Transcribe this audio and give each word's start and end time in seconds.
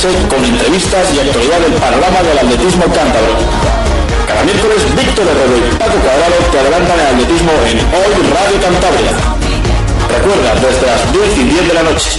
Y 0.00 0.02
10 0.02 0.08
de 0.08 0.08
la 0.08 0.10
noche 0.16 0.16
con 0.28 0.44
entrevistas 0.44 1.08
y 1.12 1.18
actualidad 1.20 1.60
del 1.60 1.72
panorama 1.74 2.22
del 2.22 2.38
atletismo 2.38 2.84
cántabro. 2.84 3.36
Cada 4.26 4.42
miércoles 4.44 4.82
Víctor 4.96 5.26
Herrero 5.28 5.58
y 5.58 5.60
Paco 5.76 5.98
Cuadrado 6.00 6.36
te 6.50 6.58
adelantan 6.58 6.98
el 7.00 7.06
atletismo 7.06 7.52
en 7.68 7.78
Hoy 7.92 8.14
Radio 8.32 8.58
Cantabria. 8.62 9.12
Recuerda, 10.08 10.54
desde 10.56 10.86
las 10.86 11.12
10 11.12 11.36
y 11.36 11.44
10 11.44 11.68
de 11.68 11.74
la 11.74 11.82
noche. 11.82 12.18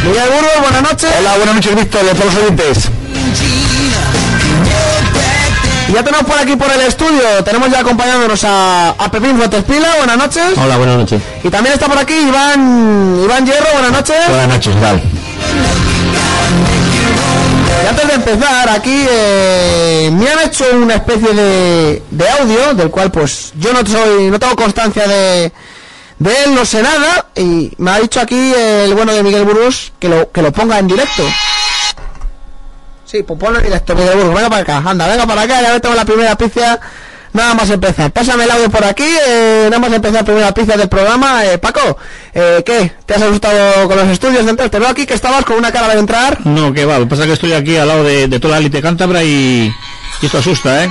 Miguel 0.04 0.28
Burgos, 0.28 0.60
buenas 0.60 0.82
noches. 0.82 1.10
Hola, 1.18 1.36
buenas 1.36 1.54
noches, 1.54 1.74
Víctor, 1.74 2.04
de 2.04 2.14
todos 2.14 2.34
los 2.34 2.42
oyentes. 2.42 2.78
Y 5.88 5.92
ya 5.92 6.02
tenemos 6.02 6.26
por 6.26 6.38
aquí 6.38 6.56
por 6.56 6.70
el 6.70 6.80
estudio, 6.82 7.42
tenemos 7.44 7.70
ya 7.70 7.80
acompañándonos 7.80 8.44
a, 8.44 8.90
a 8.90 9.10
Pepín 9.10 9.36
Fuentespila, 9.36 9.96
buenas 9.96 10.18
noches. 10.18 10.42
Hola, 10.58 10.76
buenas 10.76 10.98
noches. 10.98 11.22
Y 11.42 11.48
también 11.48 11.74
está 11.74 11.86
por 11.86 11.96
aquí 11.96 12.14
Iván, 12.14 13.20
Iván 13.24 13.46
Hierro, 13.46 13.68
buenas 13.72 13.92
noches. 13.92 14.16
Buenas 14.28 14.48
noches, 14.48 14.74
¿qué 14.74 14.80
tal? 14.80 15.02
Antes 17.88 18.08
de 18.08 18.14
empezar, 18.14 18.68
aquí 18.70 19.06
eh, 19.08 20.10
me 20.12 20.28
han 20.28 20.40
hecho 20.40 20.64
una 20.74 20.94
especie 20.94 21.32
de, 21.32 22.02
de 22.10 22.28
audio, 22.30 22.74
del 22.74 22.90
cual 22.90 23.10
pues 23.10 23.52
yo 23.56 23.72
no 23.72 23.86
soy, 23.86 24.30
no 24.30 24.38
tengo 24.38 24.56
constancia 24.56 25.06
de, 25.06 25.52
de 26.18 26.44
él, 26.44 26.54
no 26.54 26.64
sé 26.64 26.82
nada, 26.82 27.26
y 27.34 27.72
me 27.78 27.90
ha 27.90 28.00
dicho 28.00 28.20
aquí 28.20 28.52
el 28.54 28.94
bueno 28.94 29.12
de 29.12 29.22
Miguel 29.22 29.44
Burgos 29.44 29.92
que 29.98 30.08
lo, 30.08 30.30
que 30.32 30.42
lo 30.42 30.52
ponga 30.52 30.78
en 30.78 30.88
directo. 30.88 31.22
Sí, 33.04 33.22
pues 33.22 33.38
ponlo 33.38 33.58
en 33.58 33.66
directo, 33.66 33.94
Miguel 33.94 34.16
Burgos, 34.16 34.34
venga 34.34 34.50
para 34.50 34.62
acá, 34.62 34.82
anda, 34.90 35.06
venga 35.06 35.26
para 35.26 35.42
acá, 35.42 35.62
ya 35.62 35.80
tengo 35.80 35.94
la 35.94 36.04
primera 36.04 36.36
pizza, 36.36 36.80
nada 37.32 37.54
más 37.54 37.70
empezar. 37.70 38.10
Pásame 38.10 38.44
el 38.44 38.50
audio 38.50 38.70
por 38.70 38.84
aquí, 38.84 39.08
eh, 39.28 39.66
nada 39.70 39.78
más 39.78 39.92
empezar 39.92 40.24
primera 40.24 40.52
pizza 40.52 40.76
del 40.76 40.88
programa. 40.88 41.44
Eh, 41.44 41.58
Paco, 41.58 41.96
eh, 42.34 42.62
¿qué? 42.64 42.92
¿Te 43.04 43.14
has 43.14 43.22
asustado 43.22 43.88
con 43.88 43.96
los 43.96 44.08
estudios 44.08 44.44
de 44.44 44.50
entrar? 44.50 44.70
Te 44.70 44.78
veo 44.78 44.88
aquí 44.88 45.06
que 45.06 45.14
estabas 45.14 45.44
con 45.44 45.56
una 45.56 45.72
cara 45.72 45.88
de 45.94 46.00
entrar. 46.00 46.44
No, 46.46 46.72
que 46.72 46.84
va, 46.84 46.98
lo 46.98 47.04
que 47.04 47.10
pasa 47.10 47.22
es 47.22 47.28
que 47.28 47.34
estoy 47.34 47.52
aquí 47.52 47.76
al 47.76 47.88
lado 47.88 48.04
de, 48.04 48.28
de 48.28 48.40
toda 48.40 48.52
la 48.54 48.58
élite 48.58 48.82
cántabra 48.82 49.22
y 49.22 49.72
esto 50.22 50.38
asusta, 50.38 50.84
¿eh? 50.84 50.90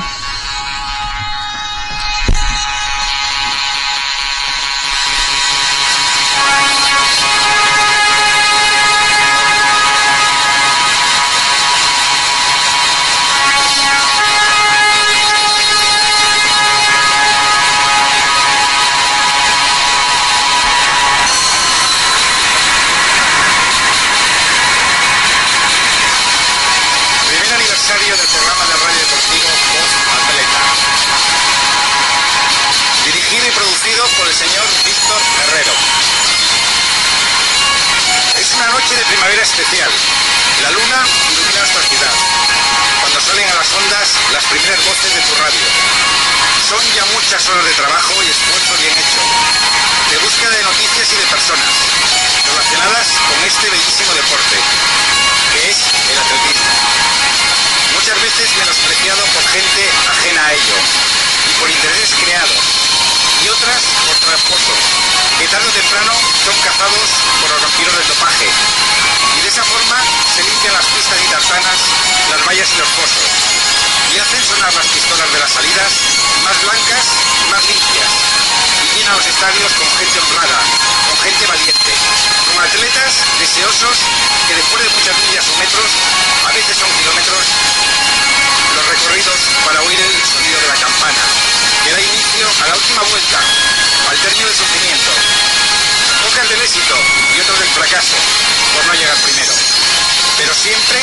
Que 83.76 84.56
después 84.56 84.84
de 84.84 84.90
muchas 84.96 85.16
millas 85.20 85.44
o 85.52 85.54
metros, 85.60 85.92
a 86.48 86.52
veces 86.56 86.80
son 86.80 86.88
kilómetros, 86.96 87.44
los 88.72 88.86
recorridos 88.88 89.36
para 89.68 89.84
oír 89.84 90.00
el 90.00 90.16
sonido 90.24 90.56
de 90.64 90.68
la 90.72 90.80
campana, 90.80 91.24
que 91.84 91.92
da 91.92 92.00
inicio 92.00 92.48
a 92.64 92.68
la 92.72 92.76
última 92.80 93.04
vuelta, 93.04 93.40
al 94.08 94.18
término 94.24 94.48
del 94.48 94.56
sufrimiento. 94.56 95.12
Pocas 96.24 96.48
del 96.56 96.62
éxito 96.64 96.96
y 97.36 97.40
otros 97.44 97.60
del 97.60 97.72
fracaso, 97.76 98.16
por 98.80 98.86
no 98.88 98.94
llegar 98.96 99.18
primero. 99.28 99.52
Pero 100.40 100.52
siempre 100.56 100.96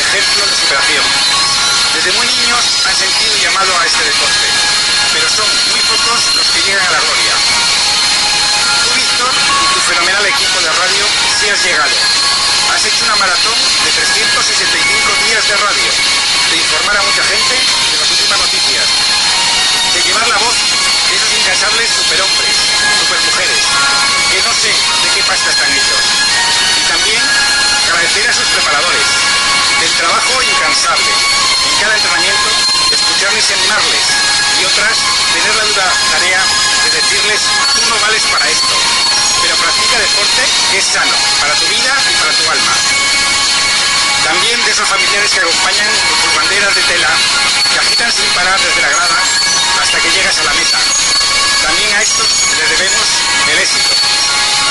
ejemplo 0.00 0.40
de 0.48 0.56
superación. 0.56 1.04
Desde 2.00 2.16
muy 2.16 2.26
niños 2.32 2.64
han 2.88 2.96
sentido 2.96 3.36
llamado 3.44 3.76
a 3.76 3.84
este 3.84 4.04
deporte, 4.08 4.46
pero 5.12 5.28
son 5.28 5.48
muy 5.68 5.80
pocos 5.84 6.20
los 6.32 6.48
que 6.48 6.64
llegan 6.64 6.80
a 6.80 6.96
la 6.96 7.00
gloria. 7.04 7.34
Tú, 8.84 8.90
Víctor, 8.96 9.32
y 9.36 9.74
tu 9.74 9.80
fenomenal 9.84 10.24
equipo 10.24 10.60
de 10.64 10.72
radio, 10.72 11.04
sí 11.40 11.48
has 11.52 11.60
llegado. 11.60 12.05
Hecho 12.86 13.02
una 13.02 13.16
maratón 13.16 13.58
de 13.82 13.90
365 13.90 15.26
días 15.26 15.42
de 15.42 15.56
radio, 15.58 15.90
de 15.90 16.56
informar 16.56 16.94
a 16.94 17.02
mucha 17.02 17.24
gente 17.26 17.54
de 17.58 17.96
las 17.98 18.10
últimas 18.14 18.38
noticias, 18.38 18.86
de 19.90 20.00
llevar 20.06 20.28
la 20.30 20.38
voz 20.38 20.54
de 20.54 21.16
esos 21.18 21.32
incansables 21.34 21.90
superhombres, 21.90 22.54
supermujeres, 23.02 23.62
que 24.30 24.38
no 24.38 24.54
sé 24.54 24.70
de 24.70 25.08
qué 25.18 25.22
pasta 25.26 25.50
están 25.50 25.66
hechos. 25.74 25.98
Y 26.78 26.82
también 26.86 27.22
agradecer 27.90 28.30
a 28.30 28.34
sus 28.38 28.46
preparadores, 28.54 29.06
del 29.82 29.92
trabajo 29.98 30.34
incansable, 30.46 31.10
en 31.10 31.74
cada 31.82 31.90
entrenamiento, 31.90 32.48
escucharles 32.94 33.50
y 33.50 33.52
animarles, 33.66 34.04
y 34.62 34.64
otras, 34.64 34.94
tener 35.34 35.54
la 35.58 35.64
dura 35.74 35.90
tarea 36.14 36.42
de 36.86 36.90
decirles, 37.02 37.40
tú 37.74 37.82
no 37.90 37.98
vales 37.98 38.22
para 38.30 38.46
esto, 38.46 38.95
practica 39.66 39.98
deporte 39.98 40.42
es 40.78 40.84
sano, 40.86 41.16
para 41.42 41.54
tu 41.58 41.66
vida 41.66 41.90
y 41.90 42.14
para 42.22 42.30
tu 42.38 42.44
alma. 42.46 42.74
También 44.22 44.62
de 44.62 44.70
esos 44.70 44.86
familiares 44.86 45.30
que 45.34 45.40
acompañan 45.42 45.90
con 46.06 46.16
sus 46.22 46.34
banderas 46.38 46.74
de 46.74 46.82
tela, 46.86 47.10
que 47.74 47.78
agitan 47.82 48.12
sin 48.14 48.30
parar 48.30 48.54
desde 48.62 48.80
la 48.82 48.90
grada 48.94 49.18
hasta 49.82 49.98
que 49.98 50.10
llegas 50.14 50.38
a 50.38 50.44
la 50.44 50.54
meta. 50.54 50.78
También 51.66 51.90
a 51.98 52.02
estos 52.02 52.30
les 52.62 52.68
debemos 52.78 53.06
el 53.50 53.58
éxito. 53.58 53.90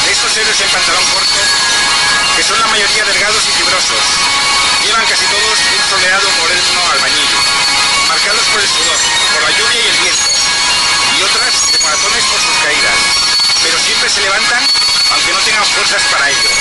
De 0.08 0.12
estos 0.16 0.32
héroes 0.38 0.62
en 0.64 0.70
pantalón 0.72 1.04
corto, 1.12 1.40
que 2.40 2.44
son 2.44 2.60
la 2.60 2.68
mayoría 2.68 3.04
delgados 3.04 3.44
y 3.44 3.52
fibrosos, 3.52 4.06
llevan 4.80 5.04
casi 5.12 5.26
todos 5.28 5.60
un 5.60 5.84
soleado 5.92 6.28
moreno 6.40 6.80
albañil, 6.96 7.32
marcados 8.08 8.48
por 8.48 8.64
el 8.64 8.70
sudor, 8.72 9.00
por 9.34 9.44
la 9.44 9.52
lluvia 9.60 9.76
y 9.76 9.88
el 9.92 9.98
viento, 10.08 10.30
y 11.20 11.24
otras 11.24 11.52
de 11.52 11.80
maratones 11.84 12.24
por 12.32 12.40
sus 12.40 12.56
caídas, 12.64 13.00
pero 13.60 13.80
siempre 13.80 14.10
se 14.10 14.22
levantan 14.22 14.75
aunque 15.16 15.32
no 15.32 15.40
tengan 15.48 15.66
fuerzas 15.66 16.04
para 16.12 16.30
ello. 16.30 16.52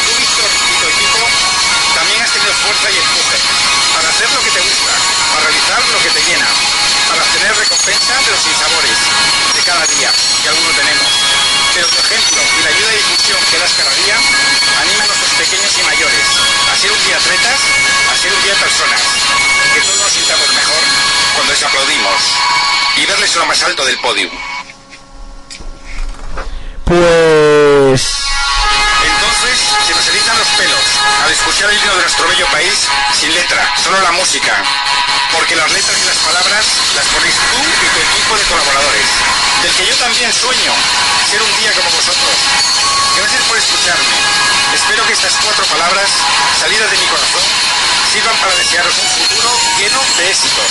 Tú, 0.00 0.10
Víctor, 0.16 0.48
y 0.48 0.74
tu 0.80 0.86
equipo 0.96 1.20
también 1.94 2.22
has 2.24 2.32
tenido 2.32 2.52
fuerza 2.64 2.88
y 2.88 2.96
empuje 2.96 3.36
para 3.92 4.08
hacer 4.08 4.28
lo 4.32 4.40
que 4.40 4.50
te 4.50 4.60
gusta, 4.64 4.92
para 5.28 5.44
realizar 5.44 5.80
lo 5.92 5.98
que 6.00 6.10
te 6.10 6.22
llena, 6.24 6.48
para 7.08 7.20
obtener 7.20 7.52
recompensa 7.52 8.14
de 8.24 8.30
los 8.32 8.40
sinsabores 8.40 8.96
de 9.52 9.62
cada 9.68 9.84
día, 9.92 10.08
que 10.08 10.48
algunos 10.48 10.72
tenemos. 10.72 11.08
Pero 11.74 11.86
tu 11.86 11.98
ejemplo 12.00 12.40
y 12.40 12.60
la 12.64 12.70
ayuda 12.72 12.90
y 12.90 12.96
difusión 12.96 13.40
que 13.52 13.58
das 13.60 13.72
cada 13.76 13.94
día 13.94 14.16
animan 14.80 15.04
a 15.04 15.12
nuestros 15.12 15.32
pequeños 15.36 15.72
y 15.76 15.82
mayores 15.84 16.24
a 16.64 16.74
ser 16.80 16.90
un 16.90 17.02
día 17.04 17.16
atletas, 17.20 17.60
a 18.08 18.14
ser 18.16 18.32
un 18.32 18.42
día 18.42 18.54
personas, 18.56 19.02
que 19.74 19.80
todos 19.84 20.00
nos 20.00 20.12
sintamos 20.16 20.48
mejor 20.48 20.82
cuando 21.36 21.52
les 21.52 21.62
aplaudimos 21.62 22.18
y 22.96 23.04
verles 23.04 23.36
lo 23.36 23.46
más 23.46 23.62
alto 23.62 23.84
del 23.84 23.98
podio. 24.00 24.30
Pues... 26.88 27.29
el 31.68 31.76
himno 31.76 31.92
de 31.92 32.02
nuestro 32.02 32.28
bello 32.28 32.46
país 32.48 32.88
sin 33.12 33.34
letra, 33.34 33.60
solo 33.76 34.00
la 34.00 34.12
música. 34.12 34.56
Porque 35.32 35.54
las 35.56 35.70
letras 35.70 35.96
y 36.00 36.06
las 36.08 36.16
palabras 36.24 36.64
las 36.96 37.06
ponéis 37.12 37.36
tú 37.36 37.60
y 37.60 37.88
tu 37.92 38.00
equipo 38.00 38.32
de 38.36 38.44
colaboradores, 38.48 39.08
del 39.62 39.72
que 39.76 39.86
yo 39.86 39.94
también 39.96 40.32
sueño 40.32 40.72
ser 41.28 41.42
un 41.42 41.52
día 41.60 41.72
como 41.76 41.90
vosotros. 41.90 42.34
Gracias 43.16 43.42
por 43.44 43.58
escucharme. 43.58 44.16
Espero 44.72 45.04
que 45.04 45.12
estas 45.12 45.36
cuatro 45.44 45.64
palabras, 45.66 46.08
salidas 46.58 46.90
de 46.90 46.96
mi 46.96 47.06
corazón, 47.12 47.44
sirvan 48.08 48.36
para 48.40 48.56
desearos 48.56 48.96
un 48.96 49.10
futuro 49.20 49.50
lleno 49.76 50.00
de 50.16 50.30
éxitos, 50.30 50.70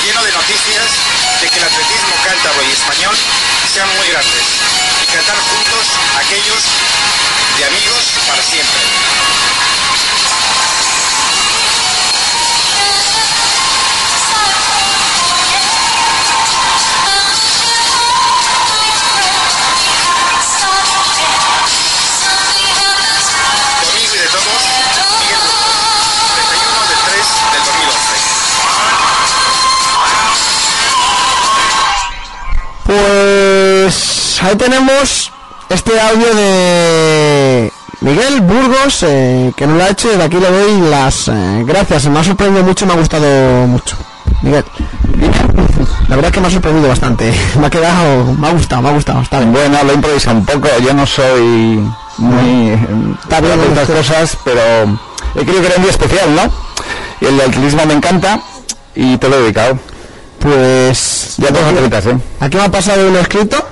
lleno 0.00 0.22
de 0.22 0.32
noticias 0.32 0.88
de 1.42 1.46
que 1.50 1.58
el 1.58 1.64
atletismo 1.64 2.14
cántabro 2.24 2.62
y 2.64 2.72
español 2.72 3.16
sean 3.68 3.88
muy 4.00 4.06
grandes 4.08 4.46
y 4.96 5.06
cantar 5.12 5.36
juntos 5.36 5.84
aquellos 6.24 6.62
de 7.58 7.64
amigos 7.68 8.02
para 8.26 8.42
siempre. 8.42 8.80
Ahí 34.52 34.58
tenemos 34.58 35.32
este 35.70 35.98
audio 35.98 36.34
de 36.34 37.72
Miguel 38.00 38.40
Burgos 38.42 39.02
eh, 39.02 39.50
que 39.56 39.66
nos 39.66 39.78
lo 39.78 39.84
ha 39.84 39.88
hecho 39.88 40.12
y 40.12 40.16
de 40.16 40.24
aquí 40.24 40.36
le 40.36 40.50
doy 40.50 40.90
las 40.90 41.28
eh, 41.28 41.64
gracias. 41.64 42.06
Me 42.06 42.18
ha 42.18 42.24
sorprendido 42.24 42.62
mucho, 42.62 42.84
me 42.84 42.92
ha 42.92 42.96
gustado 42.96 43.66
mucho. 43.66 43.96
Miguel, 44.42 44.64
la 46.08 46.16
verdad 46.16 46.26
es 46.26 46.32
que 46.32 46.40
me 46.40 46.46
ha 46.48 46.50
sorprendido 46.50 46.88
bastante. 46.88 47.32
Me 47.58 47.66
ha 47.66 47.70
quedado, 47.70 48.34
me 48.34 48.48
ha 48.48 48.52
gustado, 48.52 48.82
me 48.82 48.88
ha 48.88 48.92
gustado. 48.92 49.22
Está 49.22 49.38
bien. 49.38 49.52
Bueno, 49.52 49.78
lo 49.84 49.92
improvisa 49.94 50.32
un 50.32 50.44
poco, 50.44 50.68
yo 50.84 50.92
no 50.92 51.06
soy 51.06 51.80
muy 52.18 52.70
Está 53.22 53.40
bien, 53.40 53.58
de 53.58 53.68
estas 53.68 53.88
cosas, 53.88 54.38
pero 54.44 54.60
he 55.34 55.44
querido 55.44 55.60
que 55.60 55.66
era 55.66 55.76
un 55.76 55.82
día 55.82 55.92
especial, 55.92 56.34
¿no? 56.34 56.42
Y 57.20 57.26
el 57.26 57.40
atletismo 57.40 57.86
me 57.86 57.94
encanta 57.94 58.40
y 58.94 59.16
te 59.16 59.28
lo 59.28 59.36
he 59.36 59.42
dedicado. 59.42 59.78
Pues 60.40 61.36
Ya 61.38 61.50
dos 61.50 61.62
atletas, 61.62 62.06
¿eh? 62.06 62.18
Aquí 62.40 62.56
me 62.56 62.64
ha 62.64 62.70
pasado 62.70 63.08
un 63.08 63.16
escrito 63.16 63.71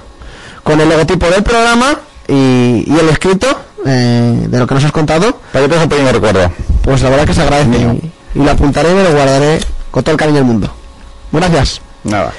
con 0.70 0.80
el 0.80 0.88
logotipo 0.88 1.26
del 1.26 1.42
programa 1.42 1.98
y, 2.28 2.84
y 2.86 2.96
el 3.00 3.08
escrito 3.08 3.48
eh, 3.84 4.46
de 4.48 4.58
lo 4.58 4.68
que 4.68 4.74
nos 4.74 4.84
has 4.84 4.92
contado. 4.92 5.40
Para 5.52 5.66
que 5.66 5.74
te 5.74 5.82
un 5.82 5.88
pequeño 5.88 6.12
recuerdo. 6.12 6.52
Pues 6.82 7.02
la 7.02 7.10
verdad 7.10 7.24
que 7.24 7.34
se 7.34 7.42
agradece 7.42 7.76
y, 7.76 8.12
y 8.38 8.44
lo 8.44 8.52
apuntaré 8.52 8.92
y 8.92 8.94
me 8.94 9.02
lo 9.02 9.10
guardaré 9.10 9.58
con 9.90 10.04
todo 10.04 10.12
el 10.12 10.18
cariño 10.18 10.36
del 10.36 10.44
mundo. 10.44 10.72
Gracias. 11.32 11.80
Nada. 12.04 12.32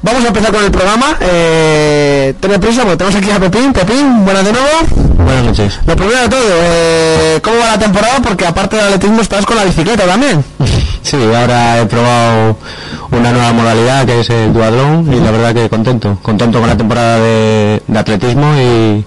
Vamos 0.00 0.24
a 0.24 0.28
empezar 0.28 0.52
con 0.52 0.64
el 0.64 0.70
programa. 0.70 1.16
Eh, 1.20 2.34
prisa 2.60 2.82
porque 2.82 2.96
tenemos 2.98 3.16
aquí 3.16 3.30
a 3.32 3.40
Pepín. 3.40 3.72
Pepín, 3.72 4.24
buenas 4.24 4.44
de 4.44 4.52
nuevo. 4.52 4.68
Buenas 5.24 5.44
noches. 5.44 5.80
Lo 5.86 5.96
primero 5.96 6.20
de 6.20 6.28
todo, 6.28 6.40
eh, 6.44 7.40
¿cómo 7.42 7.58
va 7.58 7.72
la 7.72 7.78
temporada? 7.80 8.20
Porque 8.22 8.46
aparte 8.46 8.76
del 8.76 8.84
atletismo 8.84 9.22
estás 9.22 9.44
con 9.44 9.56
la 9.56 9.64
bicicleta 9.64 10.04
también. 10.06 10.44
Sí, 11.06 11.16
ahora 11.16 11.82
he 11.82 11.86
probado 11.86 12.56
una 13.10 13.32
nueva 13.32 13.52
modalidad 13.52 14.04
que 14.04 14.20
es 14.20 14.30
el 14.30 14.52
duatlón 14.52 15.12
y 15.12 15.20
la 15.20 15.30
verdad 15.30 15.54
que 15.54 15.68
contento, 15.68 16.18
contento 16.22 16.60
con 16.60 16.68
la 16.68 16.76
temporada 16.76 17.18
de, 17.18 17.82
de 17.86 17.98
atletismo 17.98 18.46
y, 18.56 19.04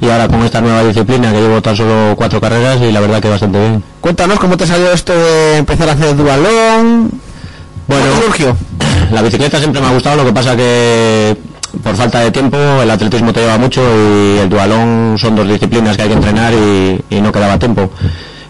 y 0.00 0.10
ahora 0.10 0.28
con 0.28 0.42
esta 0.42 0.60
nueva 0.60 0.82
disciplina 0.84 1.32
que 1.32 1.40
llevo 1.40 1.60
tan 1.62 1.76
solo 1.76 2.14
cuatro 2.16 2.40
carreras 2.40 2.80
y 2.80 2.92
la 2.92 3.00
verdad 3.00 3.20
que 3.20 3.28
bastante 3.28 3.58
bien. 3.58 3.82
Cuéntanos 4.00 4.38
cómo 4.38 4.56
te 4.56 4.66
salió 4.66 4.92
esto 4.92 5.12
de 5.12 5.58
empezar 5.58 5.88
a 5.88 5.92
hacer 5.92 6.16
dualón. 6.16 7.10
Bueno, 7.86 8.04
¿Cómo 8.10 8.22
surgió? 8.22 8.56
La 9.12 9.22
bicicleta 9.22 9.58
siempre 9.58 9.80
me 9.80 9.86
ha 9.88 9.92
gustado, 9.92 10.16
lo 10.16 10.24
que 10.24 10.32
pasa 10.32 10.56
que 10.56 11.36
por 11.82 11.94
falta 11.96 12.20
de 12.20 12.30
tiempo 12.30 12.56
el 12.82 12.90
atletismo 12.90 13.32
te 13.32 13.40
lleva 13.40 13.58
mucho 13.58 13.82
y 13.82 14.38
el 14.38 14.48
dualón 14.48 15.16
son 15.18 15.36
dos 15.36 15.46
disciplinas 15.46 15.96
que 15.96 16.02
hay 16.02 16.08
que 16.08 16.14
entrenar 16.14 16.52
y, 16.52 17.00
y 17.10 17.20
no 17.20 17.32
quedaba 17.32 17.58
tiempo. 17.58 17.90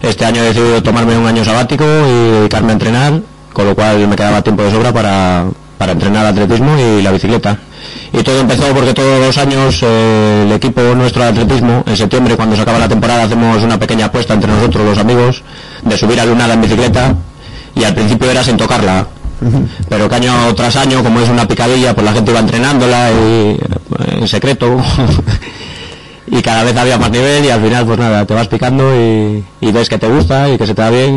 Este 0.02 0.25
año 0.25 0.42
he 0.42 0.47
decidido 0.47 0.83
tomarme 0.83 1.16
un 1.16 1.26
año 1.26 1.45
sabático 1.45 1.85
y 1.85 2.30
dedicarme 2.38 2.71
a 2.71 2.73
entrenar, 2.75 3.21
con 3.59 3.67
lo 3.67 3.75
cual 3.75 4.07
me 4.07 4.15
quedaba 4.15 4.41
tiempo 4.41 4.62
de 4.62 4.71
sobra 4.71 4.93
para, 4.93 5.47
para 5.79 5.91
entrenar 5.91 6.25
atletismo 6.25 6.79
y 6.79 7.03
la 7.03 7.11
bicicleta. 7.11 7.59
Y 8.12 8.23
todo 8.23 8.38
empezó 8.38 8.73
porque 8.73 8.95
todos 8.95 9.19
los 9.19 9.37
años 9.37 9.81
eh, 9.83 10.45
el 10.47 10.53
equipo 10.53 10.81
nuestro 10.95 11.25
de 11.25 11.31
atletismo, 11.31 11.83
en 11.85 11.97
septiembre 11.97 12.37
cuando 12.37 12.55
se 12.55 12.62
acaba 12.62 12.79
la 12.79 12.88
temporada 12.88 13.25
hacemos 13.25 13.61
una 13.65 13.77
pequeña 13.77 14.07
apuesta 14.07 14.35
entre 14.35 14.53
nosotros 14.53 14.87
los 14.87 14.99
amigos 14.99 15.43
de 15.83 15.99
subir 15.99 16.21
a 16.21 16.25
Lunada 16.25 16.55
en 16.55 16.61
bicicleta 16.61 17.17
y 17.75 17.83
al 17.83 17.95
principio 17.97 18.31
era 18.31 18.45
sin 18.45 18.57
tocarla. 18.57 19.09
Pero 19.88 20.09
que 20.09 20.15
año 20.15 20.55
tras 20.55 20.77
año, 20.77 21.03
como 21.03 21.19
es 21.19 21.29
una 21.29 21.49
picadilla, 21.49 21.97
pues 21.97 22.05
la 22.05 22.12
gente 22.12 22.31
iba 22.31 22.38
entrenándola 22.38 23.11
y, 23.11 23.15
eh, 23.15 23.59
en 24.21 24.29
secreto. 24.29 24.77
Y, 26.30 26.42
cada 26.42 26.64
vez 26.64 26.76
había 26.76 26.99
más 26.99 27.11
nivel 27.11 27.44
y 27.44 27.50
al 27.50 27.61
final 27.62 27.87
pues 27.87 27.99
nada, 27.99 28.25
te 28.26 28.35
vas 28.35 28.49
picando 28.49 28.94
y, 28.94 29.44
y 29.61 29.73
ves 29.73 29.88
que 29.88 29.99
te 29.99 30.08
gusta 30.08 30.49
y 30.49 30.58
que 30.58 30.66
se 30.66 30.75
te 30.75 30.82
da 30.82 30.90
bien 30.90 31.16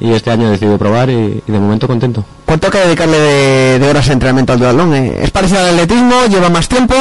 y, 0.00 0.06
y 0.06 0.12
este 0.12 0.30
año 0.30 0.48
he 0.48 0.50
decidido 0.50 0.78
probar 0.78 1.10
y, 1.10 1.42
y 1.46 1.52
de 1.52 1.58
momento 1.58 1.86
contento. 1.86 2.24
¿Cuánto 2.44 2.66
hay 2.66 2.72
que 2.72 2.78
dedicarle 2.78 3.18
de, 3.18 3.78
de 3.78 3.88
horas 3.88 4.06
de 4.06 4.12
entrenamiento 4.14 4.52
al 4.52 4.58
dualón? 4.58 4.94
eh? 4.94 5.18
¿Es 5.22 5.30
parecido 5.30 5.60
al 5.60 5.68
atletismo? 5.70 6.14
¿Lleva 6.28 6.48
más 6.50 6.68
tiempo? 6.68 6.94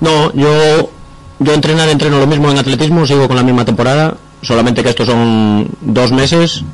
No, 0.00 0.32
yo, 0.32 0.90
yo 1.38 1.52
entrenar 1.54 1.88
entreno 1.88 2.18
lo 2.18 2.26
mismo 2.26 2.50
en 2.50 2.58
atletismo, 2.58 3.06
sigo 3.06 3.26
con 3.28 3.36
la 3.36 3.42
misma 3.42 3.64
temporada, 3.64 4.14
solamente 4.42 4.82
que 4.82 4.88
estos 4.90 5.06
son 5.06 5.68
dos 5.82 6.10
meses 6.12 6.64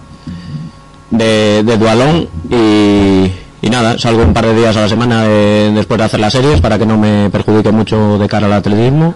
de, 1.11 1.63
de 1.65 1.77
dualón 1.77 2.29
y, 2.51 3.31
y 3.67 3.71
nada, 3.71 3.99
salgo 3.99 4.23
un 4.23 4.33
par 4.33 4.47
de 4.47 4.55
días 4.55 4.77
a 4.77 4.83
la 4.83 4.89
semana 4.89 5.25
de- 5.25 5.73
después 5.75 5.99
de 5.99 6.05
hacer 6.05 6.21
las 6.21 6.33
series 6.33 6.61
para 6.61 6.79
que 6.79 6.87
no 6.87 6.97
me 6.97 7.31
perjudique 7.31 7.71
mucho 7.73 8.19
de 8.19 8.29
cara 8.29 8.47
al 8.47 8.53
atletismo. 8.53 9.15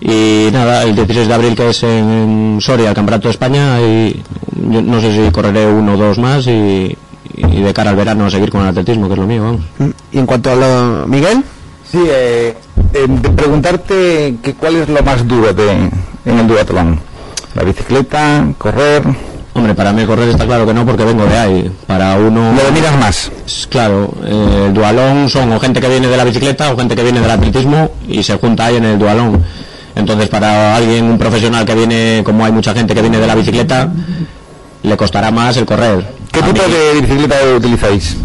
Y 0.00 0.48
nada, 0.52 0.82
el 0.84 0.94
16 0.94 1.28
de 1.28 1.34
abril 1.34 1.54
que 1.54 1.70
es 1.70 1.82
en 1.82 2.58
Soria, 2.60 2.88
el 2.88 2.94
Campeonato 2.94 3.28
de 3.28 3.32
España, 3.32 3.80
y 3.80 4.22
yo 4.56 4.82
no 4.82 5.00
sé 5.00 5.12
si 5.12 5.30
correré 5.30 5.66
uno 5.66 5.94
o 5.94 5.96
dos 5.96 6.18
más 6.18 6.46
y, 6.46 6.96
y 7.36 7.60
de 7.62 7.74
cara 7.74 7.90
al 7.90 7.96
verano 7.96 8.26
a 8.26 8.30
seguir 8.30 8.50
con 8.50 8.62
el 8.62 8.68
atletismo, 8.68 9.08
que 9.08 9.14
es 9.14 9.20
lo 9.20 9.26
mío, 9.26 9.42
vamos. 9.42 9.94
Y 10.10 10.18
en 10.18 10.26
cuanto 10.26 10.50
a 10.50 10.54
lo... 10.54 11.06
Miguel, 11.06 11.44
Sí, 11.90 11.98
eh, 12.06 12.54
eh, 12.94 13.06
de 13.08 13.30
preguntarte 13.30 14.36
que 14.40 14.54
cuál 14.54 14.76
es 14.76 14.88
lo 14.88 15.02
más 15.02 15.26
duro 15.26 15.52
de, 15.52 15.90
en 16.24 16.38
el 16.38 16.46
duatlón. 16.46 17.00
La 17.54 17.64
bicicleta, 17.64 18.46
correr, 18.58 19.02
Hombre, 19.52 19.74
para 19.74 19.92
mí 19.92 20.06
correr 20.06 20.28
está 20.28 20.46
claro 20.46 20.64
que 20.64 20.72
no 20.72 20.86
porque 20.86 21.04
vengo 21.04 21.26
de 21.26 21.36
ahí. 21.36 21.70
Para 21.88 22.14
uno... 22.14 22.52
lo 22.52 22.72
miras 22.72 22.96
más. 22.96 23.32
Claro, 23.68 24.14
eh, 24.24 24.66
el 24.68 24.74
dualón 24.74 25.28
son 25.28 25.52
o 25.52 25.58
gente 25.58 25.80
que 25.80 25.88
viene 25.88 26.06
de 26.06 26.16
la 26.16 26.22
bicicleta 26.22 26.72
o 26.72 26.76
gente 26.76 26.94
que 26.94 27.02
viene 27.02 27.20
del 27.20 27.30
atletismo 27.30 27.90
y 28.06 28.22
se 28.22 28.38
junta 28.38 28.66
ahí 28.66 28.76
en 28.76 28.84
el 28.84 28.98
dualón. 28.98 29.42
Entonces, 29.94 30.28
para 30.28 30.76
alguien, 30.76 31.04
un 31.04 31.18
profesional 31.18 31.64
que 31.64 31.74
viene, 31.74 32.22
como 32.24 32.44
hay 32.44 32.52
mucha 32.52 32.72
gente 32.74 32.94
que 32.94 33.00
viene 33.02 33.18
de 33.18 33.26
la 33.26 33.34
bicicleta, 33.34 33.88
le 34.82 34.96
costará 34.96 35.30
más 35.30 35.56
el 35.56 35.64
correr. 35.66 36.04
¿Qué 36.32 36.40
A 36.40 36.44
tipo 36.46 36.66
mí, 36.66 36.72
de 36.72 37.00
bicicleta 37.00 37.36
utilizáis? 37.56 38.16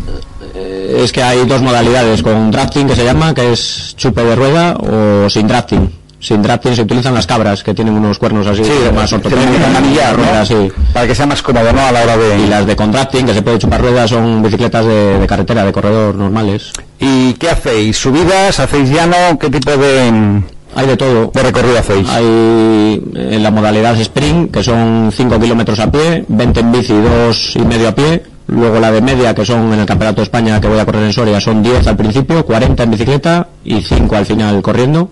eh, 0.53 1.01
Es 1.03 1.11
que 1.11 1.23
hay 1.23 1.45
dos 1.45 1.61
modalidades, 1.61 2.21
con 2.21 2.51
drafting 2.51 2.87
que 2.87 2.95
se 2.95 3.03
llama, 3.03 3.33
que 3.33 3.51
es 3.51 3.93
chupe 3.97 4.23
de 4.23 4.35
rueda, 4.35 4.75
o 4.77 5.29
sin 5.29 5.47
drafting. 5.47 5.91
Sin 6.17 6.41
drafting 6.41 6.75
se 6.75 6.81
utilizan 6.83 7.13
las 7.13 7.27
cabras, 7.27 7.61
que 7.61 7.73
tienen 7.73 7.93
unos 7.93 8.17
cuernos 8.17 8.47
así, 8.47 8.61
más 8.95 9.11
ortopédicos, 9.13 9.47
tienen 9.51 9.61
que 9.61 9.73
manillar, 9.73 10.17
¿no? 10.17 10.23
ruedas, 10.23 10.47
sí. 10.47 10.71
Para 10.93 11.05
que 11.07 11.13
sea 11.13 11.25
más 11.27 11.41
cómodo, 11.43 11.71
¿no? 11.73 11.81
A 11.85 11.91
la 11.91 12.01
hora 12.03 12.17
de... 12.17 12.39
Y 12.39 12.47
las 12.47 12.65
de 12.65 12.75
contracting, 12.75 13.25
que 13.27 13.33
se 13.33 13.41
puede 13.43 13.59
chupar 13.59 13.81
ruedas, 13.81 14.09
son 14.09 14.41
bicicletas 14.41 14.85
de, 14.85 15.19
de 15.19 15.27
carretera, 15.27 15.65
de 15.65 15.71
corredor 15.71 16.15
normales. 16.15 16.71
¿Y 16.99 17.33
qué 17.33 17.49
hacéis? 17.49 17.97
¿Subidas? 17.97 18.59
¿Hacéis 18.59 18.89
llano? 18.89 19.37
¿Qué 19.39 19.49
tipo 19.51 19.71
de, 19.77 20.41
Hay 20.75 20.87
de 20.87 20.97
todo. 20.97 21.31
de 21.33 21.43
recorrido 21.43 21.79
hacéis? 21.79 22.07
Hay 22.09 23.01
en 23.15 23.41
la 23.43 23.49
modalidad 23.51 23.99
sprint, 24.01 24.51
que 24.51 24.63
son 24.63 25.09
5 25.15 25.39
kilómetros 25.39 25.79
a 25.79 25.89
pie, 25.91 26.25
20 26.27 26.59
en 26.59 26.71
bici, 26.71 26.93
dos 26.93 27.55
y 27.55 27.59
medio 27.59 27.89
a 27.89 27.95
pie. 27.95 28.23
Luego 28.47 28.79
la 28.79 28.91
de 28.91 29.01
media, 29.01 29.33
que 29.33 29.43
son 29.43 29.73
en 29.73 29.79
el 29.79 29.85
Campeonato 29.85 30.17
de 30.17 30.23
España 30.23 30.61
que 30.61 30.67
voy 30.67 30.77
a 30.77 30.85
correr 30.85 31.03
en 31.03 31.13
Soria, 31.13 31.39
son 31.41 31.63
10 31.63 31.87
al 31.87 31.97
principio, 31.97 32.45
40 32.45 32.83
en 32.83 32.91
bicicleta 32.91 33.47
y 33.63 33.81
5 33.81 34.15
al 34.15 34.25
final 34.25 34.61
corriendo. 34.61 35.09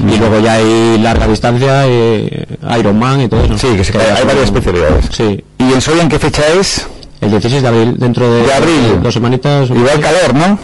Y 0.00 0.16
luego 0.18 0.40
ya 0.40 0.54
hay 0.54 0.98
larga 0.98 1.28
distancia, 1.28 1.84
eh, 1.86 2.46
Ironman 2.78 3.20
y 3.20 3.28
todo 3.28 3.44
eso. 3.44 3.56
Sí, 3.58 3.68
que, 3.76 3.84
se, 3.84 3.92
ya 3.92 4.16
hay 4.16 4.24
varias 4.24 4.46
especialidades. 4.46 5.04
Sí. 5.12 5.44
¿Y 5.58 5.72
en 5.72 5.80
Soria 5.80 6.02
en 6.02 6.08
qué 6.08 6.18
fecha 6.18 6.42
es? 6.58 6.88
El 7.20 7.30
16 7.30 7.62
de 7.62 7.68
abril, 7.68 7.94
dentro 7.98 8.28
de, 8.32 8.42
De 8.42 8.52
abril. 8.52 9.00
dos 9.00 9.14
semanitas. 9.14 9.70
Igual 9.70 10.00
calor, 10.00 10.34
¿no? 10.34 10.58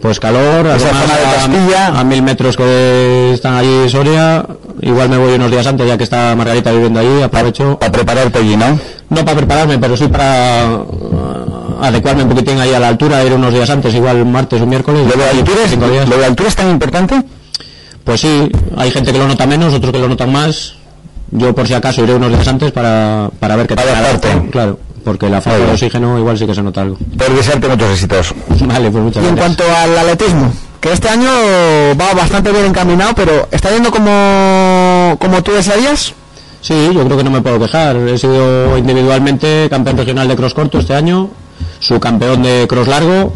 Pues 0.00 0.18
calor, 0.18 0.66
a- 0.66 0.78
Castilla. 0.78 1.88
a, 1.88 2.04
mil 2.04 2.22
metros 2.22 2.56
que 2.56 3.32
están 3.34 3.54
allí 3.54 3.88
Soria, 3.88 4.46
igual 4.80 5.10
me 5.10 5.18
voy 5.18 5.34
unos 5.34 5.50
días 5.50 5.66
antes 5.66 5.86
ya 5.86 5.98
que 5.98 6.04
está 6.04 6.34
Margarita 6.34 6.72
viviendo 6.72 7.00
allí, 7.00 7.22
aprovecho, 7.22 7.78
Para 7.78 7.92
prepararte 7.92 8.38
allí, 8.38 8.56
¿no? 8.56 8.78
no 9.10 9.24
para 9.24 9.36
prepararme, 9.36 9.78
pero 9.78 9.96
sí 9.96 10.08
para 10.08 10.68
uh, 10.78 11.82
adecuarme 11.84 12.22
un 12.22 12.30
poquitín 12.30 12.58
ahí 12.58 12.72
a 12.72 12.78
la 12.78 12.88
altura, 12.88 13.22
ir 13.24 13.32
unos 13.34 13.52
días 13.52 13.68
antes, 13.68 13.92
igual 13.94 14.24
martes 14.24 14.62
o 14.62 14.66
miércoles, 14.66 15.02
¿Lo 15.04 15.10
de 15.12 15.18
la 15.18 15.30
altura 15.30 15.58
es. 15.64 16.08
¿lo 16.08 16.16
de 16.16 16.24
altura 16.24 16.48
es 16.48 16.56
tan 16.56 16.70
importante? 16.70 17.22
Pues 18.04 18.22
sí, 18.22 18.50
hay 18.78 18.90
gente 18.90 19.12
que 19.12 19.18
lo 19.18 19.28
nota 19.28 19.46
menos, 19.46 19.74
otros 19.74 19.92
que 19.92 19.98
lo 19.98 20.08
notan 20.08 20.32
más, 20.32 20.74
yo 21.30 21.54
por 21.54 21.66
si 21.66 21.74
acaso 21.74 22.02
iré 22.02 22.14
unos 22.14 22.30
días 22.30 22.48
antes 22.48 22.72
para, 22.72 23.30
para 23.38 23.56
ver 23.56 23.66
qué 23.66 23.76
tal 23.76 23.86
claro, 24.50 24.78
porque 25.04 25.28
la 25.28 25.40
falta 25.40 25.64
de 25.66 25.72
oxígeno 25.72 26.18
igual 26.18 26.38
sí 26.38 26.46
que 26.46 26.54
se 26.54 26.62
nota 26.62 26.82
algo. 26.82 26.96
Por 27.18 27.34
desearte 27.34 27.68
muchos 27.68 27.90
éxitos. 27.90 28.34
Vale, 28.60 28.90
pues 28.90 29.04
muchas 29.04 29.24
y 29.24 29.28
en 29.28 29.34
gracias. 29.34 29.56
cuanto 29.56 29.76
al 29.76 29.98
atletismo, 29.98 30.52
que 30.80 30.92
este 30.92 31.08
año 31.08 31.30
va 32.00 32.14
bastante 32.14 32.50
bien 32.52 32.66
encaminado, 32.66 33.12
pero 33.14 33.48
¿está 33.50 33.70
yendo 33.70 33.90
como, 33.90 35.16
como 35.18 35.42
tú 35.42 35.52
desearías? 35.52 36.14
Sí, 36.62 36.90
yo 36.92 37.04
creo 37.04 37.16
que 37.16 37.24
no 37.24 37.30
me 37.30 37.40
puedo 37.40 37.58
quejar. 37.58 37.96
He 37.96 38.18
sido 38.18 38.76
individualmente 38.76 39.66
campeón 39.70 39.96
regional 39.96 40.28
de 40.28 40.36
cross 40.36 40.52
corto 40.54 40.78
este 40.78 40.94
año, 40.94 41.30
subcampeón 41.78 42.42
de 42.42 42.66
cross 42.68 42.86
largo. 42.88 43.32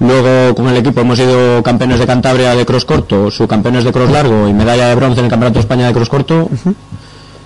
Luego 0.00 0.54
con 0.56 0.66
el 0.68 0.76
equipo 0.78 1.02
hemos 1.02 1.16
sido 1.18 1.62
campeones 1.62 1.98
de 2.00 2.06
Cantabria 2.06 2.56
de 2.56 2.66
cross 2.66 2.84
corto, 2.84 3.30
subcampeones 3.30 3.84
de 3.84 3.92
cross 3.92 4.10
largo 4.10 4.48
y 4.48 4.52
medalla 4.52 4.88
de 4.88 4.94
bronce 4.96 5.20
en 5.20 5.26
el 5.26 5.30
Campeonato 5.30 5.54
de 5.54 5.60
España 5.60 5.86
de 5.86 5.92
cross 5.92 6.08
corto. 6.08 6.48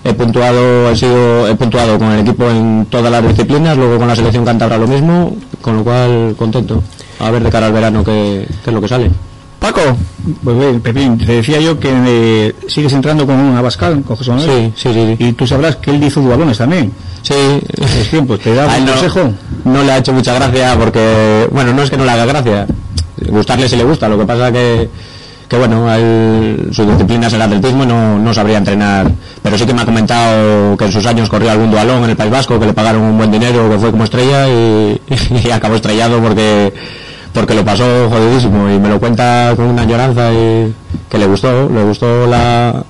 He 0.03 0.13
puntuado, 0.13 0.89
he 0.89 0.95
sido, 0.95 1.47
he 1.47 1.55
puntuado 1.55 1.97
con 1.99 2.11
el 2.11 2.19
equipo 2.21 2.49
en 2.49 2.87
todas 2.89 3.11
las 3.11 3.27
disciplinas, 3.27 3.75
luego 3.77 3.97
con 3.97 4.07
la 4.07 4.15
selección 4.15 4.45
cantabra 4.45 4.77
lo 4.77 4.87
mismo, 4.87 5.35
con 5.61 5.77
lo 5.77 5.83
cual 5.83 6.35
contento. 6.37 6.81
A 7.19 7.29
ver 7.31 7.43
de 7.43 7.49
cara 7.49 7.65
al 7.67 7.73
verano 7.73 8.03
qué, 8.03 8.47
qué 8.63 8.69
es 8.69 8.73
lo 8.73 8.79
que 8.81 8.87
sale. 8.87 9.11
Paco, 9.59 9.81
Pues 10.43 10.57
bien, 10.57 10.79
Pepín, 10.81 11.17
te 11.17 11.25
decía 11.33 11.59
yo 11.59 11.79
que 11.79 11.89
eh, 11.91 12.55
sigues 12.67 12.93
entrando 12.93 13.25
con 13.25 13.35
un 13.35 13.57
Abascal, 13.57 14.01
con 14.03 14.15
José 14.15 14.29
Manuel. 14.31 14.71
Sí, 14.75 14.89
sí, 14.89 14.93
sí. 14.93 15.15
sí. 15.17 15.23
Y 15.25 15.33
tú 15.33 15.47
sabrás 15.47 15.77
que 15.77 15.91
él 15.91 16.03
hizo 16.03 16.21
dualones 16.21 16.59
también. 16.59 16.93
Sí, 17.23 17.33
Es 17.75 18.09
tiempo, 18.09 18.37
te 18.37 18.53
da 18.53 18.67
un 18.77 18.85
no, 18.85 18.91
consejo. 18.91 19.31
no 19.65 19.83
le 19.83 19.91
ha 19.91 19.97
hecho 19.97 20.13
mucha 20.13 20.33
gracia 20.35 20.75
porque, 20.79 21.49
bueno, 21.51 21.73
no 21.73 21.81
es 21.81 21.89
que 21.89 21.97
no 21.97 22.05
le 22.05 22.11
haga 22.11 22.25
gracia, 22.25 22.67
gustarle 23.29 23.67
si 23.67 23.75
le 23.75 23.83
gusta, 23.83 24.07
lo 24.07 24.17
que 24.19 24.25
pasa 24.25 24.51
que, 24.51 24.89
que 25.47 25.57
bueno, 25.57 25.93
él, 25.93 26.69
su 26.71 26.85
disciplina 26.85 27.27
es 27.27 27.33
el 27.33 27.41
atletismo 27.41 27.83
y 27.83 27.87
no, 27.87 28.19
no 28.19 28.33
sabría 28.33 28.57
entrenar, 28.57 29.11
pero 29.41 29.57
sí 29.57 29.65
que 29.65 29.73
me 29.73 29.81
ha 29.81 29.85
comentado 29.85 30.75
que 30.75 30.85
en 30.85 30.91
sus 30.91 31.05
años 31.05 31.29
corrió 31.29 31.51
algún 31.51 31.71
dualón 31.71 32.03
en 32.03 32.09
el 32.11 32.17
País 32.17 32.31
Vasco, 32.31 32.59
que 32.59 32.65
le 32.65 32.73
pagaron 32.73 33.01
un 33.01 33.17
buen 33.17 33.31
dinero, 33.31 33.69
que 33.69 33.77
fue 33.77 33.91
como 33.91 34.03
estrella 34.03 34.47
y, 34.47 35.01
y 35.45 35.51
acabó 35.51 35.75
estrellado 35.75 36.21
porque 36.21 36.73
porque 37.33 37.53
lo 37.53 37.63
pasó 37.63 38.09
jodidísimo. 38.09 38.69
Y 38.69 38.79
me 38.79 38.89
lo 38.89 38.99
cuenta 38.99 39.53
con 39.55 39.65
una 39.65 39.83
añoranza 39.83 40.33
y 40.33 40.73
que 41.09 41.17
le 41.17 41.27
gustó, 41.27 41.69
le 41.69 41.83
gustó 41.83 42.25
la, 42.25 42.83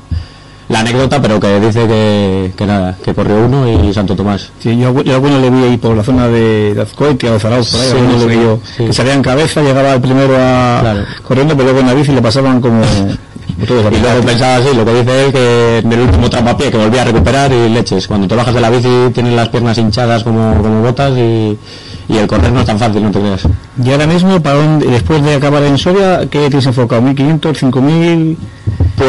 la 0.69 0.79
anécdota, 0.81 1.21
pero 1.21 1.39
que 1.39 1.59
dice 1.59 1.87
que, 1.87 2.51
que 2.57 2.65
nada, 2.65 2.97
que 3.03 3.13
corrió 3.13 3.37
uno 3.45 3.67
y 3.67 3.93
Santo 3.93 4.15
Tomás. 4.15 4.49
Sí, 4.59 4.77
yo, 4.77 5.01
yo 5.03 5.13
alguno 5.15 5.39
le 5.39 5.49
vi 5.49 5.63
ahí 5.63 5.77
por 5.77 5.95
la 5.95 6.03
zona 6.03 6.27
de, 6.27 6.73
de 6.73 6.81
Azcoitia 6.81 7.31
o 7.33 7.39
Zarauz, 7.39 7.71
por 7.71 7.79
ahí, 7.81 7.87
Sí, 7.89 7.95
alguno 7.97 8.13
le 8.13 8.19
sí, 8.19 8.27
vi 8.39 8.43
yo, 8.43 8.59
sí. 8.77 8.85
que 8.85 8.93
salía 8.93 9.13
en 9.13 9.21
cabeza, 9.21 9.61
llegaba 9.61 9.93
el 9.93 10.01
primero 10.01 10.35
a, 10.37 10.79
Claro. 10.81 11.03
corriendo, 11.23 11.55
pero 11.55 11.65
luego 11.69 11.79
en 11.79 11.87
la 11.87 11.93
bici 11.93 12.11
le 12.11 12.21
pasaban 12.21 12.59
como, 12.59 12.81
todos 13.65 13.91
Y 13.93 13.99
luego 14.01 14.21
pensaba 14.25 14.57
así, 14.57 14.75
lo 14.75 14.85
que 14.85 14.93
dice 14.93 15.25
él, 15.25 15.31
que 15.31 15.77
en 15.79 15.91
el 15.93 15.99
último 16.01 16.29
tramo 16.29 16.49
a 16.51 16.57
pie, 16.57 16.69
que 16.69 16.77
volvía 16.77 17.01
a 17.01 17.05
recuperar 17.05 17.51
y 17.51 17.69
leches. 17.69 18.07
Cuando 18.07 18.27
te 18.27 18.35
bajas 18.35 18.53
de 18.53 18.61
la 18.61 18.69
bici 18.69 18.89
tienes 19.13 19.33
las 19.33 19.49
piernas 19.49 19.77
hinchadas 19.77 20.23
como, 20.23 20.53
como 20.61 20.81
botas 20.81 21.13
y, 21.17 21.57
y 22.09 22.17
el 22.17 22.27
correr 22.27 22.51
no 22.51 22.59
es 22.59 22.65
tan 22.67 22.77
fácil, 22.77 23.01
no 23.03 23.09
te 23.09 23.19
creas. 23.19 23.41
Y 23.83 23.89
ahora 23.91 24.05
mismo, 24.05 24.39
para 24.43 24.57
dónde- 24.57 24.85
después 24.87 25.23
de 25.23 25.35
acabar 25.35 25.63
en 25.63 25.77
Soria, 25.77 26.27
¿qué 26.29 26.49
tienes 26.49 26.65
enfocado? 26.67 27.01
¿1500, 27.01 27.55
5000? 27.55 28.37
Pues 28.95 29.07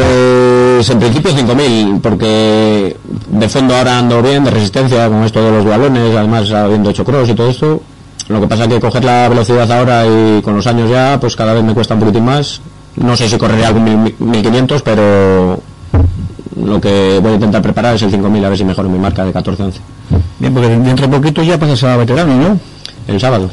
en 0.88 0.98
principio 0.98 1.32
5.000, 1.32 2.00
porque 2.00 2.96
de 3.30 3.48
fondo 3.48 3.74
ahora 3.74 3.98
ando 3.98 4.22
bien, 4.22 4.44
de 4.44 4.50
resistencia, 4.50 5.08
con 5.08 5.24
esto 5.24 5.42
de 5.42 5.50
los 5.50 5.64
balones, 5.64 6.14
además 6.14 6.50
habiendo 6.52 6.90
hecho 6.90 7.04
cross 7.04 7.28
y 7.28 7.34
todo 7.34 7.50
esto. 7.50 7.82
Lo 8.28 8.40
que 8.40 8.46
pasa 8.46 8.64
es 8.64 8.68
que 8.68 8.80
coger 8.80 9.04
la 9.04 9.28
velocidad 9.28 9.70
ahora 9.72 10.04
y 10.06 10.42
con 10.42 10.54
los 10.54 10.66
años 10.66 10.90
ya, 10.90 11.18
pues 11.20 11.34
cada 11.34 11.54
vez 11.54 11.64
me 11.64 11.74
cuesta 11.74 11.94
un 11.94 12.00
poquitín 12.00 12.24
más. 12.24 12.60
No 12.96 13.16
sé 13.16 13.28
si 13.28 13.38
correré 13.38 13.64
algún 13.64 13.86
1.000, 13.86 14.16
1.500, 14.18 14.82
pero 14.84 15.60
lo 16.64 16.80
que 16.80 17.18
voy 17.22 17.32
a 17.32 17.34
intentar 17.34 17.62
preparar 17.62 17.94
es 17.94 18.02
el 18.02 18.12
5.000, 18.12 18.44
a 18.44 18.48
ver 18.48 18.58
si 18.58 18.64
mejoro 18.64 18.88
mi 18.88 18.98
marca 18.98 19.24
de 19.24 19.32
14-11. 19.32 19.72
Bien, 20.38 20.54
porque 20.54 20.68
dentro 20.68 21.06
de 21.06 21.16
poquito 21.16 21.42
ya 21.42 21.58
pasas 21.58 21.82
a 21.84 21.96
veterano, 21.96 22.36
¿no? 22.36 22.60
El 23.08 23.18
sábado. 23.18 23.50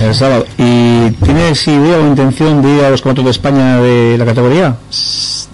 El 0.00 0.14
sábado. 0.14 0.44
¿Y 0.58 1.10
tienes 1.12 1.66
idea 1.68 1.98
o 1.98 2.06
intención 2.06 2.60
de 2.60 2.76
ir 2.76 2.84
a 2.84 2.90
los 2.90 3.00
campeonatos 3.00 3.24
de 3.24 3.30
España 3.30 3.80
de 3.80 4.16
la 4.18 4.24
categoría? 4.24 4.76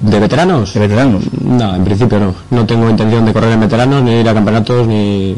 ¿De 0.00 0.18
veteranos? 0.18 0.74
De 0.74 0.80
veteranos. 0.80 1.22
No, 1.42 1.76
en 1.76 1.84
principio 1.84 2.18
no. 2.18 2.34
No 2.50 2.66
tengo 2.66 2.88
intención 2.90 3.24
de 3.24 3.32
correr 3.32 3.52
en 3.52 3.60
veteranos, 3.60 4.02
ni 4.02 4.20
ir 4.20 4.28
a 4.28 4.34
campeonatos, 4.34 4.86
ni... 4.86 5.36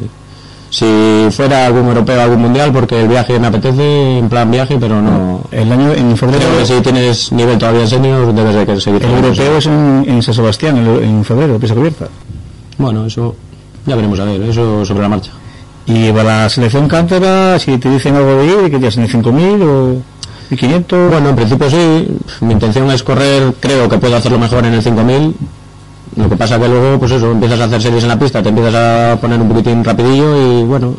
Si 0.68 0.84
fuera 1.30 1.66
algún 1.66 1.86
europeo, 1.86 2.20
algún 2.20 2.42
mundial, 2.42 2.72
porque 2.72 3.00
el 3.00 3.08
viaje 3.08 3.38
me 3.38 3.46
apetece, 3.46 4.18
en 4.18 4.28
plan 4.28 4.50
viaje, 4.50 4.76
pero 4.80 5.00
no... 5.00 5.42
El 5.50 5.70
año 5.70 5.92
en 5.92 6.16
febrero. 6.16 6.44
Creo 6.44 6.58
que 6.58 6.66
si 6.66 6.80
tienes 6.80 7.32
nivel 7.32 7.58
todavía 7.58 7.82
en 7.82 7.88
senior, 7.88 8.34
debes 8.34 8.54
de 8.54 8.66
que 8.66 8.80
seguir. 8.80 9.02
El 9.04 9.10
europeo 9.12 9.58
es 9.58 9.66
en, 9.66 10.04
en 10.08 10.22
San 10.22 10.34
Sebastián, 10.34 10.76
en, 10.76 11.04
en 11.04 11.24
febrero, 11.24 11.58
pista 11.58 11.74
cubierta. 11.74 12.08
Bueno, 12.78 13.06
eso... 13.06 13.34
Ya 13.86 13.94
veremos 13.94 14.18
a 14.18 14.24
ver, 14.24 14.42
eso 14.42 14.84
sobre 14.84 15.02
la 15.02 15.08
marcha. 15.08 15.30
Y 15.86 16.10
para 16.10 16.42
la 16.42 16.48
selección 16.48 16.88
cántabra, 16.88 17.58
si 17.58 17.78
te 17.78 17.88
dicen 17.88 18.16
algo 18.16 18.36
de 18.36 18.46
ir, 18.46 18.70
que 18.70 18.80
ya 18.80 18.88
en 18.88 19.08
5.000 19.08 19.62
o 19.62 20.02
1.500. 20.50 21.10
Bueno, 21.10 21.30
en 21.30 21.36
principio 21.36 21.70
sí. 21.70 22.08
Mi 22.40 22.52
intención 22.54 22.90
es 22.90 23.02
correr, 23.02 23.54
creo 23.60 23.88
que 23.88 23.98
puedo 23.98 24.16
hacerlo 24.16 24.38
mejor 24.38 24.66
en 24.66 24.74
el 24.74 24.82
5000. 24.82 25.34
Lo 26.16 26.28
que 26.28 26.36
pasa 26.36 26.58
que 26.58 26.66
luego, 26.66 26.98
pues 26.98 27.12
eso, 27.12 27.32
empiezas 27.32 27.60
a 27.60 27.64
hacer 27.64 27.82
series 27.82 28.02
en 28.02 28.08
la 28.08 28.18
pista, 28.18 28.42
te 28.42 28.48
empiezas 28.48 28.74
a 28.74 29.20
poner 29.20 29.40
un 29.40 29.48
poquitín 29.48 29.84
rapidillo 29.84 30.60
y 30.60 30.64
bueno, 30.64 30.94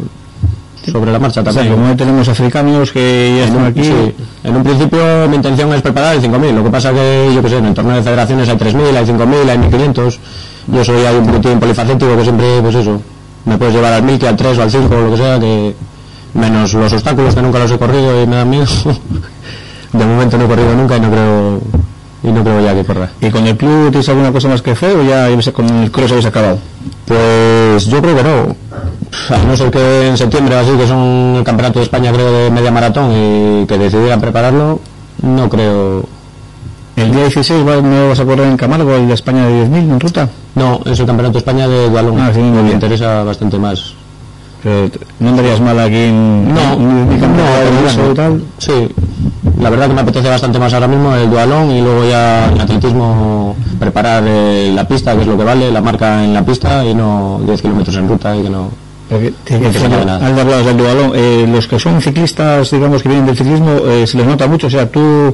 sobre 0.91 1.11
la 1.11 1.19
marcha 1.19 1.41
O 1.41 1.43
sea, 1.43 1.53
también. 1.53 1.73
como 1.73 1.95
tenemos 1.95 2.27
africanos 2.27 2.91
que 2.91 3.33
ya 3.37 3.43
En 3.43 3.49
están 3.49 3.61
un, 3.61 3.67
aquí, 3.67 3.83
sí, 3.83 4.15
en 4.43 4.55
un 4.55 4.63
principio 4.63 5.27
mi 5.27 5.37
intención 5.37 5.73
es 5.73 5.81
preparar 5.81 6.15
el 6.15 6.21
5.000, 6.21 6.53
lo 6.53 6.63
que 6.63 6.69
pasa 6.69 6.93
que, 6.93 7.31
yo 7.33 7.41
que 7.41 7.49
sé, 7.49 7.57
en 7.57 7.65
el 7.65 7.73
torneo 7.73 7.95
de 7.95 8.03
federaciones 8.03 8.47
hay 8.47 8.57
3.000, 8.57 8.95
hay 8.95 9.05
5.000, 9.05 9.49
hay 9.49 9.57
1.500, 9.57 10.19
yo 10.67 10.83
soy 10.85 11.05
ahí 11.05 11.15
un 11.15 11.25
poquitín 11.25 11.59
polifacético 11.59 12.15
que 12.15 12.23
siempre, 12.23 12.61
pues 12.61 12.75
eso, 12.75 13.01
me 13.47 13.57
puedes 13.57 13.73
llevar 13.73 13.93
al 13.93 14.03
1.000, 14.03 14.17
que 14.19 14.27
al 14.27 14.35
3 14.35 14.57
o 14.57 14.61
al 14.61 14.71
5 14.71 14.95
o 14.95 15.01
lo 15.01 15.11
que 15.11 15.17
sea, 15.17 15.39
que 15.39 15.73
menos 16.33 16.73
los 16.73 16.93
obstáculos 16.93 17.33
que 17.33 17.41
nunca 17.41 17.59
los 17.59 17.71
he 17.71 17.77
corrido 17.77 18.21
y 18.21 18.27
me 18.27 18.35
dan 18.35 18.49
miedo. 18.49 18.65
de 19.93 20.05
momento 20.05 20.37
no 20.37 20.45
he 20.45 20.47
corrido 20.47 20.75
nunca 20.75 20.97
y 20.97 20.99
no 20.99 21.09
creo, 21.09 21.61
y 22.23 22.31
no 22.31 22.43
creo 22.43 22.61
ya 22.61 22.73
que 22.75 22.83
corra. 22.83 23.09
¿y 23.21 23.29
con 23.29 23.47
el 23.47 23.55
club 23.55 23.89
tienes 23.89 24.09
alguna 24.09 24.31
cosa 24.33 24.49
más 24.49 24.61
que 24.61 24.71
hacer 24.71 24.97
o 24.97 25.03
ya 25.03 25.29
con 25.53 25.65
el 25.65 25.91
cross 25.91 26.11
habéis 26.11 26.25
acabado? 26.25 26.59
Pues 27.05 27.85
yo 27.85 28.01
creo 28.01 28.17
que 28.17 28.23
no. 28.23 28.55
A 29.29 29.37
no 29.45 29.55
ser 29.55 29.71
que 29.71 30.09
en 30.09 30.17
septiembre 30.17 30.55
así, 30.55 30.71
que 30.77 30.85
son 30.85 31.35
el 31.37 31.43
campeonato 31.43 31.79
de 31.79 31.85
España 31.85 32.11
creo 32.11 32.31
de 32.31 32.51
media 32.51 32.71
maratón 32.71 33.11
y 33.13 33.65
que 33.65 33.77
decidieran 33.77 34.19
prepararlo, 34.19 34.81
no 35.21 35.49
creo. 35.49 36.16
¿El 36.97 37.11
día 37.11 37.21
16 37.21 37.65
va- 37.65 37.81
no 37.81 38.09
vas 38.09 38.19
a 38.19 38.25
correr 38.25 38.47
en 38.47 38.57
Camargo 38.57 38.93
el 38.95 39.07
de 39.07 39.13
España 39.13 39.45
de 39.45 39.53
10.000 39.65 39.89
en 39.91 39.99
ruta? 39.99 40.27
No, 40.55 40.81
es 40.85 40.99
el 40.99 41.05
campeonato 41.05 41.33
de 41.33 41.39
España 41.39 41.67
de 41.67 41.87
balón. 41.89 42.19
Ah, 42.19 42.31
sí, 42.33 42.39
muy 42.39 42.49
me 42.51 42.61
bien. 42.63 42.73
interesa 42.73 43.23
bastante 43.23 43.57
más. 43.59 43.93
Pero 44.63 44.89
¿No 45.19 45.29
andarías 45.29 45.61
mal 45.61 45.79
aquí 45.79 45.95
en 45.95 46.53
No, 46.53 46.73
en- 46.73 47.11
en 47.11 47.19
bueno, 47.19 48.11
y 48.11 48.15
tal? 48.15 48.43
Sí, 48.57 48.89
la 49.61 49.69
verdad 49.69 49.87
que 49.87 49.93
me 49.93 50.01
apetece 50.01 50.27
bastante 50.27 50.57
más 50.57 50.73
ahora 50.73 50.87
mismo 50.87 51.13
el 51.15 51.29
dualón 51.29 51.69
y 51.69 51.81
luego 51.81 52.09
ya 52.09 52.49
en 52.51 52.59
atletismo 52.61 53.55
preparar 53.79 54.23
eh, 54.25 54.71
la 54.73 54.87
pista, 54.87 55.13
que 55.15 55.21
es 55.21 55.27
lo 55.27 55.37
que 55.37 55.43
vale, 55.43 55.71
la 55.71 55.81
marca 55.81 56.23
en 56.23 56.33
la 56.33 56.43
pista 56.43 56.83
y 56.83 56.95
no 56.95 57.39
10 57.45 57.61
kilómetros 57.61 57.95
en 57.95 58.09
ruta 58.09 58.35
y 58.35 58.41
que 58.41 58.49
no. 58.49 58.69
Porque, 59.07 59.31
No 59.87 60.03
nada. 60.05 60.25
al 60.25 60.37
hablar 60.39 60.63
del 60.65 60.75
dualón, 60.77 61.11
eh, 61.15 61.47
los 61.49 61.65
que 61.67 61.77
son 61.79 62.01
ciclistas, 62.01 62.71
digamos, 62.71 63.01
que 63.03 63.07
vienen 63.09 63.27
del 63.27 63.37
ciclismo, 63.37 63.69
eh, 63.87 64.05
se 64.07 64.17
les 64.17 64.25
nota 64.27 64.47
mucho. 64.47 64.67
O 64.67 64.69
sea, 64.69 64.89
tú, 64.91 65.33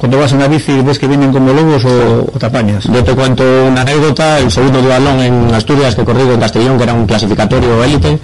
cuando 0.00 0.18
vas 0.18 0.32
en 0.32 0.38
la 0.38 0.48
bici, 0.48 0.80
ves 0.80 0.98
que 0.98 1.06
vienen 1.06 1.30
como 1.30 1.52
lobos 1.52 1.84
o, 1.84 2.22
o 2.34 2.38
te 2.38 2.46
apañas. 2.46 2.84
Yo 2.84 3.04
te 3.04 3.12
cuento 3.14 3.44
una 3.70 3.82
anécdota, 3.82 4.38
el 4.38 4.50
segundo 4.50 4.80
dualón 4.80 5.20
en 5.20 5.54
Asturias 5.54 5.94
que 5.94 6.00
he 6.00 6.04
corrido 6.06 6.32
en 6.32 6.40
Castellón, 6.40 6.78
que 6.78 6.84
era 6.84 6.94
un 6.94 7.04
clasificatorio 7.06 7.84
élite, 7.84 8.18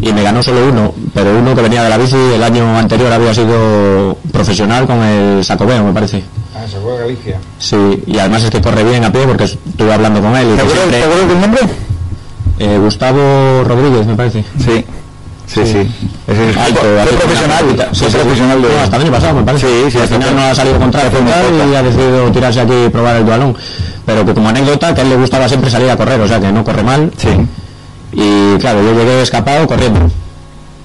y 0.00 0.10
me 0.14 0.22
ganó 0.22 0.42
solo 0.42 0.66
uno, 0.70 0.94
pero 1.12 1.38
uno 1.38 1.54
que 1.54 1.60
venía 1.60 1.82
de 1.82 1.90
la 1.90 1.98
bici, 1.98 2.16
el 2.34 2.42
año 2.42 2.78
anterior 2.78 3.12
había 3.12 3.34
sido 3.34 4.16
profesional 4.32 4.86
con 4.86 5.02
el 5.02 5.44
Sacobeo, 5.44 5.84
me 5.84 5.92
parece. 5.92 6.24
Ah, 6.56 6.64
se 6.66 6.78
fue 6.80 6.94
a 6.96 7.00
Galicia. 7.00 7.38
Sí, 7.58 8.02
y 8.06 8.18
además 8.18 8.44
es 8.44 8.50
que 8.50 8.62
corre 8.62 8.82
bien 8.82 9.04
a 9.04 9.12
pie 9.12 9.26
porque 9.26 9.44
estuve 9.44 9.92
hablando 9.92 10.22
con 10.22 10.34
él. 10.34 10.48
y 10.50 10.56
¿Te 10.56 10.62
acuerdas, 10.62 10.78
siempre- 10.78 10.98
¿te 10.98 11.04
acuerdas 11.04 11.28
del 11.28 11.40
nombre? 11.42 11.60
eh, 12.58 12.78
Gustavo 12.78 13.64
Rodríguez, 13.64 14.06
me 14.06 14.14
parece. 14.14 14.44
Sí. 14.64 14.84
Sí, 15.52 15.66
sí. 15.66 15.78
Es 16.28 16.56
Alto, 16.56 16.80
fue 16.80 17.18
profesional. 17.18 17.88
sí, 17.92 18.04
sí, 18.08 18.16
profesional 18.16 18.62
de... 18.62 18.68
No, 18.68 18.80
hasta 18.82 18.96
el 18.96 19.02
año 19.02 19.12
pasado, 19.12 19.34
me 19.34 19.42
parece. 19.42 19.66
Sí, 19.66 19.90
sí, 19.90 19.98
al 19.98 20.06
final 20.06 20.36
no 20.36 20.42
ha 20.42 20.54
salido 20.54 20.78
contrato 20.78 21.08
hace 21.08 21.70
y 21.70 21.74
ha 21.74 21.82
decidido 21.82 22.30
tirarse 22.30 22.60
aquí 22.60 22.84
y 22.86 22.88
probar 22.88 23.16
el 23.16 23.26
dualón. 23.26 23.56
Pero 24.06 24.24
que 24.24 24.32
como 24.32 24.48
anécdota, 24.48 24.94
que 24.94 25.00
a 25.00 25.04
él 25.04 25.10
le 25.10 25.16
gustaba 25.16 25.48
siempre 25.48 25.68
salir 25.68 25.90
a 25.90 25.96
correr, 25.96 26.20
o 26.20 26.28
sea 26.28 26.38
que 26.38 26.52
no 26.52 26.62
corre 26.62 26.84
mal. 26.84 27.10
Sí. 27.16 27.28
Y 28.12 28.58
claro, 28.58 28.80
yo 28.82 28.92
llegué 28.92 29.22
escapado 29.22 29.66
corriendo. 29.66 30.08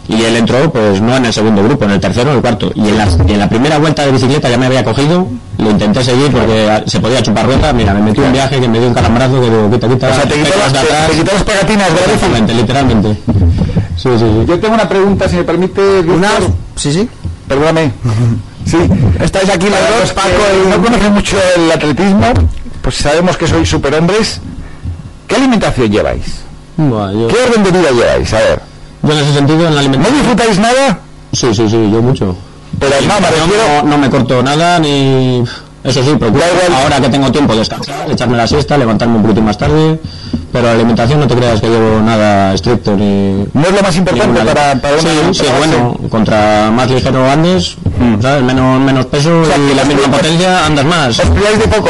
Y 0.08 0.22
él 0.24 0.36
entró, 0.36 0.72
pues 0.72 1.02
no 1.02 1.16
en 1.16 1.26
el 1.26 1.34
segundo 1.34 1.64
grupo, 1.64 1.86
en 1.86 1.92
el 1.92 2.00
tercero 2.00 2.32
en 2.32 2.38
el 2.38 2.42
cuarto. 2.42 2.72
Y 2.76 2.90
en 2.90 2.98
la, 2.98 3.08
y 3.28 3.34
en 3.34 3.40
la 3.40 3.50
primera 3.50 3.78
vuelta 3.78 4.06
de 4.06 4.12
bicicleta 4.12 4.50
ya 4.50 4.58
me 4.58 4.66
había 4.68 4.84
cogido, 4.84 5.28
lo 5.60 5.72
intenté 5.72 6.04
seguir 6.04 6.32
porque 6.32 6.84
se 6.88 7.00
podía 7.00 7.22
chupar 7.22 7.46
rueda. 7.46 7.72
Mira, 7.72 7.94
me 7.94 8.02
metí 8.02 8.20
un 8.20 8.32
viaje 8.32 8.60
que 8.60 8.68
me 8.68 8.80
dio 8.80 8.88
un 8.88 8.94
calambrazo 8.94 9.42
que 9.42 9.50
digo, 9.50 9.70
quita, 9.72 9.88
quita. 9.88 10.10
O 10.10 10.14
sea, 10.14 10.24
te 10.24 11.44
pegatinas 11.44 11.88
de 11.90 12.40
la 12.40 12.54
literalmente. 12.54 13.18
Sí, 13.98 14.10
sí, 14.18 14.20
sí. 14.20 14.46
Yo 14.48 14.60
tengo 14.60 14.74
una 14.76 14.88
pregunta, 14.88 15.28
si 15.30 15.36
me 15.38 15.44
permite. 15.44 15.82
Una... 16.02 16.30
Sí, 16.76 16.92
sí. 16.92 17.10
Perdóname. 17.48 17.92
Sí. 18.66 18.78
Estáis 19.20 19.48
aquí 19.52 19.68
los 19.70 19.78
dos, 20.00 20.12
Paco 20.14 20.28
y... 20.66 20.70
no 20.72 20.82
conocen 20.82 21.14
mucho 21.14 21.38
el 21.56 21.72
atletismo, 21.72 22.34
pues 22.82 22.96
sabemos 22.96 23.38
que 23.38 23.46
sois 23.48 23.70
superhombres. 23.70 24.42
¿Qué 25.28 25.36
alimentación 25.36 25.92
lleváis? 25.92 26.42
Buah, 26.76 27.12
yo, 27.12 27.28
¿Qué 27.28 27.36
orden 27.48 27.64
de 27.64 27.70
vida 27.70 27.92
lleváis? 27.92 28.34
A 28.34 28.38
ver. 28.40 28.62
yo 29.04 29.12
en 29.12 29.18
ese 29.20 29.34
sentido, 29.36 29.60
en 29.60 29.66
la 29.66 29.70
¿No 29.70 29.80
alimentación... 29.82 30.18
disfrutáis 30.18 30.58
nada? 30.58 31.00
Sí, 31.32 31.54
sí, 31.54 31.70
sí, 31.70 31.92
yo 31.92 32.02
mucho. 32.02 32.36
Pero 32.80 32.96
no, 33.02 33.14
me 33.14 33.22
no, 33.22 33.28
refiero... 33.28 33.64
no, 33.84 33.84
no 33.84 33.98
me 34.00 34.10
corto 34.10 34.42
nada 34.42 34.80
ni... 34.80 35.44
Eso 35.86 36.04
sí, 36.04 36.16
procuro 36.20 36.44
ahora 36.82 37.00
que 37.00 37.10
tengo 37.10 37.32
tiempo 37.32 37.56
descansar, 37.56 38.10
echarme 38.10 38.36
la 38.38 38.48
siesta, 38.48 38.76
levantarme 38.78 39.18
un 39.18 39.22
poquito 39.22 39.42
más 39.42 39.56
tarde, 39.58 40.00
pero 40.52 40.66
la 40.66 40.72
alimentación 40.72 41.20
no 41.20 41.28
te 41.28 41.36
creas 41.36 41.62
que 41.62 41.68
llevo 41.70 42.02
nada 42.02 42.54
estricto 42.56 42.96
ni... 42.98 43.46
No 43.54 43.62
es 43.68 43.72
lo 43.72 43.82
más 43.84 43.96
importante 43.96 44.42
para, 44.42 44.76
para 44.82 45.00
sí, 45.00 45.08
una- 45.24 45.34
sí, 45.34 45.44
para 45.44 45.58
bueno, 45.60 45.98
contra 46.10 46.72
más 46.72 46.90
ligero 46.90 47.30
andes, 47.30 47.76
¿sabes? 48.20 48.44
Menos, 48.44 48.80
menos 48.82 49.06
peso 49.06 49.42
O 49.42 49.46
sea, 49.46 49.58
y 49.58 49.76
la 49.76 49.84
misma 49.86 50.08
potencia, 50.10 50.66
andas 50.66 50.86
más. 50.86 51.20
¿Os 51.20 51.30
priváis 51.30 51.60
de 51.60 51.68
poco? 51.68 51.90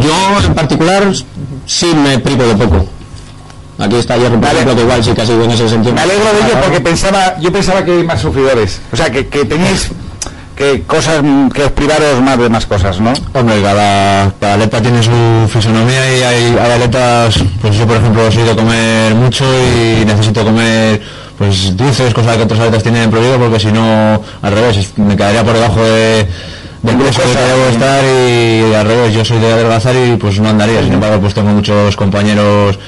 Yo 0.00 0.46
en 0.46 0.54
particular 0.54 1.04
sí 1.64 1.94
me 1.94 2.18
privo 2.18 2.42
de 2.42 2.54
poco. 2.56 2.86
Aquí 3.78 3.96
está 3.96 4.16
Hierro, 4.16 4.32
por 4.34 4.40
Vale. 4.40 4.54
ejemplo, 4.60 4.74
que 4.74 4.82
igual 4.82 5.04
sí 5.04 5.12
que 5.12 5.22
ha 5.22 5.26
sido 5.26 5.44
en 5.44 5.50
ese 5.50 5.68
sentido. 5.68 5.94
Me 5.94 6.00
alegro 6.00 6.24
de 6.32 6.38
ello 6.48 6.60
porque 6.62 6.80
pensaba, 6.80 7.38
yo 7.38 7.52
pensaba 7.52 7.84
que 7.84 7.92
hay 7.92 8.02
más 8.04 8.20
sufridores. 8.20 8.80
O 8.92 8.96
sea, 8.96 9.10
que, 9.12 9.28
que 9.28 9.44
tenéis 9.44 9.90
que 10.56 10.82
cosas, 10.84 11.22
que 11.52 11.62
os 11.64 11.72
privaros 11.72 12.20
más 12.22 12.38
de 12.38 12.48
más 12.48 12.64
cosas, 12.64 12.98
¿no? 12.98 13.12
Hombre, 13.34 13.60
cada, 13.60 14.32
cada 14.40 14.54
atleta 14.54 14.80
tiene 14.80 15.02
su 15.02 15.48
fisonomía 15.48 16.16
y 16.16 16.22
hay, 16.22 16.56
hay 16.58 16.72
atletas, 16.72 17.36
pues 17.60 17.76
yo 17.76 17.86
por 17.86 17.98
ejemplo 17.98 18.32
soy 18.32 18.44
de 18.44 18.56
comer 18.56 19.14
mucho 19.14 19.44
y 19.44 20.04
necesito 20.06 20.44
comer 20.44 21.02
pues 21.36 21.76
dulces, 21.76 22.14
cosas 22.14 22.38
que 22.38 22.44
otros 22.44 22.58
atletas 22.58 22.82
tienen 22.82 23.10
prohibido 23.10 23.38
porque 23.38 23.60
si 23.60 23.70
no, 23.70 24.22
al 24.40 24.52
revés, 24.52 24.92
me 24.96 25.14
quedaría 25.14 25.44
por 25.44 25.54
debajo 25.54 25.82
de 25.82 26.26
del 26.82 26.96
peso 26.98 27.20
que 27.20 27.28
debo 27.28 27.68
estar 27.70 28.04
y, 28.04 28.74
al 28.74 28.86
revés, 28.86 29.12
yo 29.12 29.24
soy 29.24 29.38
de 29.38 29.52
adelgazar 29.52 29.94
y 29.96 30.16
pues 30.16 30.40
no 30.40 30.48
andaría, 30.48 30.82
sin 30.82 30.94
embargo 30.94 31.20
pues 31.20 31.34
tengo 31.34 31.50
muchos 31.50 31.96
compañeros 31.96 32.78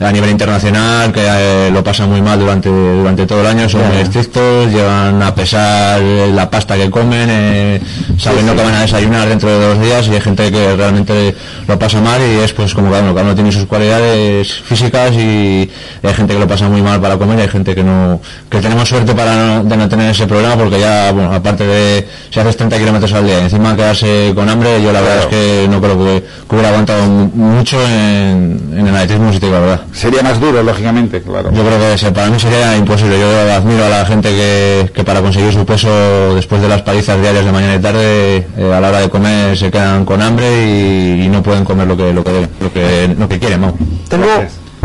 a 0.00 0.12
nivel 0.12 0.30
internacional 0.30 1.12
que 1.12 1.22
eh, 1.26 1.70
lo 1.72 1.82
pasan 1.82 2.08
muy 2.10 2.22
mal 2.22 2.38
durante 2.38 2.68
durante 2.68 3.26
todo 3.26 3.40
el 3.40 3.46
año, 3.48 3.68
son 3.68 3.80
muy 3.88 3.96
estrictos, 4.02 4.70
llevan 4.72 5.20
a 5.22 5.34
pesar 5.34 6.00
la 6.00 6.48
pasta 6.50 6.76
que 6.76 6.88
comen, 6.90 7.28
eh, 7.30 7.80
sabiendo 8.18 8.54
que 8.54 8.62
van 8.62 8.74
a 8.74 8.80
desayunar 8.82 9.28
dentro 9.28 9.48
de 9.48 9.58
dos 9.66 9.80
días 9.80 10.06
y 10.06 10.12
hay 10.14 10.20
gente 10.20 10.50
que 10.52 10.76
realmente 10.76 11.34
lo 11.66 11.78
pasa 11.78 12.00
mal 12.00 12.20
y 12.20 12.38
es 12.44 12.52
pues 12.52 12.74
como 12.74 12.90
cada 12.90 13.02
uno, 13.02 13.12
cada 13.14 13.26
uno 13.26 13.34
tiene 13.34 13.50
sus 13.52 13.66
cualidades 13.66 14.52
físicas 14.52 15.12
y 15.14 15.68
hay 16.02 16.14
gente 16.14 16.34
que 16.34 16.40
lo 16.40 16.46
pasa 16.46 16.68
muy 16.68 16.80
mal 16.82 17.00
para 17.00 17.16
comer 17.16 17.38
y 17.38 17.42
hay 17.42 17.48
gente 17.48 17.74
que 17.74 17.82
no, 17.82 18.20
que 18.48 18.60
tenemos 18.60 18.88
suerte 18.88 19.14
para 19.14 19.34
no, 19.34 19.64
de 19.64 19.76
no 19.76 19.88
tener 19.88 20.10
ese 20.10 20.26
problema 20.26 20.56
porque 20.56 20.78
ya, 20.80 21.10
bueno, 21.12 21.32
aparte 21.32 21.64
de 21.66 22.06
si 22.30 22.38
haces 22.38 22.56
30 22.56 22.78
kilómetros 22.78 23.12
al 23.14 23.24
día 23.26 23.40
y 23.40 23.42
encima 23.44 23.74
quedarse 23.74 24.32
con 24.34 24.48
hambre, 24.48 24.80
yo 24.82 24.92
la 24.92 25.00
verdad 25.00 25.18
es 25.20 25.26
que 25.26 25.66
no 25.68 25.80
creo 25.80 25.98
que, 25.98 26.24
que 26.48 26.54
hubiera 26.54 26.68
aguantado 26.68 27.04
mu- 27.06 27.30
mucho 27.34 27.78
en, 27.84 28.74
en 28.76 28.86
el 28.86 28.94
atletismo, 28.94 29.32
si 29.32 29.40
te 29.40 29.46
digo 29.46 29.58
la 29.58 29.64
verdad. 29.66 29.80
Sería 29.92 30.22
más 30.22 30.38
duro, 30.40 30.62
lógicamente, 30.62 31.20
claro. 31.22 31.50
Yo 31.52 31.62
creo 31.64 31.78
que 31.96 32.10
para 32.12 32.28
mí 32.30 32.38
sería 32.38 32.76
imposible. 32.76 33.18
Yo 33.18 33.52
admiro 33.52 33.84
a 33.84 33.88
la 33.88 34.06
gente 34.06 34.28
que, 34.30 34.90
que 34.94 35.02
para 35.04 35.20
conseguir 35.20 35.52
su 35.52 35.64
peso 35.66 36.34
después 36.34 36.62
de 36.62 36.68
las 36.68 36.82
palizas 36.82 37.20
diarias 37.20 37.44
de 37.44 37.52
mañana 37.52 37.74
y 37.74 37.78
tarde, 37.80 38.36
eh, 38.56 38.72
a 38.74 38.80
la 38.80 38.88
hora 38.88 39.00
de 39.00 39.08
comer 39.08 39.56
se 39.58 39.70
quedan 39.70 40.04
con 40.04 40.22
hambre 40.22 40.46
y, 40.66 41.22
y 41.24 41.28
no 41.28 41.42
pueden 41.42 41.64
comer 41.64 41.86
lo 41.88 41.96
que 41.96 42.12
lo 42.12 42.22
que 42.22 42.48
lo 42.60 42.72
que 42.72 43.14
lo 43.18 43.28
que 43.28 43.38
quieren, 43.38 43.60
vamos. 43.62 43.76
Tengo, 44.08 44.26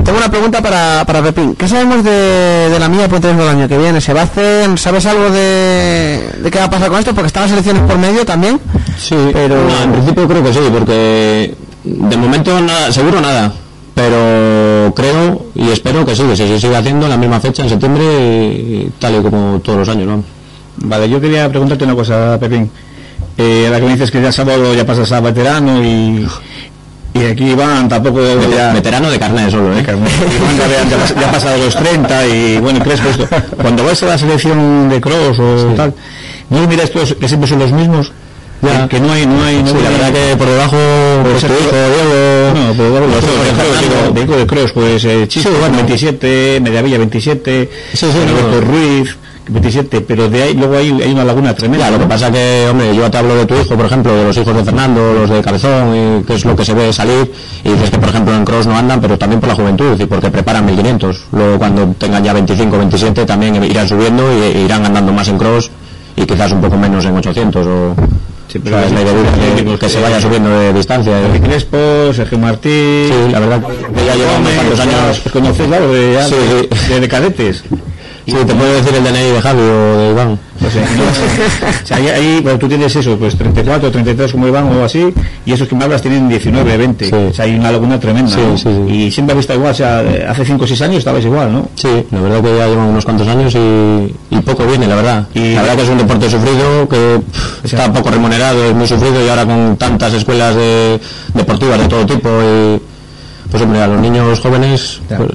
tengo 0.03 0.17
una 0.17 0.29
pregunta 0.31 0.61
para, 0.61 1.03
para 1.05 1.21
Pepín. 1.21 1.55
¿Qué 1.55 1.67
sabemos 1.67 2.03
de, 2.03 2.69
de 2.69 2.79
la 2.79 2.89
mía 2.89 3.07
Puente 3.07 3.27
del 3.33 3.47
año 3.47 3.67
que 3.67 3.77
viene? 3.77 4.01
¿Se 4.01 4.13
va 4.13 4.21
a 4.21 4.23
hacer? 4.23 4.77
¿Sabes 4.79 5.05
algo 5.05 5.29
de, 5.29 6.29
de 6.39 6.49
qué 6.51 6.57
va 6.59 6.65
a 6.65 6.69
pasar 6.69 6.89
con 6.89 6.99
esto? 6.99 7.13
Porque 7.13 7.27
están 7.27 7.43
las 7.43 7.51
elecciones 7.51 7.83
por 7.83 7.97
medio 7.99 8.25
también. 8.25 8.59
Sí, 8.97 9.15
Pero- 9.31 9.63
no, 9.63 9.83
en 9.83 9.91
principio 9.91 10.27
creo 10.27 10.43
que 10.43 10.53
sí, 10.53 10.59
porque 10.71 11.55
de 11.83 12.17
momento 12.17 12.59
nada, 12.61 12.91
seguro 12.91 13.21
nada. 13.21 13.51
Pero 13.95 14.91
creo 14.95 15.45
y 15.55 15.69
espero 15.69 16.05
que 16.05 16.15
sí, 16.15 16.23
que 16.23 16.35
se 16.35 16.59
siga 16.59 16.79
haciendo 16.79 17.05
en 17.05 17.11
la 17.11 17.17
misma 17.17 17.39
fecha, 17.39 17.63
en 17.63 17.69
septiembre, 17.69 18.87
tal 18.99 19.19
y 19.19 19.21
como 19.21 19.59
todos 19.59 19.79
los 19.79 19.89
años, 19.89 20.07
¿no? 20.07 20.23
Vale, 20.77 21.09
yo 21.09 21.21
quería 21.21 21.47
preguntarte 21.49 21.83
una 21.83 21.95
cosa, 21.95 22.37
Pepín. 22.39 22.69
Eh, 23.37 23.65
ahora 23.67 23.79
que 23.79 23.85
me 23.85 23.91
dices 23.93 24.11
que 24.11 24.21
ya 24.21 24.31
sábado 24.31 24.73
ya 24.73 24.85
pasas 24.85 25.11
a 25.11 25.19
veterano 25.19 25.83
y, 25.83 26.27
y 27.13 27.23
aquí 27.23 27.51
Iván 27.51 27.87
tampoco 27.87 28.19
ya, 28.55 28.73
Veterano 28.73 29.09
de 29.09 29.19
carnet 29.19 29.49
solo, 29.49 29.77
¿eh? 29.77 29.83
Iván 29.83 30.07
ya, 30.89 31.21
ya 31.21 31.29
ha 31.29 31.31
pasado 31.31 31.57
los 31.57 31.75
30 31.75 32.27
y 32.27 32.57
bueno, 32.59 32.79
¿crees 32.79 32.99
que 32.99 33.09
esto, 33.09 33.27
cuando 33.61 33.83
vais 33.83 34.01
a 34.03 34.05
la 34.07 34.17
selección 34.17 34.89
de 34.89 35.01
cross 35.01 35.39
o 35.39 35.73
tal, 35.75 35.93
no 36.49 36.67
todos 36.91 37.13
que 37.13 37.27
siempre 37.27 37.49
son 37.49 37.59
los 37.59 37.71
mismos? 37.71 38.11
Ya. 38.63 38.87
Que 38.87 38.99
no 38.99 39.11
hay, 39.11 39.25
no 39.25 39.43
hay, 39.43 39.61
no 39.61 39.67
Sí, 39.67 39.75
la 39.83 39.89
hay- 39.89 39.95
verdad 39.95 40.13
que 40.13 40.35
por 40.37 40.47
debajo, 40.47 40.77
pues 41.23 41.33
tu 41.35 41.39
ser- 41.41 41.51
hijo, 41.51 41.71
Diego, 41.71 42.53
No, 42.67 42.73
pues 42.73 42.89
bueno, 42.91 43.07
los 43.07 44.39
de 44.39 44.47
cross, 44.47 44.71
pues 44.73 45.03
eh, 45.05 45.25
Chico, 45.27 45.49
Sí, 45.49 45.55
bueno. 45.59 45.75
27, 45.77 46.59
Mediavilla 46.61 46.97
27, 46.97 47.69
Sí, 47.93 47.97
sí, 47.97 48.05
Roberto. 48.11 48.61
Ruiz, 48.61 49.17
27, 49.49 50.01
pero 50.01 50.29
de 50.29 50.43
ahí, 50.43 50.53
luego 50.53 50.77
hay, 50.77 50.89
hay 51.01 51.11
una 51.11 51.25
laguna 51.25 51.53
tremenda. 51.53 51.87
Ya, 51.87 51.91
lo 51.91 51.99
que 51.99 52.05
pasa 52.05 52.31
que, 52.31 52.67
hombre, 52.69 52.95
yo 52.95 53.11
te 53.11 53.17
hablo 53.17 53.35
de 53.35 53.45
tu 53.45 53.55
hijo, 53.55 53.75
por 53.75 53.85
ejemplo, 53.85 54.15
de 54.15 54.23
los 54.23 54.37
hijos 54.37 54.55
de 54.55 54.63
Fernando, 54.63 55.13
los 55.13 55.29
de 55.29 55.41
Cabezón, 55.41 55.95
y 56.21 56.23
que 56.23 56.35
es 56.35 56.45
lo 56.45 56.55
que 56.55 56.63
se 56.63 56.73
ve 56.73 56.93
salir, 56.93 57.29
y 57.65 57.69
dices 57.69 57.89
que, 57.89 57.97
por 57.97 58.09
ejemplo, 58.09 58.33
en 58.33 58.45
Cross 58.45 58.67
no 58.67 58.77
andan, 58.77 59.01
pero 59.01 59.17
también 59.17 59.41
por 59.41 59.49
la 59.49 59.55
juventud, 59.55 59.99
y 59.99 60.05
porque 60.05 60.29
preparan 60.31 60.65
1500. 60.65 61.25
Luego, 61.33 61.57
cuando 61.57 61.87
tengan 61.97 62.23
ya 62.23 62.31
25, 62.31 62.77
27, 62.77 63.25
también 63.25 63.61
irán 63.65 63.87
subiendo 63.89 64.23
y 64.31 64.41
e 64.57 64.61
irán 64.61 64.85
andando 64.85 65.11
más 65.11 65.27
en 65.27 65.37
Cross, 65.37 65.69
y 66.15 66.25
quizás 66.25 66.51
un 66.53 66.61
poco 66.61 66.77
menos 66.77 67.03
en 67.03 67.17
800, 67.17 67.65
o... 67.67 67.95
Sí, 68.47 68.57
o 68.59 68.61
pero 68.61 68.77
sea, 68.77 68.85
es 68.87 68.91
la 68.93 69.01
idea 69.01 69.13
de 69.13 69.63
que, 69.65 69.77
que 69.79 69.89
se 69.89 69.99
vaya 70.01 70.21
subiendo 70.21 70.49
de 70.49 70.73
distancia. 70.73 71.13
Eh. 71.19 71.41
Crespo, 71.41 72.13
Sergio 72.13 72.37
Martín. 72.37 72.71
Sí, 73.07 73.31
la 73.31 73.39
verdad 73.39 73.61
que 73.63 74.05
ya 74.05 74.15
lleva 74.15 74.37
unos 74.37 74.51
cuantos 74.53 74.79
años. 74.79 75.21
Conoces, 75.31 75.67
claro, 75.67 75.91
de, 75.91 76.13
ya 76.13 76.23
Sí, 76.27 76.35
de, 76.35 76.69
sí. 76.77 76.93
de- 76.93 76.99
de 76.99 77.07
cadetes. 77.07 77.63
Sí, 78.25 78.31
te 78.31 78.53
puedo 78.55 78.73
decir 78.73 78.95
el 78.95 79.03
DNI 79.03 79.31
de 79.31 79.41
Javi 79.41 79.61
o 79.61 79.97
de 79.97 80.09
Iván. 80.11 80.39
O 80.65 80.69
sea, 80.71 80.81
no, 80.81 81.03
o 81.83 81.85
sea, 81.85 81.97
ahí, 81.97 82.07
ahí, 82.07 82.39
bueno, 82.41 82.57
tú 82.57 82.69
tienes 82.69 82.95
eso, 82.95 83.17
pues 83.17 83.37
34, 83.37 83.91
33 83.91 84.31
como 84.31 84.47
Iván 84.47 84.65
o 84.75 84.83
así, 84.85 85.13
y 85.45 85.51
esos 85.51 85.67
que 85.67 85.75
me 85.75 85.83
hablas 85.83 86.01
tienen 86.01 86.29
19, 86.29 86.77
20. 86.77 87.05
Sí. 87.05 87.13
O 87.13 87.33
sea, 87.33 87.43
hay 87.45 87.55
una 87.55 87.71
laguna 87.71 87.99
tremenda. 87.99 88.31
Sí, 88.31 88.39
¿no? 88.41 88.57
sí. 88.57 88.69
Y 88.87 89.11
siempre 89.11 89.33
habéis 89.33 89.43
estado 89.43 89.59
igual, 89.59 89.73
o 89.73 89.75
sea, 89.75 90.03
hace 90.29 90.45
5 90.45 90.63
o 90.63 90.67
6 90.67 90.81
años 90.83 90.97
estabais 90.99 91.25
igual, 91.25 91.51
¿no? 91.51 91.67
Sí, 91.75 91.89
la 92.11 92.21
verdad 92.21 92.41
que 92.41 92.57
ya 92.57 92.67
llevan 92.67 92.87
unos 92.87 93.03
cuantos 93.03 93.27
años 93.27 93.53
y, 93.55 94.15
y 94.35 94.39
poco 94.45 94.65
viene, 94.65 94.87
la 94.87 94.95
verdad. 94.95 95.27
Y- 95.33 95.53
la 95.55 95.61
verdad 95.61 95.75
que 95.75 95.83
es 95.83 95.89
un 95.89 95.97
deporte 95.97 96.29
sufrido, 96.29 96.87
que 96.87 97.19
pff, 97.31 97.65
está 97.65 97.91
poco 97.91 98.09
remunerado, 98.09 98.63
es 98.65 98.73
muy 98.73 98.87
sufrido 98.87 99.23
y 99.25 99.27
ahora 99.27 99.45
con 99.45 99.75
tantas 99.77 100.13
escuelas 100.13 100.55
de, 100.55 100.99
deportivas 101.33 101.77
de 101.79 101.87
todo 101.89 102.05
tipo 102.05 102.29
y 102.29 102.79
pues 103.51 103.61
hombre, 103.61 103.81
a 103.83 103.87
los 103.87 103.99
niños 103.99 104.39
jóvenes, 104.39 104.99
pues, 105.09 105.29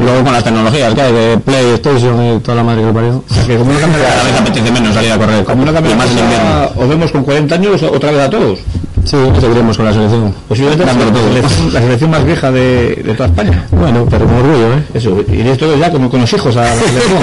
luego 0.00 0.24
con 0.24 0.32
las 0.32 0.42
tecnologías 0.44 0.94
que 0.94 1.02
hay 1.02 1.12
de 1.12 1.38
PlayStation 1.38 2.24
y 2.36 2.40
toda 2.40 2.56
la 2.56 2.62
madre 2.64 2.80
que 2.80 2.86
lo 2.86 2.94
parió, 2.94 3.24
que 3.46 3.56
como 3.56 3.72
no 3.72 3.80
cambia 3.80 3.98
la- 3.98 4.08
cada 4.08 4.22
vez 4.24 4.40
apetece 4.40 4.70
menos 4.72 4.94
salir 4.94 5.12
a 5.12 5.18
correr, 5.18 5.44
Como 5.44 5.64
más 5.64 5.74
en 6.10 6.18
invierno. 6.18 6.70
os 6.76 6.88
vemos 6.88 7.10
con 7.12 7.22
40 7.24 7.54
años 7.54 7.82
otra 7.82 8.10
vez 8.10 8.20
a 8.20 8.30
todos. 8.30 8.58
Sí, 9.04 9.16
seguiremos 9.40 9.76
con 9.78 9.86
la 9.86 9.92
selección. 9.94 10.34
Posiblemente 10.46 10.84
la, 10.84 10.92
selección, 10.92 11.72
la 11.72 11.80
selección 11.80 12.10
más 12.10 12.24
vieja 12.24 12.50
de, 12.52 12.96
de 13.02 13.14
toda 13.14 13.28
España. 13.30 13.64
Bueno, 13.70 14.06
pero 14.10 14.26
con 14.26 14.34
orgullo, 14.36 14.74
¿eh? 14.74 14.82
Eso, 14.92 15.20
iréis 15.32 15.56
todos 15.56 15.78
ya 15.78 15.90
como 15.90 16.10
con 16.10 16.20
los 16.20 16.30
hijos 16.32 16.54
a 16.56 16.64
la 16.64 16.74
selección. 16.74 17.22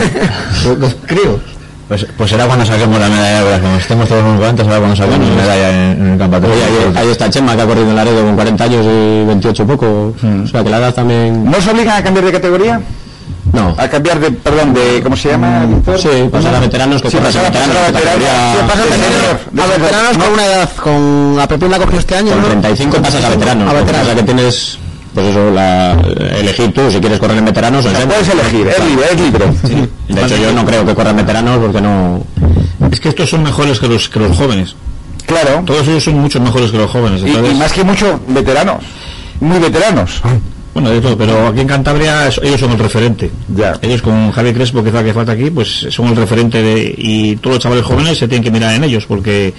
Lo- 0.66 0.76
lo 0.76 0.88
creo. 1.06 1.40
Pues, 1.88 2.06
pues 2.18 2.30
será 2.30 2.46
cuando 2.46 2.66
saquemos 2.66 3.00
la 3.00 3.08
medalla, 3.08 3.44
¿verdad? 3.44 3.62
Como 3.62 3.78
estemos 3.78 4.10
todos 4.10 4.24
muy 4.24 4.38
contentos, 4.38 4.66
será 4.66 4.78
cuando 4.80 4.96
saquemos 4.96 5.30
la 5.30 5.36
medalla 5.36 5.70
en, 5.70 6.02
en 6.02 6.08
el 6.14 6.18
campeonato. 6.20 6.52
Oye, 6.54 6.64
ahí, 6.66 6.94
ahí 6.98 7.08
está 7.12 7.30
Chema 7.30 7.56
que 7.56 7.62
ha 7.62 7.66
corrido 7.66 7.90
en 7.90 7.96
Laredo 7.96 8.26
con 8.26 8.36
40 8.36 8.64
años 8.66 8.86
y 8.86 9.26
28 9.26 9.64
y 9.64 9.66
poco. 9.66 10.14
O 10.44 10.48
sea 10.48 10.64
que 10.64 10.70
la 10.70 10.78
edad 10.80 10.94
también... 10.94 11.46
¿No 11.46 11.58
os 11.58 11.66
obligan 11.68 11.98
a 11.98 12.04
cambiar 12.04 12.26
de 12.26 12.32
categoría? 12.34 12.82
No. 13.54 13.74
A 13.78 13.88
cambiar 13.88 14.20
de, 14.20 14.32
perdón, 14.32 14.74
de, 14.74 15.00
¿cómo 15.02 15.16
se 15.16 15.30
llama? 15.30 15.66
Víctor? 15.66 15.98
Sí, 15.98 16.10
pasar 16.30 16.56
a 16.56 16.60
veteranos 16.60 17.02
que 17.02 17.10
Sí, 17.10 17.18
corras 17.18 17.34
a 17.38 17.42
pasar 17.44 17.62
a- 17.62 17.92
veteranos. 17.92 18.58
pasar 18.68 18.84
a 18.84 19.68
de 19.68 19.78
veteranos. 19.80 20.18
con 20.18 20.34
una 20.34 20.46
edad, 20.46 20.70
con 20.76 21.40
a 21.40 21.48
Pepín 21.48 21.72
la 21.72 21.78
cogió 21.78 22.00
este 22.00 22.16
año, 22.18 22.32
Con 22.34 22.42
¿no? 22.42 22.48
35 22.50 22.98
pasas 23.02 23.24
a 23.24 23.30
veteranos. 23.30 23.70
A 23.70 23.74
veteranos. 23.74 24.08
pasa 24.10 24.16
que 24.20 24.24
tienes, 24.24 24.78
pues 25.18 25.30
eso, 25.30 25.50
la, 25.50 25.94
elegir 26.38 26.72
tú 26.76 26.92
si 26.92 27.00
quieres 27.00 27.18
correr 27.20 27.40
en 27.40 27.46
veteranos 27.46 27.84
o 27.84 27.90
en. 27.90 28.08
Puedes 28.08 28.30
elegir, 28.30 28.68
es 28.68 28.86
libre, 28.86 29.06
es 29.12 29.20
libre. 29.20 29.46
De 30.10 30.22
hecho, 30.24 30.38
yo 30.38 30.54
no 30.54 30.64
creo 30.64 30.86
que 30.86 30.94
corra 30.94 31.10
en 31.10 31.16
veteranos 31.18 31.58
porque 31.58 31.82
no... 31.82 32.24
Es 32.92 33.00
que 33.00 33.10
estos 33.10 33.28
son 33.28 33.42
mejores 33.42 33.80
que 33.80 33.88
los, 33.88 34.08
que 34.10 34.20
los 34.20 34.38
jóvenes. 34.38 34.76
Claro. 35.26 35.64
Todos 35.66 35.88
ellos 35.88 36.04
son 36.04 36.20
mucho 36.20 36.40
mejores 36.40 36.70
que 36.70 36.78
los 36.78 36.92
jóvenes. 36.92 37.24
Y, 37.24 37.30
entonces- 37.30 37.52
y 37.52 37.56
más 37.56 37.74
que 37.74 37.84
mucho, 37.84 38.20
veteranos. 38.28 38.84
Muy 39.40 39.58
veteranos. 39.58 40.22
Bueno, 40.78 40.92
de 40.92 41.02
todo, 41.02 41.18
pero 41.18 41.48
aquí 41.48 41.62
en 41.62 41.68
Cantabria 41.68 42.28
ellos 42.44 42.60
son 42.60 42.72
el 42.72 42.78
referente. 42.78 43.32
Ya. 43.56 43.80
Ellos 43.82 44.00
con 44.04 44.32
Javier 44.32 44.54
Crespo, 44.54 44.84
que 44.84 44.90
es 44.90 44.94
la 44.94 45.04
que 45.04 45.12
falta 45.12 45.32
aquí, 45.32 45.50
pues 45.50 45.88
son 45.90 46.06
el 46.10 46.16
referente 46.16 46.62
de, 46.62 46.94
y 46.96 47.36
todos 47.38 47.56
los 47.56 47.64
chavales 47.64 47.84
jóvenes 47.84 48.16
se 48.20 48.28
tienen 48.28 48.44
que 48.44 48.52
mirar 48.52 48.76
en 48.76 48.84
ellos, 48.84 49.08
porque 49.08 49.56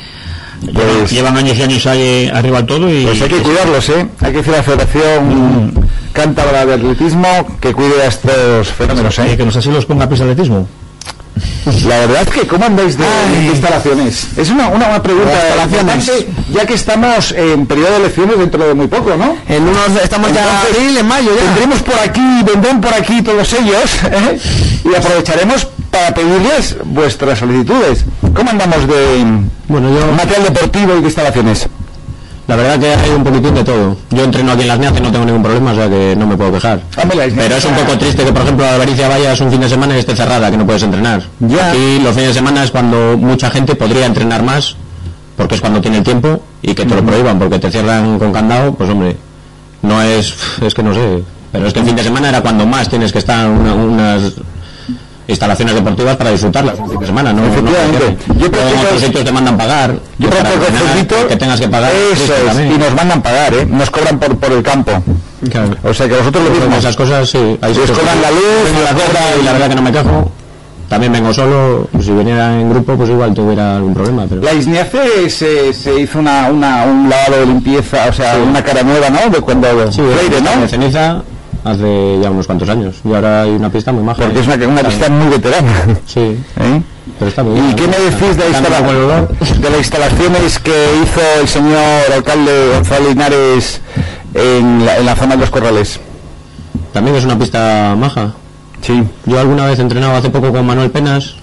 llevan, 0.63 0.75
Pues- 1.01 1.11
llevan 1.11 1.37
años 1.37 1.59
y 1.59 1.63
años 1.63 1.85
ahí 1.89 2.31
arriba 2.33 2.65
todo 2.65 2.89
y 2.89 3.03
Pues 3.05 3.21
hay 3.21 3.29
que 3.31 3.39
cuidarlos, 3.39 3.89
¿eh? 3.89 4.07
Hay 4.21 4.31
que 4.31 4.39
decir 4.39 4.55
a 4.55 4.57
la 4.59 4.63
Federación 4.63 5.73
Cántabra 6.13 6.65
de 6.65 6.75
Atletismo 6.75 7.59
que 7.61 7.73
cuide 7.73 8.01
a 8.01 8.07
estos 8.07 8.69
fenómenos, 8.69 9.19
eh, 9.19 9.37
que 9.37 9.45
nos 9.45 9.57
así 9.57 9.73
los 9.73 9.87
ponga 9.87 10.07
de 10.07 10.15
atletismo. 10.15 10.69
La 11.87 11.99
verdad 12.01 12.23
es 12.23 12.29
que, 12.31 12.47
¿cómo 12.47 12.65
andáis 12.65 12.97
de, 12.97 13.05
de 13.05 13.47
instalaciones? 13.47 14.29
Es 14.37 14.51
una, 14.51 14.69
una, 14.69 14.89
una 14.89 15.03
pregunta 15.03 15.33
importante, 15.65 16.29
ya 16.53 16.67
que 16.67 16.75
estamos 16.75 17.33
en 17.33 17.67
periodo 17.67 17.91
de 17.91 17.97
elecciones 17.97 18.39
dentro 18.39 18.67
de 18.67 18.75
muy 18.75 18.87
poco, 18.87 19.17
¿no? 19.17 19.37
En 19.49 19.63
unos, 19.63 20.03
estamos 20.03 20.33
ya 20.33 20.43
en 20.43 20.49
abril, 20.49 20.97
en 20.99 21.07
mayo 21.07 21.31
ya. 21.35 21.43
Tendremos 21.55 21.83
por 21.83 21.99
aquí, 21.99 22.43
vendrán 22.45 22.81
por 22.81 22.95
aquí 22.95 23.23
todos 23.23 23.53
ellos, 23.53 23.99
¿eh? 24.05 24.39
y 24.85 24.95
aprovecharemos 24.95 25.67
para 25.91 26.15
pedirles 26.15 26.77
vuestras 26.85 27.39
solicitudes. 27.39 28.05
¿Cómo 28.35 28.51
andamos 28.51 28.87
de 28.87 29.25
Bueno, 29.69 29.89
yo... 29.91 30.13
material 30.13 30.45
deportivo 30.45 30.95
y 30.97 31.01
de 31.01 31.07
instalaciones? 31.07 31.69
La 32.49 32.57
verdad 32.57 32.79
que 32.81 32.89
hay 32.95 33.11
un 33.11 33.23
poquitín 33.23 33.55
de 33.55 33.63
todo. 33.63 33.97
Yo 34.11 34.25
entreno 34.25 34.53
aquí 34.53 34.63
en 34.63 34.69
las 34.69 34.79
NIAC 34.79 34.97
y 34.99 35.01
no 35.03 35.13
tengo 35.13 35.25
ningún 35.27 35.43
problema, 35.43 35.73
o 35.73 35.75
sea 35.75 35.89
que 35.89 36.17
no 36.17 36.27
me 36.27 36.35
puedo 36.37 36.53
quejar. 36.53 36.81
Las 36.97 37.33
Pero 37.35 37.57
es 37.57 37.65
un 37.67 37.75
poco 37.75 37.99
triste 37.99 38.25
que, 38.25 38.33
por 38.33 38.43
ejemplo, 38.43 38.65
a 38.65 38.71
Albericia 38.75 39.07
vayas 39.07 39.39
un 39.43 39.51
fin 39.51 39.61
de 39.61 39.69
semana 39.69 39.95
y 39.97 40.01
esté 40.01 40.17
cerrada, 40.17 40.51
que 40.51 40.57
no 40.57 40.65
puedes 40.67 40.83
entrenar. 40.83 41.23
Ya. 41.41 41.69
Aquí 41.71 42.01
los 42.03 42.15
fines 42.15 42.29
de 42.31 42.35
semana 42.35 42.65
es 42.65 42.71
cuando 42.71 43.17
mucha 43.19 43.51
gente 43.51 43.75
podría 43.75 44.07
entrenar 44.07 44.43
más, 44.43 44.77
porque 45.37 45.57
es 45.57 45.61
cuando 45.61 45.81
tiene 45.83 45.99
el 45.99 46.03
tiempo, 46.03 46.41
y 46.63 46.75
que 46.75 46.87
te 46.87 46.95
lo 46.95 47.05
prohíban 47.05 47.39
porque 47.39 47.59
te 47.59 47.71
cierran 47.71 48.19
con 48.19 48.33
candado, 48.33 48.75
pues 48.75 48.89
hombre, 48.91 49.17
no 49.83 50.01
es... 50.03 50.35
es 50.63 50.73
que 50.75 50.83
no 50.83 50.95
sé. 50.95 51.23
Pero 51.53 51.67
es 51.67 51.73
que 51.75 51.81
el 51.81 51.87
fin 51.87 51.97
de 51.97 52.03
semana 52.03 52.31
era 52.31 52.41
cuando 52.41 52.67
más 52.67 52.89
tienes 52.89 53.13
que 53.13 53.19
estar 53.19 53.47
una- 53.49 53.75
unas 53.75 54.23
instalaciones 55.29 55.75
deportivas 55.75 56.17
para 56.17 56.31
disfrutarlas 56.31 56.79
un 56.81 56.91
fin 56.91 56.99
de 57.01 57.07
semana, 57.07 57.33
¿no? 57.33 57.47
Efectivamente. 57.47 58.17
No, 58.29 58.35
Yo 58.35 58.51
creo 58.51 58.69
que- 58.69 58.87
otros 58.87 59.01
sitios 59.01 59.25
te 59.25 59.31
mandan 59.33 59.57
pagar. 59.57 59.95
Yo 60.19 60.29
creo 60.31 60.43
que 60.43 61.29
que 61.29 61.37
tengas 61.37 61.61
que 61.61 61.69
pagar. 61.69 61.93
Eso 62.13 62.33
es, 62.35 62.59
y 62.75 62.79
nos 62.79 62.95
mandan 62.95 63.23
pagar, 63.23 63.55
¿eh? 63.55 63.67
Nos 63.67 63.91
cobran 63.91 64.19
por, 64.19 64.37
por 64.39 64.51
el 64.53 64.63
campo. 64.63 64.93
Claro. 65.51 65.77
O 65.85 65.95
sea 65.95 66.09
que 66.09 66.15
vosotros 66.17 66.43
lo 66.43 66.49
Pues 66.51 66.61
mismo. 66.63 66.77
esas 66.79 66.97
cosas, 66.97 67.29
sí. 67.31 67.39
Ahí 67.61 67.75
Les 67.75 67.91
cobran 67.91 68.21
la 68.21 68.31
luz, 68.31 68.85
la 68.85 68.91
cobra 68.91 69.21
y 69.41 69.45
la 69.45 69.53
verdad 69.53 69.69
que 69.69 69.75
no 69.77 69.83
me 69.83 69.93
quejo. 69.93 70.33
También 70.89 71.13
vengo 71.13 71.35
solo. 71.35 71.87
Si 72.03 72.11
viniera 72.11 72.59
en 72.59 72.71
grupo, 72.71 72.97
pues 72.97 73.11
igual 73.11 73.35
tuviera 73.35 73.77
algún 73.77 73.93
problema. 73.93 74.25
Pero... 74.27 74.41
La 74.43 74.55
ISNIACE 74.55 75.29
se, 75.29 75.75
se 75.75 76.01
hizo 76.01 76.19
una, 76.19 76.49
una, 76.51 76.85
un 76.85 77.11
lavado 77.11 77.41
de 77.41 77.47
limpieza, 77.47 78.07
o 78.09 78.13
sea, 78.15 78.39
una 78.39 78.65
cara 78.65 78.83
nueva, 78.83 79.11
¿no? 79.11 79.29
De 79.31 79.41
cuando 79.43 79.93
Sí, 79.93 80.01
Freire. 80.01 80.41
¿no? 80.41 80.63
de 80.63 80.67
ceniza 80.69 81.23
hace 81.65 82.19
ya 82.23 82.31
unos 82.31 82.47
cuantos 82.47 82.69
años. 82.69 82.97
Y 83.05 83.13
ahora 83.15 83.43
hay 83.43 83.51
una 83.51 83.71
pista 83.71 83.93
muy 83.93 84.03
maja. 84.03 84.23
Porque 84.25 84.41
es 84.41 84.47
una, 84.47 84.67
una 84.67 84.83
pista 84.83 85.09
muy 85.09 85.29
veterana. 85.29 85.73
Sí, 86.07 86.21
¿eh? 86.21 86.83
pero 87.19 87.29
está 87.29 87.43
muy 87.43 87.59
¿Y 87.59 87.63
bien. 87.63 87.77
qué 87.77 87.87
me 87.89 87.99
decís 87.99 88.37
de, 88.37 88.49
instala- 88.51 88.81
de 89.61 89.71
las 89.71 89.79
instalaciones 89.79 90.59
que 90.59 90.73
hizo 91.03 91.21
el 91.41 91.49
señor 91.49 92.13
alcalde 92.15 92.71
Gonzalo 92.75 93.09
Linares 93.09 93.81
en 94.35 94.85
la, 94.87 94.99
en 94.99 95.07
la 95.07 95.17
zona 95.17 95.35
de 95.35 95.41
los 95.41 95.51
corrales? 95.51 96.01
También 96.93 97.17
es 97.17 97.25
una 97.25 97.39
pista 97.39 97.95
maja. 97.99 98.35
Sí. 98.81 99.03
Yo 99.27 99.41
alguna 99.41 99.67
vez 99.67 99.79
he 99.79 99.83
entrenado 99.83 100.15
hace 100.17 100.31
poco 100.31 100.53
con 100.53 100.65
Manuel 100.67 100.91
Penas. 100.91 101.35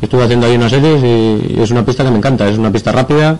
Estuve 0.00 0.24
haciendo 0.24 0.46
ahí 0.46 0.56
unas 0.56 0.70
series 0.72 1.02
y, 1.02 1.54
y 1.54 1.62
es 1.62 1.70
una 1.70 1.84
pista 1.84 2.02
que 2.04 2.10
me 2.10 2.16
encanta. 2.18 2.48
Es 2.48 2.58
una 2.58 2.70
pista 2.72 2.90
rápida. 2.90 3.38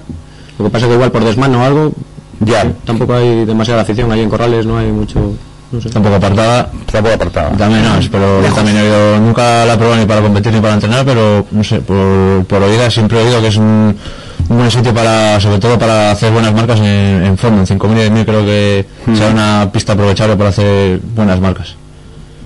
Lo 0.59 0.67
que 0.67 0.71
pasa 0.71 0.87
que 0.87 0.95
igual 0.95 1.11
por 1.11 1.25
desmano 1.25 1.61
o 1.61 1.65
algo, 1.65 1.93
Ya. 2.41 2.71
tampoco 2.85 3.15
hay 3.15 3.45
demasiada 3.45 3.83
afición 3.83 4.13
ahí 4.13 4.21
en 4.21 4.29
Corrales, 4.31 4.65
no 4.67 4.79
hay 4.79 4.93
mucho... 4.93 5.33
No 5.73 5.81
sé. 5.81 5.89
Tampoco 5.91 6.17
apartada. 6.17 6.71
Tampoco 6.91 7.15
apartado. 7.15 7.57
También 7.57 7.83
no, 7.83 7.91
pero 8.11 8.55
también 8.55 8.77
he 8.77 8.83
oído, 8.83 9.19
nunca 9.19 9.65
la 9.65 9.75
he 9.75 9.77
probado 9.77 10.01
ni 10.01 10.07
para 10.07 10.21
competir 10.21 10.53
ni 10.53 10.61
para 10.61 10.75
entrenar, 10.75 11.05
pero 11.05 11.47
no 11.51 11.65
sé, 11.65 11.81
por, 11.81 12.45
por 12.45 12.63
oídas 12.63 12.93
siempre 12.93 13.19
he 13.21 13.25
oído 13.25 13.41
que 13.41 13.49
es 13.49 13.57
un, 13.57 13.97
un 14.49 14.57
buen 14.57 14.71
sitio 14.71 14.93
para, 14.93 15.41
sobre 15.41 15.59
todo 15.59 15.79
para 15.79 16.11
hacer 16.11 16.31
buenas 16.31 16.53
marcas 16.53 16.79
en, 16.81 17.25
en 17.25 17.39
fondo, 17.39 17.61
en 17.61 17.79
5.000 17.79 18.07
y 18.07 18.11
10.000 18.11 18.25
creo 18.25 18.45
que 18.45 18.87
será 19.15 19.31
una 19.31 19.71
pista 19.73 19.95
aprovechable 19.95 20.37
para 20.37 20.51
hacer 20.51 21.01
buenas 21.15 21.41
marcas. 21.41 21.77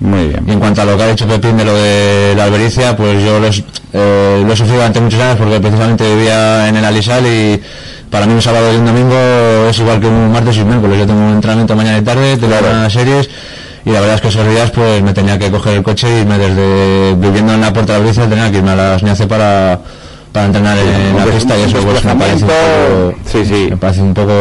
Muy 0.01 0.29
bien. 0.29 0.45
Y 0.47 0.53
en 0.53 0.61
cuanto 0.61 0.83
a 0.83 0.85
lo 0.85 0.97
que 0.97 1.03
ha 1.03 1.07
dicho 1.09 1.27
Pepín 1.27 1.57
de 1.57 1.65
lo 1.65 1.75
de 1.75 2.35
la 2.37 2.45
albericia, 2.45 2.97
pues 2.97 3.23
yo 3.25 3.41
lo, 3.41 3.47
he- 3.47 3.65
eh, 3.95 4.43
lo 4.47 4.53
he 4.53 4.57
sufrido 4.57 4.77
durante 4.77 5.01
muchos 5.01 5.21
años 5.21 5.37
porque 5.39 5.59
precisamente 5.61 6.15
vivía 6.15 6.69
en 6.69 6.77
el 6.77 6.85
Alisal 6.85 7.27
y 7.27 7.61
para 8.11 8.27
mí 8.27 8.35
un 8.35 8.43
sábado 8.43 8.73
y 8.73 8.77
un 8.77 8.85
domingo 8.87 9.17
es 9.71 9.79
igual 9.79 10.01
que 10.01 10.07
un 10.07 10.31
martes 10.33 10.57
y 10.57 10.61
un 10.61 10.69
miércoles. 10.69 10.99
Yo 10.99 11.07
tengo 11.07 11.21
un 11.27 11.33
entrenamiento 11.33 11.75
mañana 11.75 11.99
y 11.99 12.03
tarde, 12.03 12.37
tengo 12.37 12.55
unas 12.59 12.93
series 12.93 13.29
y 13.87 13.91
la 13.91 14.01
verdad 14.01 14.17
es 14.17 14.21
que 14.21 14.29
esos 14.29 14.49
días 14.49 14.71
pues 14.71 15.03
me 15.03 15.13
tenía 15.15 15.39
que 15.39 15.51
coger 15.51 15.77
el 15.79 15.83
coche 15.83 16.09
y 16.15 16.21
irme 16.21 16.37
desde 16.39 17.15
viviendo 17.15 17.55
en 17.55 17.61
la 17.63 17.73
puerta 17.73 17.93
de 17.95 17.99
Albericia 18.01 18.29
tenía 18.29 18.51
que 18.51 18.59
irme 18.59 18.73
a 18.73 18.77
las 18.77 19.03
NIACE 19.03 19.27
para, 19.27 19.79
para 20.33 20.47
entrenar 20.47 20.77
en 20.77 21.17
la 21.17 21.25
pista 21.25 21.57
y 21.57 21.63
eso 21.63 21.79
pues 21.79 22.05
me 22.05 22.15
parece 22.17 22.45
un 22.45 22.51
desplazamiento- 22.51 23.13
poco, 23.13 23.15
Sí, 23.33 23.45
sí. 23.47 23.67
me 23.71 23.77
parece 23.79 24.03
un 24.03 24.13
poco 24.15 24.33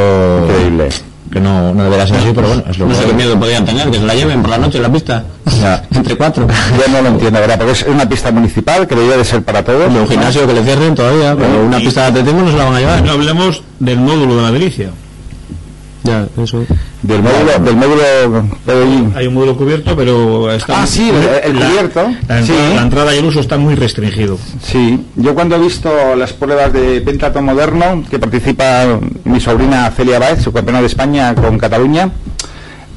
Increíble. 0.50 0.90
Que 1.32 1.40
no, 1.40 1.74
no 1.74 1.84
debería 1.84 2.08
ser 2.08 2.18
así, 2.18 2.32
pero 2.34 2.48
bueno, 2.48 2.64
es 2.70 2.78
lo 2.78 2.86
No 2.86 2.92
que 2.94 3.00
sé 3.00 3.06
qué 3.08 3.14
miedo 3.14 3.40
podían 3.40 3.66
tener, 3.66 3.90
que 3.90 3.98
se 3.98 4.06
la 4.06 4.14
lleven 4.16 4.42
por 4.42 4.52
la 4.52 4.58
noche 4.58 4.78
en 4.78 4.84
la 4.84 4.92
pista. 4.92 5.24
Ya. 5.62 5.84
Entre 5.92 6.16
cuatro. 6.16 6.48
Yo 6.48 6.92
no 6.92 7.02
lo 7.02 7.10
entiendo, 7.10 7.40
¿verdad? 7.40 7.58
Porque 7.58 7.74
es 7.74 7.84
una 7.84 8.08
pista 8.08 8.32
municipal 8.32 8.88
que 8.88 8.96
debería 8.96 9.18
de 9.18 9.26
ser 9.26 9.44
para 9.44 9.64
todos. 9.64 9.92
Un 9.94 10.08
gimnasio 10.08 10.48
que 10.48 10.54
le 10.54 10.64
cierren 10.64 10.96
todavía, 10.96 11.36
pero 11.36 11.66
una 11.66 11.78
pista 11.78 12.02
de 12.04 12.08
atletismo 12.08 12.42
no 12.42 12.52
se 12.52 12.58
la 12.58 12.66
van 12.66 12.76
a 12.76 12.80
llevar. 12.80 13.04
No 13.04 13.12
hablemos 13.12 13.64
del 13.80 14.00
módulo 14.00 14.38
de 14.38 14.42
la 14.44 14.52
delicia. 14.52 14.90
Ya, 16.06 16.28
eso. 16.42 16.64
Del 17.02 17.22
módulo, 17.22 17.60
del 17.66 17.76
módulo. 17.76 18.46
Hay 19.16 19.28
un 19.28 19.34
módulo 19.34 19.58
cubierto, 19.58 19.96
pero 19.96 20.52
está... 20.52 20.84
Ah, 20.84 20.88
sí, 20.88 21.10
el- 21.10 21.52
el 21.52 21.60
la- 21.60 21.66
cubierto. 21.68 22.02
La, 22.28 22.40
entrada, 22.40 22.44
Sí. 22.46 22.76
la 22.76 22.82
entrada 22.82 23.16
y 23.16 23.18
el 23.18 23.26
uso 23.26 23.40
está 23.40 23.58
muy 23.58 23.76
restringido. 23.76 24.38
Sí, 24.62 25.04
yo 25.16 25.34
cuando 25.34 25.56
he 25.56 25.60
visto 25.60 25.90
las 26.16 26.34
pruebas 26.34 26.72
de 26.74 27.02
Pentato 27.02 27.42
Moderno, 27.42 28.04
que 28.10 28.20
participa 28.20 29.00
mi 29.24 29.40
sobrina 29.40 29.92
Celia 29.96 30.20
Baez, 30.20 30.42
su 30.44 30.54
campeona 30.54 30.82
de 30.82 30.88
España 30.88 31.34
con 31.34 31.58
Cataluña, 31.58 32.10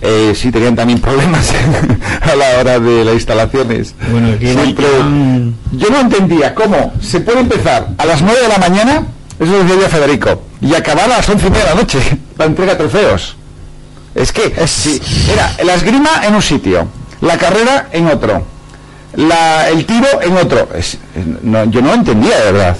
eh, 0.00 0.32
sí 0.36 0.52
tenían 0.52 0.76
también 0.76 1.00
problemas 1.00 1.52
a 2.22 2.36
la 2.36 2.60
hora 2.60 2.78
de 2.78 3.04
las 3.04 3.14
instalaciones. 3.14 3.94
Bueno, 4.12 4.28
aquí 4.34 4.46
Siempre- 4.48 4.86
yo 5.72 5.90
no 5.90 6.00
entendía 6.00 6.54
cómo 6.54 6.92
se 7.00 7.20
puede 7.20 7.40
empezar 7.40 7.88
a 7.98 8.04
las 8.04 8.22
9 8.22 8.38
de 8.42 8.48
la 8.48 8.58
mañana, 8.58 9.02
eso 9.40 9.52
decía 9.64 9.82
ya 9.82 9.88
Federico, 9.88 10.42
y 10.60 10.74
acabar 10.74 11.04
a 11.04 11.16
las 11.18 11.28
11 11.28 11.46
y 11.46 11.50
media 11.50 11.64
de 11.64 11.70
la 11.70 11.76
noche, 11.80 11.98
la 12.38 12.44
entrega 12.44 12.72
de 12.72 12.78
trofeos. 12.78 13.36
Es 14.14 14.32
que 14.32 14.54
sí, 14.66 15.00
era 15.32 15.54
la 15.64 15.74
esgrima 15.74 16.24
en 16.24 16.34
un 16.34 16.42
sitio, 16.42 16.88
la 17.20 17.36
carrera 17.38 17.88
en 17.92 18.06
otro, 18.08 18.42
la, 19.14 19.68
el 19.68 19.84
tiro 19.86 20.08
en 20.22 20.36
otro. 20.36 20.68
Es- 20.74 20.94
es- 21.14 21.42
no, 21.42 21.64
yo 21.66 21.80
no 21.82 21.94
entendía 21.94 22.36
de 22.38 22.52
verdad. 22.52 22.76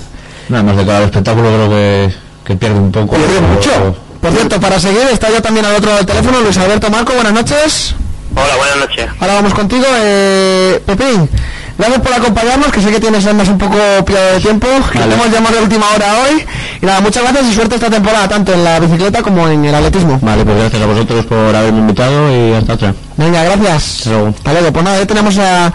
Nada 0.49 0.63
más 0.65 0.77
de 0.77 0.87
cada 0.87 1.05
espectáculo 1.05 1.49
creo 1.49 1.69
que, 1.71 2.15
que 2.45 2.57
pierde 2.57 2.79
un 2.81 2.91
poco. 2.91 3.15
Pierde 3.17 3.41
mucho. 3.41 3.97
Por 4.21 4.33
cierto, 4.33 4.59
para 4.61 4.81
seguir, 4.81 5.03
está 5.13 5.31
ya 5.31 5.41
también 5.41 5.65
al 5.67 5.77
otro 5.77 5.87
lado 5.91 5.99
del 5.99 6.07
teléfono 6.07 6.41
Luis 6.41 6.57
Alberto 6.57 6.91
Marco, 6.91 7.13
buenas 7.13 7.33
noches. 7.35 7.95
Hola, 8.35 8.57
buenas 8.57 8.77
noches. 8.79 9.07
Ahora 9.21 9.35
vamos 9.35 9.55
contigo, 9.55 9.85
eh, 9.97 10.83
Pepín. 10.85 11.29
Gracias 11.79 12.01
por 12.01 12.13
acompañarnos, 12.13 12.73
que 12.73 12.83
sé 12.83 12.91
que 12.91 12.99
tienes 12.99 13.25
además 13.25 13.49
un 13.49 13.57
poco 13.57 13.77
pillado 14.05 14.33
de 14.35 14.41
tiempo, 14.41 14.67
que 14.93 14.99
te 14.99 15.15
hemos 15.15 15.31
llamado 15.31 15.57
de 15.57 15.63
última 15.63 15.87
hora 15.95 16.07
hoy. 16.25 16.45
Y 16.83 16.87
nada, 16.87 17.01
muchas 17.01 17.23
gracias 17.23 17.47
y 17.47 17.55
suerte 17.55 17.77
esta 17.77 17.89
temporada, 17.89 18.29
tanto 18.29 18.53
en 18.53 18.65
la 18.65 18.81
bicicleta 18.81 19.23
como 19.23 19.47
en 19.47 19.65
el 19.65 19.73
atletismo. 19.75 20.19
Vale, 20.21 20.45
pues 20.45 20.57
gracias 20.59 20.83
a 20.83 20.87
vosotros 20.87 21.25
por 21.27 21.55
haberme 21.55 21.79
invitado 21.79 22.31
y 22.35 22.53
hasta 22.55 22.75
otra. 22.75 22.95
Venga, 23.17 23.45
gracias. 23.45 23.99
Hasta 23.99 24.11
luego. 24.11 24.29
Hasta 24.37 24.53
luego. 24.53 24.73
Pues 24.73 24.85
nada, 24.85 24.99
ya 24.99 25.07
tenemos 25.07 25.39
a, 25.39 25.67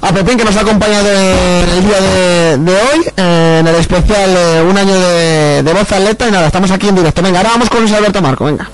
a 0.00 0.12
Pepín 0.12 0.36
que 0.36 0.44
nos 0.44 0.56
ha 0.56 0.60
acompañado 0.60 1.08
en 1.08 1.68
el 1.68 1.82
día 1.86 2.00
de, 2.00 2.58
de 2.58 2.72
hoy, 2.72 3.06
eh, 3.16 3.58
en 3.60 3.68
el 3.68 3.74
especial 3.76 4.30
eh, 4.36 4.64
Un 4.68 4.76
año 4.76 4.94
de, 4.98 5.62
de 5.62 5.72
voz 5.72 5.92
atleta. 5.92 6.26
Y 6.26 6.32
nada, 6.32 6.46
estamos 6.48 6.72
aquí 6.72 6.88
en 6.88 6.96
directo. 6.96 7.22
Venga, 7.22 7.38
ahora 7.38 7.50
vamos 7.50 7.70
con 7.70 7.80
Luis 7.80 7.92
Alberto 7.92 8.20
Marco, 8.20 8.46
venga. 8.46 8.68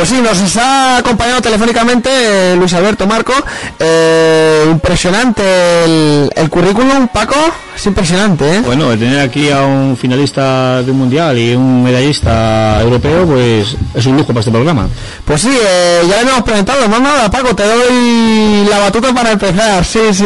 Pues 0.00 0.08
sí, 0.08 0.22
nos 0.22 0.56
ha 0.56 0.96
acompañado 0.96 1.42
telefónicamente 1.42 2.08
eh, 2.10 2.56
Luis 2.56 2.72
Alberto 2.72 3.06
Marco. 3.06 3.34
Eh, 3.78 4.64
impresionante 4.70 5.42
el, 5.84 6.30
el 6.34 6.48
currículum, 6.48 7.08
Paco. 7.08 7.34
Es 7.76 7.84
impresionante, 7.84 8.50
¿eh? 8.50 8.60
Bueno, 8.64 8.88
tener 8.96 9.20
aquí 9.20 9.50
a 9.50 9.60
un 9.60 9.98
finalista 9.98 10.82
de 10.82 10.90
un 10.90 11.00
mundial 11.00 11.36
y 11.38 11.54
un 11.54 11.82
medallista 11.82 12.80
europeo, 12.80 13.26
pues 13.26 13.76
es 13.94 14.06
un 14.06 14.16
lujo 14.16 14.28
para 14.28 14.38
este 14.40 14.50
programa. 14.50 14.88
Pues 15.26 15.42
sí, 15.42 15.50
eh, 15.62 16.00
ya 16.08 16.22
le 16.22 16.30
hemos 16.30 16.44
presentado. 16.44 16.88
Más 16.88 17.02
nada, 17.02 17.30
Paco, 17.30 17.54
te 17.54 17.64
doy 17.64 18.66
la 18.70 18.78
batuta 18.78 19.12
para 19.12 19.32
empezar. 19.32 19.84
Sí, 19.84 20.00
sí. 20.14 20.24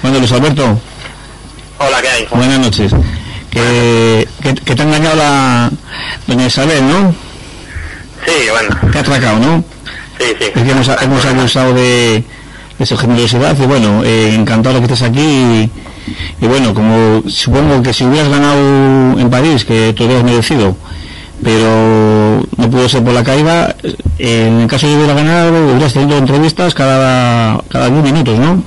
Bueno, 0.00 0.20
Luis 0.20 0.30
Alberto, 0.30 0.78
Hola, 1.78 2.00
¿qué 2.02 2.08
hay? 2.08 2.28
buenas 2.30 2.60
noches. 2.60 2.92
Que, 3.50 4.28
que, 4.40 4.54
que 4.54 4.76
te 4.76 4.82
ha 4.82 4.84
engañado 4.84 5.16
la 5.16 5.70
doña 6.28 6.46
Isabel, 6.46 6.86
¿no? 6.86 7.25
Sí, 8.26 8.32
bueno, 8.50 8.68
Te 8.92 8.98
ha 8.98 9.00
atracado, 9.00 9.38
¿no? 9.38 9.64
sí, 10.18 10.24
sí. 10.38 10.46
Es 10.54 10.62
que 10.62 10.70
hemos, 10.70 10.88
hemos 11.02 11.24
abusado 11.24 11.74
de, 11.74 12.24
de 12.78 12.86
su 12.86 12.96
generosidad 12.96 13.56
y 13.58 13.66
bueno, 13.66 14.02
eh, 14.04 14.34
encantado 14.34 14.78
que 14.78 14.84
estés 14.84 15.02
aquí 15.02 15.20
y, 15.20 15.70
y 16.40 16.46
bueno, 16.46 16.74
como 16.74 17.22
supongo 17.28 17.82
que 17.82 17.92
si 17.92 18.04
hubieras 18.04 18.28
ganado 18.28 19.18
en 19.18 19.30
París, 19.30 19.64
que 19.64 19.92
tú 19.96 20.04
hubieras 20.04 20.24
merecido, 20.24 20.76
pero 21.42 22.42
no 22.56 22.70
pudo 22.70 22.88
ser 22.88 23.04
por 23.04 23.12
la 23.12 23.22
caída, 23.22 23.74
eh, 24.18 24.46
en 24.48 24.60
el 24.62 24.66
caso 24.68 24.88
de 24.88 24.96
hubiera 24.96 25.14
ganado, 25.14 25.72
hubieras 25.72 25.92
tenido 25.92 26.18
entrevistas 26.18 26.74
cada, 26.74 27.62
cada 27.68 27.90
10 27.90 28.02
minutos, 28.02 28.38
¿no? 28.38 28.62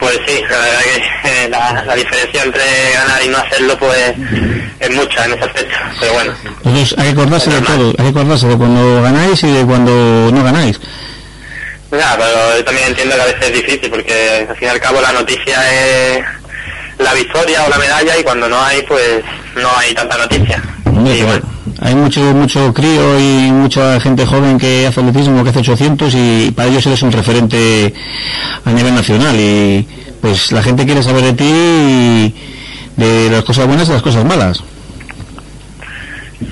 Pues 0.00 0.18
sí, 0.26 0.40
la 0.50 0.58
verdad 0.58 0.80
que 0.80 1.28
eh, 1.44 1.48
la, 1.50 1.84
la 1.84 1.94
diferencia 1.94 2.42
entre 2.42 2.62
ganar 2.94 3.22
y 3.22 3.28
no 3.28 3.36
hacerlo 3.38 3.76
pues 3.78 4.14
es 4.80 4.90
mucha 4.92 5.24
en 5.26 5.32
ese 5.34 5.44
aspecto. 5.44 5.76
Pero 6.00 6.12
bueno, 6.14 6.34
Entonces 6.64 6.98
hay 6.98 7.04
que 7.04 7.10
acordarse 7.20 7.50
de 7.50 7.60
todo, 7.60 7.88
hay 7.90 8.04
que 8.04 8.08
acordarse 8.08 8.46
de 8.48 8.56
cuando 8.56 9.02
ganáis 9.02 9.42
y 9.44 9.52
de 9.52 9.64
cuando 9.66 10.30
no 10.32 10.42
ganáis. 10.42 10.80
nada, 11.90 12.16
pero 12.16 12.56
yo 12.56 12.64
también 12.64 12.86
entiendo 12.88 13.14
que 13.16 13.22
a 13.22 13.26
veces 13.26 13.42
es 13.42 13.52
difícil 13.52 13.90
porque 13.90 14.46
al 14.48 14.56
fin 14.56 14.68
y 14.68 14.70
al 14.70 14.80
cabo 14.80 15.00
la 15.02 15.12
noticia 15.12 15.56
es 16.16 16.24
la 16.98 17.12
victoria 17.14 17.64
o 17.64 17.68
la 17.70 17.78
medalla 17.78 18.18
y 18.18 18.22
cuando 18.22 18.48
no 18.48 18.62
hay 18.62 18.82
pues 18.82 19.22
no 19.56 19.68
hay 19.76 19.92
tanta 19.94 20.16
noticia. 20.16 20.62
Hombre, 20.86 21.14
Y 21.18 21.22
bueno, 21.22 21.42
hay 21.80 21.94
mucho 21.94 22.20
mucho 22.34 22.72
crío 22.74 23.18
y 23.18 23.50
mucha 23.52 23.98
gente 24.00 24.26
joven 24.26 24.58
que 24.58 24.86
hace 24.86 25.00
atletismo, 25.00 25.42
que 25.42 25.50
hace 25.50 25.60
800 25.60 26.14
y 26.14 26.52
para 26.54 26.68
ellos 26.68 26.84
eres 26.86 27.02
un 27.02 27.12
referente 27.12 27.92
a 28.64 28.70
nivel 28.70 28.94
nacional 28.94 29.34
y 29.38 29.86
pues 30.20 30.52
la 30.52 30.62
gente 30.62 30.84
quiere 30.84 31.02
saber 31.02 31.22
de 31.24 31.32
ti 31.32 31.44
y 31.44 32.34
de 33.00 33.30
las 33.30 33.44
cosas 33.44 33.66
buenas 33.66 33.88
y 33.88 33.92
las 33.92 34.02
cosas 34.02 34.24
malas. 34.24 34.62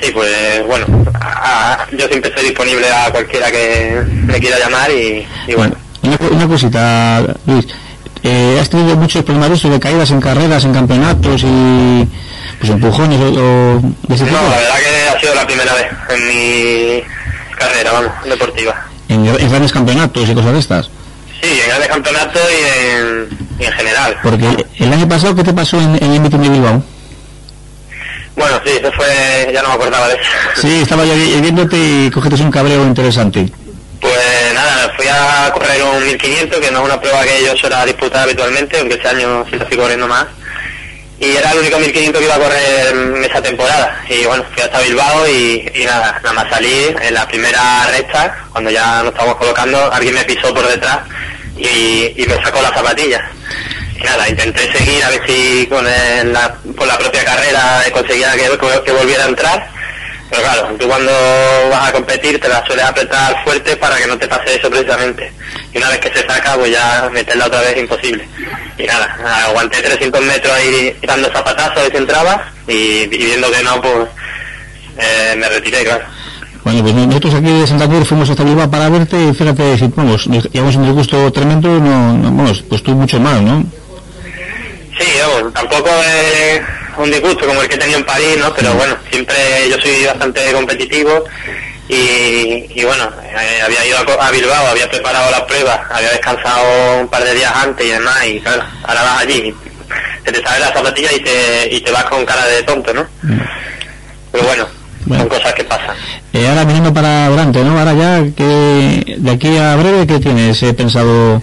sí, 0.01 0.11
pues 0.13 0.67
bueno, 0.67 0.87
a- 1.21 1.73
a- 1.83 1.91
yo 1.91 2.07
siempre 2.09 2.31
estoy 2.31 2.45
disponible 2.47 2.91
a 2.91 3.11
cualquiera 3.11 3.51
que 3.51 4.03
me 4.27 4.39
quiera 4.41 4.59
llamar 4.59 4.91
y, 4.91 5.27
y 5.47 5.55
bueno. 5.55 5.75
Una, 6.03 6.17
una 6.31 6.47
cosita, 6.49 7.23
Luis, 7.47 7.67
eh, 8.23 8.57
has 8.61 8.71
tenido 8.71 8.97
muchos 8.97 9.25
problemas 9.25 9.61
de 9.63 9.81
caídas 9.81 10.11
en 10.11 10.21
carreras, 10.21 10.65
en 10.65 10.73
campeonatos 10.73 11.43
y 11.43 12.09
pues 12.59 12.71
empujones 12.73 13.21
o, 13.21 13.25
o 13.25 13.81
de 14.09 14.15
ese 14.15 14.25
tipo? 14.25 14.37
No, 14.37 14.49
la 14.51 14.57
verdad 14.57 14.77
que 14.79 15.09
ha 15.17 15.21
sido 15.21 15.35
la 15.35 15.47
primera 15.47 15.75
vez 15.75 15.87
en 16.11 16.27
mi 16.29 17.03
carrera, 17.57 17.93
vamos, 17.93 18.13
deportiva. 18.25 18.75
en, 19.09 19.27
en 19.27 19.49
grandes 19.51 19.73
campeonatos 19.73 20.29
y 20.29 20.35
cosas 20.35 20.53
de 20.53 20.59
estas. 20.59 20.91
Sí, 21.43 21.61
en 21.63 21.69
grandes 21.69 21.89
campeonatos 21.89 22.43
y 22.51 22.97
en, 22.97 23.29
y 23.61 23.65
en 23.65 23.73
general. 23.73 24.17
Porque 24.23 24.67
el 24.79 24.93
año 24.93 25.09
pasado, 25.09 25.35
¿qué 25.37 25.45
te 25.45 25.53
pasó 25.53 25.81
en, 25.81 25.95
en 26.03 26.13
el 26.13 26.21
meeting 26.21 26.39
de 26.41 26.49
Bilbao? 26.49 26.83
Bueno, 28.37 28.61
sí, 28.65 28.71
eso 28.81 28.91
fue, 28.93 29.51
ya 29.53 29.63
no 29.63 29.69
me 29.69 29.75
acordaba 29.75 30.09
de 30.09 30.15
eso. 30.15 30.23
Sí, 30.61 30.81
estaba 30.83 31.05
yo 31.05 31.15
vi- 31.15 31.41
viéndote 31.41 31.77
y 31.77 32.11
cogiste 32.11 32.43
un 32.43 32.51
cabreo 32.51 32.85
interesante. 32.85 33.51
Pues 34.01 34.55
nada, 34.55 34.93
fui 34.97 35.07
a 35.09 35.51
correr 35.53 35.83
un 35.83 36.05
1500, 36.05 36.59
que 36.61 36.71
no 36.71 36.79
es 36.81 36.85
una 36.85 37.01
prueba 37.01 37.23
que 37.25 37.45
yo 37.45 37.57
suelo 37.57 37.85
disputar 37.85 38.23
habitualmente, 38.23 38.79
aunque 38.79 38.95
este 38.95 39.09
año 39.09 39.45
sí 39.51 39.57
lo 39.57 39.63
estoy 39.65 39.79
corriendo 39.79 40.07
más. 40.07 40.27
Y 41.21 41.35
era 41.37 41.51
el 41.51 41.59
único 41.59 41.79
1500 41.81 42.21
que 42.21 42.27
iba 42.27 42.35
a 42.37 42.39
correr 42.39 43.25
esa 43.25 43.43
temporada. 43.43 44.01
Y 44.09 44.25
bueno, 44.25 44.45
fui 44.53 44.63
hasta 44.63 44.79
Bilbao 44.81 45.27
y, 45.29 45.69
y 45.75 45.85
nada, 45.85 46.13
nada 46.23 46.33
más 46.33 46.49
salí 46.51 46.95
en 47.01 47.13
la 47.15 47.27
primera 47.27 47.87
recta, 47.91 48.37
cuando 48.53 48.71
ya 48.71 49.03
nos 49.03 49.13
estábamos 49.13 49.37
colocando, 49.37 49.93
alguien 49.93 50.15
me 50.15 50.25
pisó 50.25 50.55
por 50.55 50.67
detrás 50.69 50.99
y, 51.57 52.13
y 52.17 52.25
me 52.29 52.35
sacó 52.43 52.63
las 52.63 52.73
zapatillas. 52.73 53.23
Y 54.01 54.05
nada, 54.05 54.29
intenté 54.29 54.71
seguir 54.73 55.03
a 55.03 55.11
ver 55.11 55.21
si 55.27 55.67
con 55.67 55.85
el- 55.89 56.33
la, 56.33 56.55
por 56.77 56.87
la 56.87 56.97
propia 56.97 57.25
carrera 57.25 57.83
conseguía 57.93 58.33
que, 58.37 58.57
que 58.85 58.93
volviera 58.93 59.25
a 59.25 59.29
entrar. 59.29 59.69
Pero 60.31 60.43
claro, 60.43 60.77
tú 60.79 60.87
cuando 60.87 61.13
vas 61.71 61.89
a 61.89 61.93
competir 61.93 62.39
te 62.41 62.49
la 62.49 62.65
sueles 62.67 62.85
apretar 62.85 63.43
fuerte 63.45 63.77
para 63.77 63.97
que 63.97 64.07
no 64.07 64.19
te 64.19 64.29
pase 64.29 64.57
eso 64.57 64.71
precisamente. 64.71 65.33
Y 65.73 65.79
una 65.79 65.89
vez 65.89 65.99
que 65.99 66.11
se 66.11 66.27
saca, 66.27 66.55
pues 66.57 66.71
ya 66.71 67.09
meterla 67.13 67.47
otra 67.47 67.61
vez 67.61 67.71
es 67.71 67.79
imposible. 67.79 68.29
Y 68.77 68.85
nada, 68.85 69.45
aguanté 69.47 69.81
300 69.81 70.21
metros 70.23 70.53
ahí 70.53 70.97
dando 71.03 71.31
zapatazos 71.33 71.79
a 71.79 71.83
ver 71.83 71.91
si 71.91 71.97
entraba 71.97 72.53
y, 72.67 72.73
y 72.73 73.07
viendo 73.07 73.51
que 73.51 73.63
no, 73.63 73.81
pues 73.81 74.09
eh, 74.99 75.35
me 75.37 75.49
retiré, 75.49 75.85
claro. 75.85 76.05
Bueno, 76.65 76.83
pues 76.83 76.95
nosotros 76.95 77.35
aquí 77.35 77.61
de 77.61 77.67
Santa 77.67 77.87
Cruz 77.87 78.09
fuimos 78.09 78.29
hasta 78.29 78.45
Bilbao 78.45 78.71
para 78.71 78.91
verte 78.91 79.17
y 79.17 79.33
fíjate, 79.33 79.79
si, 79.79 79.87
vamos, 79.95 80.27
nos 80.27 80.51
llevamos 80.51 80.77
un 80.77 80.85
disgusto 80.85 81.33
tremendo, 81.33 81.69
no, 81.69 82.13
no, 82.13 82.25
vamos, 82.25 82.63
pues 82.69 82.83
tú 82.83 82.95
mucho 82.95 83.19
más, 83.21 83.41
¿no? 83.41 83.65
Sí, 84.99 85.07
vamos, 85.21 85.55
tampoco 85.55 85.89
un 86.99 87.11
disgusto 87.11 87.47
como 87.47 87.63
el 87.63 87.69
que 87.69 87.75
he 87.77 87.79
tenido 87.79 87.99
en 87.99 88.05
París, 88.05 88.37
¿no? 88.39 88.53
Pero 88.55 88.75
bueno, 88.75 88.97
siempre 89.11 89.37
yo 89.71 89.77
soy 89.81 90.05
bastante 90.07 90.53
competitivo 90.53 91.25
y, 91.89 92.67
y 92.75 92.85
bueno, 92.85 93.11
eh, 93.25 93.61
había 93.65 93.87
ido 93.87 93.97
a, 93.99 94.27
a 94.27 94.31
Bilbao, 94.31 94.67
había 94.69 94.89
preparado 94.91 95.31
las 95.31 95.43
pruebas, 95.43 95.81
había 95.91 96.11
descansado 96.11 97.01
un 97.01 97.09
par 97.09 97.25
de 97.25 97.35
días 97.35 97.53
antes 97.55 97.87
y 97.87 97.91
demás 97.91 98.27
y 98.27 98.41
claro, 98.41 98.63
ahora 98.85 99.03
vas 99.03 99.23
allí, 99.23 99.55
se 100.25 100.33
te 100.33 100.43
salen 100.43 100.61
las 100.61 100.73
zapatillas 100.75 101.13
y 101.15 101.21
te, 101.21 101.69
y 101.75 101.81
te 101.81 101.91
vas 101.91 102.05
con 102.05 102.25
cara 102.27 102.47
de 102.47 102.63
tonto, 102.65 102.93
¿no? 102.93 103.07
Pero 104.33 104.45
bueno, 104.45 104.67
Bueno. 105.07 105.23
son 105.25 105.29
cosas 105.31 105.55
que 105.55 105.65
pasan. 105.65 105.97
Eh, 106.35 106.47
ahora 106.47 106.65
viniendo 106.65 106.93
para 106.93 107.27
adelante, 107.27 107.65
¿no? 107.65 107.79
Ahora 107.79 107.95
ya, 107.95 108.23
que 108.37 109.15
de 109.17 109.31
aquí 109.31 109.57
a 109.57 109.77
breve, 109.77 110.07
¿qué 110.07 110.19
tienes 110.21 110.63
eh, 110.63 110.75
pensado? 110.75 111.41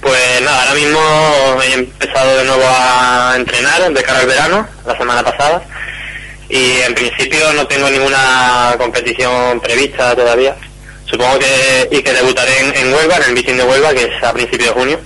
Pues 0.00 0.40
nada, 0.42 0.62
ahora 0.62 0.74
mismo 0.74 1.62
he 1.62 1.72
empezado 1.72 2.36
de 2.36 2.44
nuevo 2.44 2.62
a 2.64 3.34
entrenar 3.36 3.92
de 3.92 4.02
cara 4.02 4.20
al 4.20 4.26
verano, 4.26 4.68
la 4.86 4.96
semana 4.96 5.24
pasada, 5.24 5.62
y 6.48 6.78
en 6.86 6.94
principio 6.94 7.52
no 7.54 7.66
tengo 7.66 7.90
ninguna 7.90 8.76
competición 8.78 9.60
prevista 9.60 10.14
todavía. 10.14 10.56
Supongo 11.04 11.38
que, 11.38 11.88
y 11.90 12.02
que 12.02 12.12
debutaré 12.12 12.60
en, 12.60 12.76
en 12.76 12.94
Huelva, 12.94 13.16
en 13.16 13.22
el 13.24 13.32
meeting 13.32 13.54
de 13.56 13.64
Huelva, 13.64 13.92
que 13.92 14.04
es 14.04 14.22
a 14.22 14.32
principios 14.32 14.68
de 14.68 14.80
junio, 14.80 15.00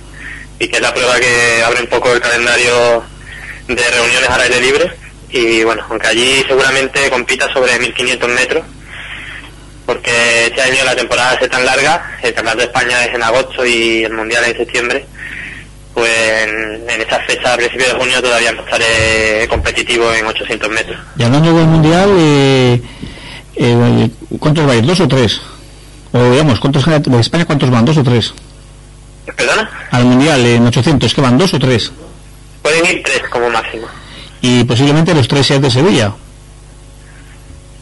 y 0.59 0.67
que 0.67 0.75
es 0.75 0.81
la 0.81 0.93
prueba 0.93 1.19
que 1.19 1.63
abre 1.65 1.81
un 1.81 1.87
poco 1.87 2.11
el 2.11 2.21
calendario 2.21 3.03
de 3.67 3.91
reuniones 3.91 4.29
al 4.29 4.41
aire 4.41 4.61
libre. 4.61 4.91
Y 5.29 5.63
bueno, 5.63 5.83
aunque 5.89 6.07
allí 6.07 6.43
seguramente 6.47 7.09
compita 7.09 7.51
sobre 7.51 7.79
1500 7.79 8.29
metros, 8.29 8.63
porque 9.85 10.47
este 10.47 10.61
año 10.61 10.83
la 10.85 10.95
temporada 10.95 11.37
es 11.39 11.49
tan 11.49 11.65
larga, 11.65 12.17
el 12.21 12.33
Campeonato 12.33 12.59
de 12.59 12.65
España 12.65 13.05
es 13.05 13.13
en 13.13 13.23
agosto 13.23 13.65
y 13.65 14.03
el 14.03 14.13
Mundial 14.13 14.43
en 14.45 14.57
septiembre, 14.57 15.05
pues 15.93 16.11
en, 16.43 16.89
en 16.89 17.01
esa 17.01 17.19
fecha, 17.21 17.53
a 17.53 17.57
principios 17.57 17.93
de 17.93 17.99
junio, 17.99 18.21
todavía 18.21 18.51
no 18.51 18.63
estaré 18.63 19.47
competitivo 19.49 20.11
en 20.13 20.25
800 20.25 20.69
metros. 20.69 20.97
Y 21.17 21.23
hablando 21.23 21.53
del 21.53 21.67
mundial, 21.67 22.09
eh, 22.17 22.81
eh, 23.55 24.09
¿cuántos 24.39 24.65
vais? 24.65 24.85
¿Dos 24.85 24.99
o 25.01 25.07
tres? 25.07 25.41
O 26.11 26.31
digamos, 26.31 26.59
¿cuántos 26.59 26.85
de 26.85 27.19
España 27.19 27.45
cuántos 27.45 27.69
van? 27.69 27.85
¿Dos 27.85 27.97
o 27.97 28.03
tres? 28.03 28.33
¿Perdona? 29.35 29.69
Al 29.91 30.05
mundial 30.05 30.45
en 30.45 30.67
800, 30.67 31.13
¿qué 31.13 31.21
van? 31.21 31.37
¿Dos 31.37 31.53
o 31.53 31.59
tres? 31.59 31.91
Pueden 32.61 32.85
ir 32.85 33.03
tres 33.03 33.21
como 33.29 33.49
máximo. 33.49 33.87
Y 34.41 34.63
posiblemente 34.63 35.13
los 35.13 35.27
tres 35.27 35.47
sean 35.47 35.61
de 35.61 35.71
Sevilla. 35.71 36.13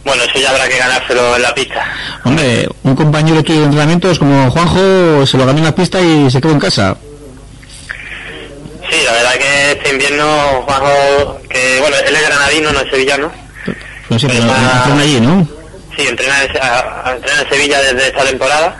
Bueno, 0.04 0.24
eso 0.24 0.40
ya 0.40 0.50
habrá 0.50 0.68
que 0.68 0.78
ganárselo 0.78 1.36
en 1.36 1.42
la 1.44 1.54
pista. 1.54 1.86
Hombre, 2.24 2.68
un 2.84 2.96
compañero 2.96 3.44
tuyo 3.44 3.60
de 3.60 3.66
entrenamientos 3.66 4.18
como 4.20 4.50
Juanjo 4.50 5.26
se 5.28 5.38
lo 5.38 5.46
ganó 5.46 5.60
en 5.60 5.66
la 5.66 5.76
pista 5.76 6.02
y 6.02 6.30
se 6.32 6.42
quedó 6.42 6.52
en 6.54 6.60
casa. 6.60 6.96
Sí, 8.90 8.98
la 9.06 9.12
verdad 9.14 9.34
que 9.36 9.72
este 9.72 9.90
invierno 9.92 10.64
Juanjo, 10.66 11.40
que 11.50 11.80
bueno, 11.80 11.96
él 12.06 12.16
es 12.16 12.22
granadino, 12.28 12.72
no 12.74 12.80
es 12.82 12.90
sevillano. 12.90 13.32
No 14.10 14.20
sé, 14.20 14.28
pero 14.28 14.44
Pues, 14.48 14.58
entrena 14.76 15.02
allí, 15.04 15.22
¿no? 15.22 15.48
Sí, 15.96 16.08
entrena, 16.08 16.44
en- 16.44 17.14
entrena 17.16 17.50
Sevilla 17.50 17.82
desde 17.82 18.08
esta 18.08 18.24
temporada. 18.24 18.78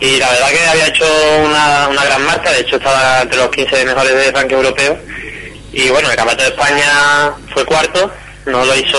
Y 0.00 0.16
la 0.18 0.30
verdad 0.30 0.48
que 0.50 0.66
había 0.66 0.86
hecho 0.88 1.04
una, 1.44 1.88
una 1.88 2.04
gran 2.04 2.22
marca, 2.24 2.50
de 2.50 2.60
hecho 2.60 2.76
estaba 2.76 3.22
entre 3.22 3.38
los 3.38 3.48
15 3.50 3.84
mejores 3.84 4.14
de 4.14 4.32
ranking 4.32 4.56
europeo. 4.56 4.98
Y 5.72 5.88
bueno, 5.90 6.10
el 6.10 6.16
campeonato 6.16 6.42
de 6.42 6.48
España 6.50 7.32
fue 7.54 7.64
cuarto, 7.64 8.10
no 8.50 8.64
lo 8.64 8.76
hizo 8.76 8.98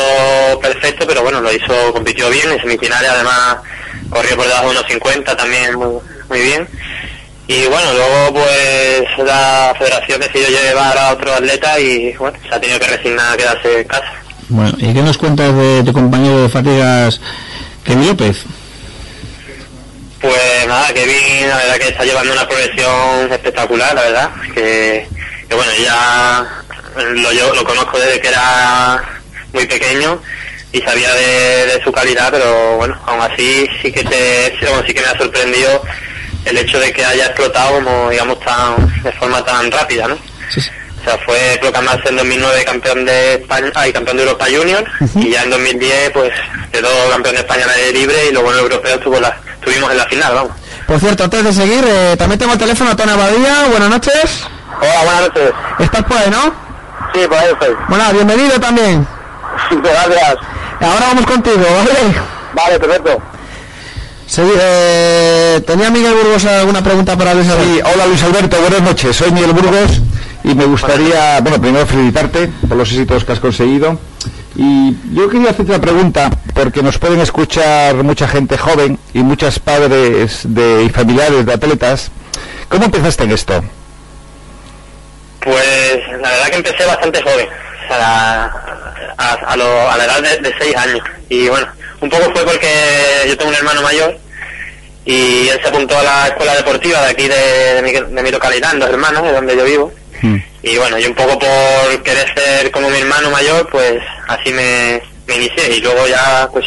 perfecto, 0.62 1.06
pero 1.08 1.22
bueno, 1.22 1.42
lo 1.42 1.52
hizo, 1.52 1.94
compitió 1.94 2.30
bien, 2.30 2.52
en 2.52 2.60
semifinales 2.60 3.10
además 3.10 3.58
corrió 4.10 4.36
por 4.36 4.46
debajo 4.48 4.66
de 4.66 4.72
unos 4.72 4.86
50 4.88 5.38
también 5.38 5.76
muy, 5.76 6.00
muy 6.30 6.42
bien. 6.42 6.68
Y 7.48 7.66
bueno, 7.66 7.94
luego 7.94 8.34
pues 8.34 9.28
la 9.28 9.74
federación 9.78 10.22
decidió 10.22 10.48
llevar 10.48 10.98
a 10.98 11.12
otro 11.12 11.34
atleta 11.34 11.80
y 11.80 12.14
bueno, 12.14 12.38
se 12.48 12.56
ha 12.56 12.60
tenido 12.62 12.80
que 12.80 12.88
resignar 12.88 13.34
a 13.34 13.38
quedarse 13.38 13.82
en 13.82 13.88
casa. 13.88 14.14
Bueno, 14.50 14.72
¿y 14.78 14.94
qué 14.94 15.02
nos 15.02 15.18
cuentas 15.18 15.56
de 15.56 15.84
tu 15.84 15.94
compañero 15.94 16.44
de 16.44 16.50
fatigas, 16.50 17.20
Kevin 17.84 18.08
López? 18.08 18.46
Pues 20.22 20.68
nada, 20.68 20.94
Kevin, 20.94 21.50
la 21.50 21.58
verdad 21.58 21.78
que 21.78 21.88
está 21.88 22.04
llevando 22.04 22.34
una 22.34 22.48
progresión 22.48 23.32
espectacular, 23.32 23.96
la 23.96 24.02
verdad. 24.02 24.30
Que, 24.54 25.08
que 25.50 25.56
bueno, 25.56 25.72
ya 25.82 26.48
lo, 26.96 27.32
yo 27.32 27.56
lo 27.56 27.64
conozco 27.64 27.98
desde 27.98 28.20
que 28.20 28.28
era 28.28 29.02
muy 29.54 29.66
pequeño 29.66 30.20
y 30.72 30.82
sabía 30.82 31.14
de, 31.14 31.66
de 31.68 31.84
su 31.84 31.92
calidad, 31.92 32.30
pero 32.32 32.78
bueno, 32.78 32.98
aún 33.06 33.22
así 33.22 33.68
sí 33.82 33.92
que 33.92 34.04
te, 34.04 34.58
sí, 34.60 34.66
sí 34.88 34.94
que 34.94 35.02
me 35.02 35.08
ha 35.08 35.18
sorprendido 35.18 35.82
el 36.46 36.58
hecho 36.58 36.80
de 36.80 36.92
que 36.92 37.06
haya 37.06 37.28
explotado 37.28 37.76
como 37.76 38.10
digamos 38.10 38.40
tan 38.40 39.04
de 39.04 39.12
forma 39.14 39.44
tan 39.44 39.72
rápida, 39.72 40.08
¿no? 40.08 40.16
O 40.16 41.04
sea, 41.04 41.18
fue 41.26 41.58
proclamarse 41.60 42.10
en 42.10 42.18
2009 42.18 42.64
campeón 42.64 43.06
de 43.06 43.34
España, 43.36 43.72
ay, 43.74 43.92
campeón 43.92 44.18
de 44.18 44.24
Europa 44.24 44.46
Junior 44.46 44.86
y 45.16 45.32
ya 45.32 45.44
en 45.44 45.50
2010 45.50 46.12
pues 46.12 46.32
quedó 46.72 46.90
campeón 47.10 47.36
de 47.36 47.42
España 47.42 47.66
aire 47.76 47.92
libre 48.00 48.28
y 48.30 48.32
luego 48.32 48.52
en 48.52 48.58
el 48.58 48.64
europeo 48.64 48.96
estuvo 48.96 49.20
la, 49.20 49.36
estuvimos 49.56 49.92
en 49.92 49.98
la 49.98 50.06
final, 50.06 50.34
vamos. 50.36 50.52
Por 50.88 51.00
cierto, 51.00 51.24
antes 51.24 51.44
de 51.44 51.54
seguir, 51.54 51.84
eh, 51.88 52.16
también 52.18 52.38
tengo 52.38 52.54
el 52.54 52.60
teléfono 52.60 52.92
a 52.92 52.96
Tony 52.96 53.12
Abadía. 53.12 53.66
Buenas 53.70 53.90
noches. 53.90 54.46
Hola, 54.80 55.04
buenas 55.04 55.22
noches. 55.22 55.52
¿Estás 55.80 56.04
por 56.04 56.18
ahí, 56.18 56.30
no? 56.30 56.54
Sí, 57.14 57.28
por 57.28 57.38
ahí 57.38 57.50
estoy. 57.52 57.76
Bueno, 57.88 58.04
bienvenido 58.14 58.60
también. 58.60 59.08
Gracias. 59.80 60.36
Ahora 60.80 61.08
vamos 61.08 61.26
contigo, 61.26 61.58
¿vale? 61.58 62.16
Vale, 62.54 62.80
perfecto. 62.80 63.22
Sí, 64.28 64.42
eh, 64.60 65.62
¿Tenía 65.68 65.90
Miguel 65.90 66.14
Burgos 66.14 66.46
alguna 66.46 66.82
pregunta 66.84 67.18
para 67.18 67.34
Luis 67.34 67.50
Alberto? 67.50 67.74
Sí, 67.74 67.82
hola 67.94 68.06
Luis 68.06 68.24
Alberto, 68.24 68.62
buenas 68.62 68.82
noches. 68.82 69.16
Soy 69.16 69.32
Miguel 69.32 69.52
Burgos 69.52 70.02
y 70.44 70.56
me 70.56 70.66
gustaría, 70.66 71.42
bueno, 71.42 71.60
primero 71.60 71.86
felicitarte 71.86 72.50
por 72.68 72.78
los 72.78 72.90
éxitos 72.92 73.26
que 73.26 73.32
has 73.34 73.40
conseguido. 73.40 74.00
Y 74.56 74.96
yo 75.14 75.30
quería 75.30 75.50
hacerte 75.52 75.72
una 75.72 75.82
pregunta, 75.82 76.30
porque 76.54 76.82
nos 76.82 76.98
pueden 76.98 77.20
escuchar 77.20 77.96
mucha 78.04 78.28
gente 78.28 78.58
joven 78.58 79.00
y 79.14 79.20
muchos 79.20 79.60
padres 79.60 80.42
de, 80.44 80.84
y 80.84 80.90
familiares 80.90 81.46
de 81.46 81.54
atletas. 81.54 82.12
¿Cómo 82.70 82.86
empezaste 82.86 83.24
en 83.24 83.32
esto? 83.32 83.62
Pues 85.42 86.00
la 86.22 86.30
verdad 86.30 86.48
que 86.52 86.58
empecé 86.58 86.86
bastante 86.86 87.22
joven, 87.22 87.48
o 87.92 87.96
sea, 87.96 88.54
a, 89.18 89.34
a, 89.34 89.56
lo- 89.58 89.90
a 89.92 89.98
la 89.98 90.06
edad 90.06 90.22
de, 90.22 90.38
de 90.38 90.54
6 90.60 90.76
años. 90.78 91.00
Y 91.30 91.48
bueno, 91.50 91.68
un 92.00 92.10
poco 92.10 92.32
fue 92.34 92.44
porque 92.46 92.68
yo 93.28 93.38
tengo 93.38 93.50
un 93.52 93.56
hermano 93.58 93.82
mayor 93.82 94.18
y 95.06 95.48
él 95.50 95.60
se 95.62 95.68
apuntó 95.70 95.98
a 95.98 96.04
la 96.04 96.28
escuela 96.28 96.56
deportiva 96.56 97.02
de 97.04 97.10
aquí 97.12 97.28
de, 97.28 97.36
de 97.76 97.82
mi, 97.82 97.92
de 97.92 98.24
mi 98.24 98.32
localidad, 98.32 98.74
en 98.74 98.80
Dos 98.80 98.90
Hermanos, 98.90 99.24
de 99.24 99.32
donde 99.34 99.56
yo 99.58 99.64
vivo. 99.66 99.94
Y 100.64 100.78
bueno, 100.78 101.00
yo 101.00 101.10
un 101.10 101.16
poco 101.16 101.40
por 101.40 102.04
querer 102.04 102.32
ser 102.36 102.70
como 102.72 102.90
mi 102.90 103.00
hermano 103.00 103.32
mayor, 103.32 103.68
pues 103.72 104.00
así 104.28 104.52
me, 104.54 105.02
me 105.26 105.36
inicié. 105.38 105.76
Y 105.78 105.82
luego 105.82 106.08
ya 106.08 106.48
pues 106.54 106.66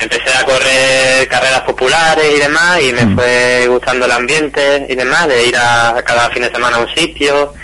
empecé 0.00 0.32
a 0.36 0.44
correr 0.44 1.28
carreras 1.28 1.60
populares 1.60 2.24
y 2.34 2.38
demás 2.40 2.80
y 2.80 2.92
me 2.92 3.14
fue 3.14 3.66
gustando 3.68 4.06
el 4.06 4.12
ambiente 4.12 4.86
y 4.88 4.94
demás, 4.96 5.28
de 5.28 5.46
ir 5.46 5.56
a 5.56 6.02
cada 6.04 6.28
fin 6.30 6.42
de 6.42 6.50
semana 6.50 6.78
a 6.78 6.80
un 6.80 6.92
sitio. 6.94 7.54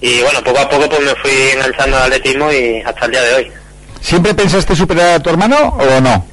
Y 0.00 0.22
bueno, 0.22 0.42
poco 0.42 0.58
a 0.60 0.68
poco 0.68 0.88
pues 0.88 1.00
me 1.02 1.14
fui 1.16 1.32
enganchando 1.54 1.96
al 1.96 2.04
atletismo 2.04 2.50
y 2.52 2.80
hasta 2.80 3.04
el 3.06 3.10
día 3.10 3.22
de 3.22 3.34
hoy. 3.34 3.52
¿Siempre 4.00 4.32
pensaste 4.34 4.74
superar 4.74 5.14
a 5.14 5.20
tu 5.20 5.30
hermano 5.30 5.56
o 5.78 6.00
no? 6.00 6.26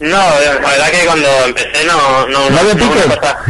No, 0.00 0.16
la 0.16 0.68
verdad 0.70 0.90
que 0.90 1.04
cuando 1.06 1.28
empecé 1.44 1.84
no, 1.84 2.26
no, 2.28 2.48
¿No 2.48 2.62
no 2.62 2.62
una 2.62 3.14
cosa, 3.16 3.38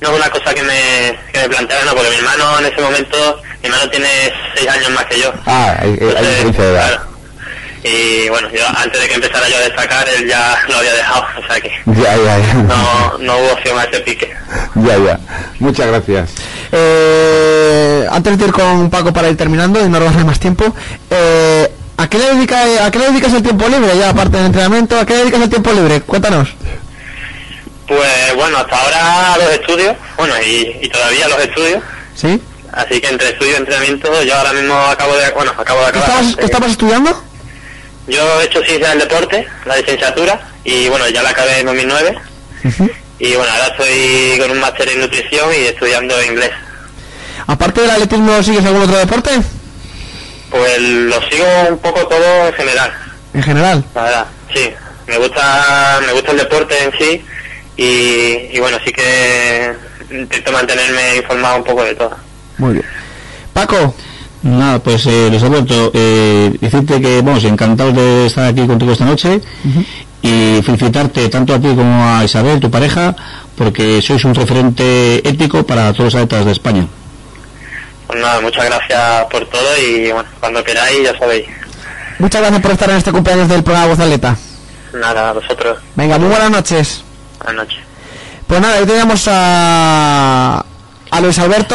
no 0.00 0.08
es 0.10 0.14
una 0.16 0.30
cosa 0.30 0.52
que 0.54 0.62
me, 0.62 1.18
que 1.32 1.38
me 1.40 1.48
planteara, 1.48 1.84
no, 1.86 1.94
porque 1.94 2.10
mi 2.10 2.16
hermano 2.16 2.58
en 2.58 2.66
ese 2.66 2.80
momento, 2.82 3.40
mi 3.62 3.68
hermano 3.70 3.88
tiene 3.90 4.08
seis 4.54 4.68
años 4.68 4.90
más 4.90 5.06
que 5.06 5.18
yo. 5.20 5.32
Ah, 5.46 5.74
hay, 5.80 5.88
hay 5.88 5.96
Entonces, 5.98 6.26
diferencia 6.44 6.64
de 6.64 6.70
edad. 6.72 6.86
claro. 6.88 7.16
Y 7.84 8.28
bueno, 8.28 8.48
yo 8.50 8.66
antes 8.76 9.00
de 9.00 9.08
que 9.08 9.14
empezara 9.14 9.48
yo 9.48 9.56
a 9.56 9.60
destacar, 9.60 10.06
él 10.08 10.28
ya 10.28 10.58
lo 10.68 10.76
había 10.76 10.92
dejado, 10.92 11.24
o 11.42 11.46
sea 11.46 11.60
que 11.60 11.70
Ya, 11.86 12.16
ya, 12.16 12.38
ya. 12.38 12.54
no, 12.54 13.18
no 13.18 13.38
hubo 13.38 13.52
opción 13.52 13.78
a 13.78 13.84
ese 13.84 14.00
pique. 14.00 14.34
Ya, 14.74 14.98
ya. 14.98 15.18
Muchas 15.58 15.86
gracias. 15.86 16.30
Eh, 16.78 18.06
antes 18.10 18.36
de 18.38 18.44
ir 18.44 18.52
con 18.52 18.90
Paco 18.90 19.10
para 19.10 19.30
ir 19.30 19.36
terminando 19.36 19.82
y 19.84 19.88
no 19.88 19.98
robarle 19.98 20.24
más 20.24 20.38
tiempo, 20.38 20.74
eh, 21.10 21.70
¿a, 21.96 22.08
qué 22.08 22.18
le 22.18 22.34
dedica, 22.34 22.84
¿a 22.84 22.90
qué 22.90 22.98
le 22.98 23.06
dedicas 23.06 23.32
el 23.32 23.42
tiempo 23.42 23.66
libre? 23.66 23.96
Ya 23.98 24.10
aparte 24.10 24.36
del 24.36 24.46
entrenamiento, 24.46 24.98
¿a 25.00 25.06
qué 25.06 25.14
le 25.14 25.18
dedicas 25.20 25.40
el 25.40 25.48
tiempo 25.50 25.72
libre? 25.72 26.02
Cuéntanos. 26.02 26.50
Pues 27.88 28.34
bueno, 28.34 28.58
hasta 28.58 28.76
ahora 28.76 29.38
los 29.38 29.54
estudios, 29.54 29.96
bueno, 30.18 30.34
y, 30.44 30.76
y 30.82 30.88
todavía 30.90 31.28
los 31.28 31.38
estudios, 31.38 31.82
¿Sí? 32.14 32.42
así 32.72 33.00
que 33.00 33.08
entre 33.08 33.28
estudio 33.30 33.52
y 33.52 33.56
entrenamiento, 33.56 34.22
yo 34.22 34.36
ahora 34.36 34.52
mismo 34.52 34.74
acabo 34.74 35.16
de, 35.16 35.30
bueno, 35.30 35.52
acabo 35.56 35.86
de 35.86 35.92
¿Qué 35.92 35.98
acabar. 36.00 36.24
estabas 36.38 36.70
estudiando? 36.72 37.22
Yo 38.06 38.40
he 38.40 38.44
hecho 38.44 38.62
ciencia 38.64 38.90
del 38.90 38.98
deporte, 38.98 39.46
la 39.64 39.76
licenciatura, 39.78 40.38
y 40.64 40.88
bueno, 40.90 41.08
ya 41.08 41.22
la 41.22 41.30
acabé 41.30 41.60
en 41.60 41.66
2009. 41.66 42.18
Y 43.18 43.34
bueno, 43.34 43.50
ahora 43.50 43.68
estoy 43.68 44.38
con 44.38 44.50
un 44.50 44.60
máster 44.60 44.88
en 44.90 45.00
nutrición 45.00 45.48
y 45.54 45.66
estudiando 45.68 46.22
inglés. 46.22 46.50
Aparte 47.46 47.80
del 47.82 47.90
atletismo, 47.90 48.42
¿sigues 48.42 48.64
algún 48.64 48.82
otro 48.82 48.96
deporte? 48.98 49.30
Pues 50.50 50.80
lo 50.80 51.20
sigo 51.28 51.44
un 51.70 51.78
poco 51.78 52.06
todo 52.06 52.48
en 52.48 52.52
general, 52.54 52.92
En 53.34 53.42
general. 53.42 53.84
la 53.94 54.02
verdad. 54.02 54.26
Sí, 54.54 54.70
me 55.06 55.18
gusta, 55.18 56.00
me 56.06 56.12
gusta 56.12 56.32
el 56.32 56.38
deporte 56.38 56.74
en 56.84 56.92
sí 56.98 57.24
y, 57.76 58.56
y 58.56 58.60
bueno, 58.60 58.78
sí 58.84 58.92
que 58.92 59.72
intento 60.10 60.52
mantenerme 60.52 61.16
informado 61.16 61.56
un 61.58 61.64
poco 61.64 61.82
de 61.84 61.94
todo. 61.94 62.16
Muy 62.58 62.74
bien. 62.74 62.84
Paco, 63.52 63.94
Nada, 64.42 64.78
pues 64.78 65.04
eh, 65.06 65.26
Luis 65.28 65.42
Alberto, 65.42 65.90
eh, 65.92 66.52
decirte 66.60 67.00
que, 67.00 67.20
vamos, 67.20 67.42
encantados 67.44 67.94
de 67.96 68.26
estar 68.26 68.44
aquí 68.46 68.64
contigo 68.66 68.92
esta 68.92 69.04
noche 69.04 69.40
y 70.22 70.60
felicitarte 70.62 71.28
tanto 71.28 71.54
a 71.54 71.58
ti 71.60 71.68
como 71.74 72.04
a 72.06 72.22
Isabel, 72.24 72.60
tu 72.60 72.70
pareja, 72.70 73.16
porque 73.56 74.00
sois 74.02 74.24
un 74.24 74.34
referente 74.36 75.26
ético 75.28 75.64
para 75.66 75.92
todos 75.92 76.12
los 76.12 76.14
atletas 76.14 76.44
de 76.44 76.52
España. 76.52 76.86
Pues 78.06 78.20
nada, 78.20 78.40
muchas 78.40 78.64
gracias 78.64 79.24
por 79.30 79.46
todo 79.48 79.76
y 79.78 80.12
bueno, 80.12 80.28
cuando 80.40 80.62
queráis 80.62 81.02
ya 81.02 81.18
sabéis. 81.18 81.46
muchas 82.18 82.40
gracias 82.40 82.62
por 82.62 82.70
estar 82.70 82.90
en 82.90 82.96
este 82.96 83.12
cumpleaños 83.12 83.48
del 83.48 83.62
programa 83.64 83.88
Voz 83.88 84.00
Atleta. 84.00 84.36
Nada, 84.92 85.30
a 85.30 85.32
vosotros. 85.32 85.78
Venga, 85.94 86.16
muy 86.18 86.28
buenas 86.28 86.50
noches. 86.50 87.02
Buenas 87.42 87.64
noches. 87.66 87.80
Pues 88.46 88.60
nada, 88.60 88.76
ahí 88.76 88.86
teníamos 88.86 89.24
a, 89.28 90.64
a 91.10 91.20
Luis 91.20 91.38
Alberto 91.38 91.74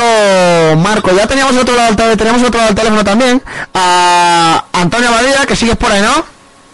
Marco. 0.77 1.11
Ya 1.15 1.27
teníamos 1.27 1.55
otro 1.57 1.75
lado, 1.75 1.93
del- 1.95 2.17
teníamos 2.17 2.41
otro 2.43 2.57
lado 2.57 2.67
del 2.69 2.75
teléfono 2.77 3.03
también. 3.03 3.43
A 3.73 4.63
Antonio 4.71 5.09
Abadía, 5.09 5.45
que 5.45 5.55
sigues 5.55 5.75
por 5.75 5.91
ahí, 5.91 6.01
¿no? 6.01 6.23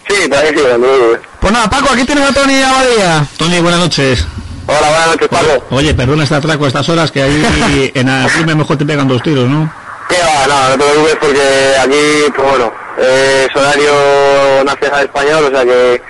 Sí, 0.07 0.27
por 0.29 0.37
ahí 0.37 0.49
sí, 0.49 0.61
muy 0.77 0.87
bien. 0.87 1.19
Pues 1.41 1.51
nada, 1.51 1.69
Paco, 1.69 1.89
aquí 1.91 2.05
tienes 2.05 2.29
a 2.29 2.33
Tony 2.33 2.61
Abadía. 2.61 3.25
Tony, 3.37 3.59
buenas 3.59 3.79
noches. 3.79 4.25
Hola, 4.67 4.89
buenas 4.89 5.07
noches, 5.07 5.27
Paco. 5.29 5.65
Oye, 5.71 5.93
perdona 5.93 6.23
este 6.23 6.35
atraco 6.35 6.65
a 6.65 6.67
estas 6.67 6.89
horas 6.89 7.09
que 7.09 7.21
ahí 7.21 7.91
en 7.93 8.07
la 8.07 8.27
prima 8.27 8.53
mejor 8.53 8.77
te 8.77 8.85
pegan 8.85 9.07
dos 9.07 9.23
tiros, 9.23 9.47
¿no? 9.49 9.71
¿Qué 10.09 10.17
va? 10.17 10.47
No, 10.47 10.69
no 10.69 10.77
te 10.77 10.89
preocupes 10.91 11.17
porque 11.21 11.73
aquí, 11.81 12.33
pues 12.35 12.49
bueno, 12.49 12.71
es 12.97 13.55
horario 13.55 14.63
nacional 14.65 15.05
español, 15.05 15.45
o 15.45 15.49
sea 15.49 15.63
que, 15.65 16.01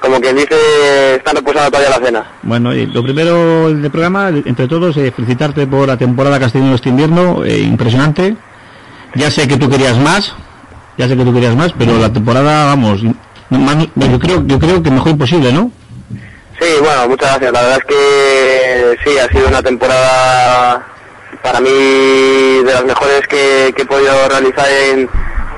como 0.00 0.20
quien 0.20 0.36
dice, 0.36 1.16
están 1.16 1.36
reposando 1.36 1.70
todavía 1.70 1.98
la 1.98 2.06
cena. 2.06 2.30
Bueno, 2.42 2.74
y 2.74 2.86
lo 2.86 3.02
primero 3.02 3.68
del 3.68 3.90
programa, 3.90 4.28
entre 4.28 4.66
todos, 4.66 4.96
eh, 4.96 5.12
felicitarte 5.14 5.66
por 5.66 5.86
la 5.86 5.98
temporada 5.98 6.38
que 6.38 6.46
has 6.46 6.52
tenido 6.52 6.74
este 6.74 6.88
invierno, 6.88 7.44
eh, 7.44 7.58
impresionante. 7.58 8.34
Ya 9.14 9.30
sé 9.30 9.46
que 9.46 9.58
tú 9.58 9.68
querías 9.68 9.96
más, 9.98 10.34
ya 10.96 11.06
sé 11.06 11.16
que 11.16 11.24
tú 11.24 11.34
querías 11.34 11.54
más, 11.54 11.72
pero 11.78 11.98
la 11.98 12.12
temporada, 12.12 12.66
vamos, 12.66 13.00
yo 13.02 14.18
creo, 14.18 14.46
yo 14.46 14.58
creo 14.58 14.82
que 14.82 14.90
mejor 14.90 15.12
imposible, 15.12 15.52
¿no? 15.52 15.70
Sí, 16.60 16.66
bueno, 16.80 17.08
muchas 17.08 17.30
gracias. 17.32 17.52
La 17.52 17.60
verdad 17.62 17.78
es 17.78 17.84
que 17.84 18.96
sí, 19.04 19.18
ha 19.18 19.28
sido 19.28 19.48
una 19.48 19.62
temporada 19.62 20.86
para 21.42 21.60
mí 21.60 21.70
de 22.64 22.72
las 22.72 22.84
mejores 22.84 23.26
que, 23.28 23.68
he 23.68 23.84
podido 23.84 24.28
realizar 24.28 24.66
en, 24.70 25.08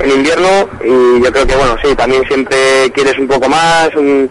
en 0.01 0.11
invierno 0.11 0.68
y 0.84 1.22
yo 1.22 1.32
creo 1.32 1.46
que, 1.46 1.55
bueno, 1.57 1.76
sí, 1.82 1.94
también 1.94 2.24
siempre 2.26 2.90
quieres 2.92 3.16
un 3.18 3.28
poco 3.28 3.49
más, 3.49 3.94
un, 3.94 4.28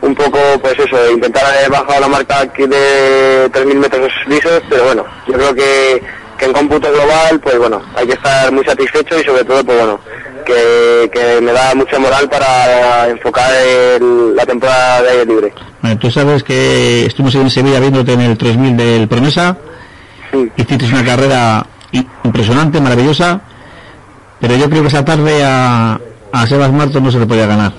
un 0.00 0.14
poco, 0.14 0.38
pues 0.62 0.78
eso, 0.78 1.10
intentar 1.10 1.44
bajado 1.70 2.00
la 2.00 2.08
marca 2.08 2.40
aquí 2.40 2.66
de 2.66 3.50
3.000 3.52 3.74
metros 3.74 4.10
lisos, 4.26 4.62
pero 4.70 4.84
bueno, 4.84 5.04
yo 5.26 5.34
creo 5.34 5.54
que, 5.54 6.02
que 6.38 6.44
en 6.46 6.52
cómputo 6.54 6.90
global, 6.90 7.38
pues 7.40 7.58
bueno, 7.58 7.82
hay 7.94 8.06
que 8.06 8.14
estar 8.14 8.50
muy 8.52 8.64
satisfecho 8.64 9.18
y 9.20 9.24
sobre 9.24 9.44
todo, 9.44 9.62
pues 9.64 9.78
bueno, 9.78 10.00
que, 10.46 11.10
que 11.12 11.40
me 11.40 11.52
da 11.52 11.74
mucha 11.74 11.98
moral 11.98 12.28
para 12.28 13.08
enfocar 13.08 13.52
el- 13.54 14.34
la 14.34 14.46
temporada 14.46 15.02
de 15.02 15.10
aire 15.10 15.24
libre. 15.26 15.52
Bueno, 15.86 16.00
tú 16.00 16.10
sabes 16.10 16.42
que 16.42 17.06
estuvimos 17.06 17.36
en 17.36 17.48
Sevilla 17.48 17.78
viéndote 17.78 18.12
en 18.12 18.22
el 18.22 18.36
3000 18.36 18.76
del 18.76 19.06
Promesa, 19.06 19.56
hiciste 20.56 20.84
una 20.86 21.04
carrera 21.04 21.64
impresionante, 22.24 22.80
maravillosa, 22.80 23.40
pero 24.40 24.56
yo 24.56 24.68
creo 24.68 24.82
que 24.82 24.88
esa 24.88 25.04
tarde 25.04 25.44
a, 25.44 26.00
a 26.32 26.46
Sebas 26.48 26.72
Martos 26.72 27.00
no 27.00 27.12
se 27.12 27.20
le 27.20 27.26
podía 27.26 27.46
ganar. 27.46 27.72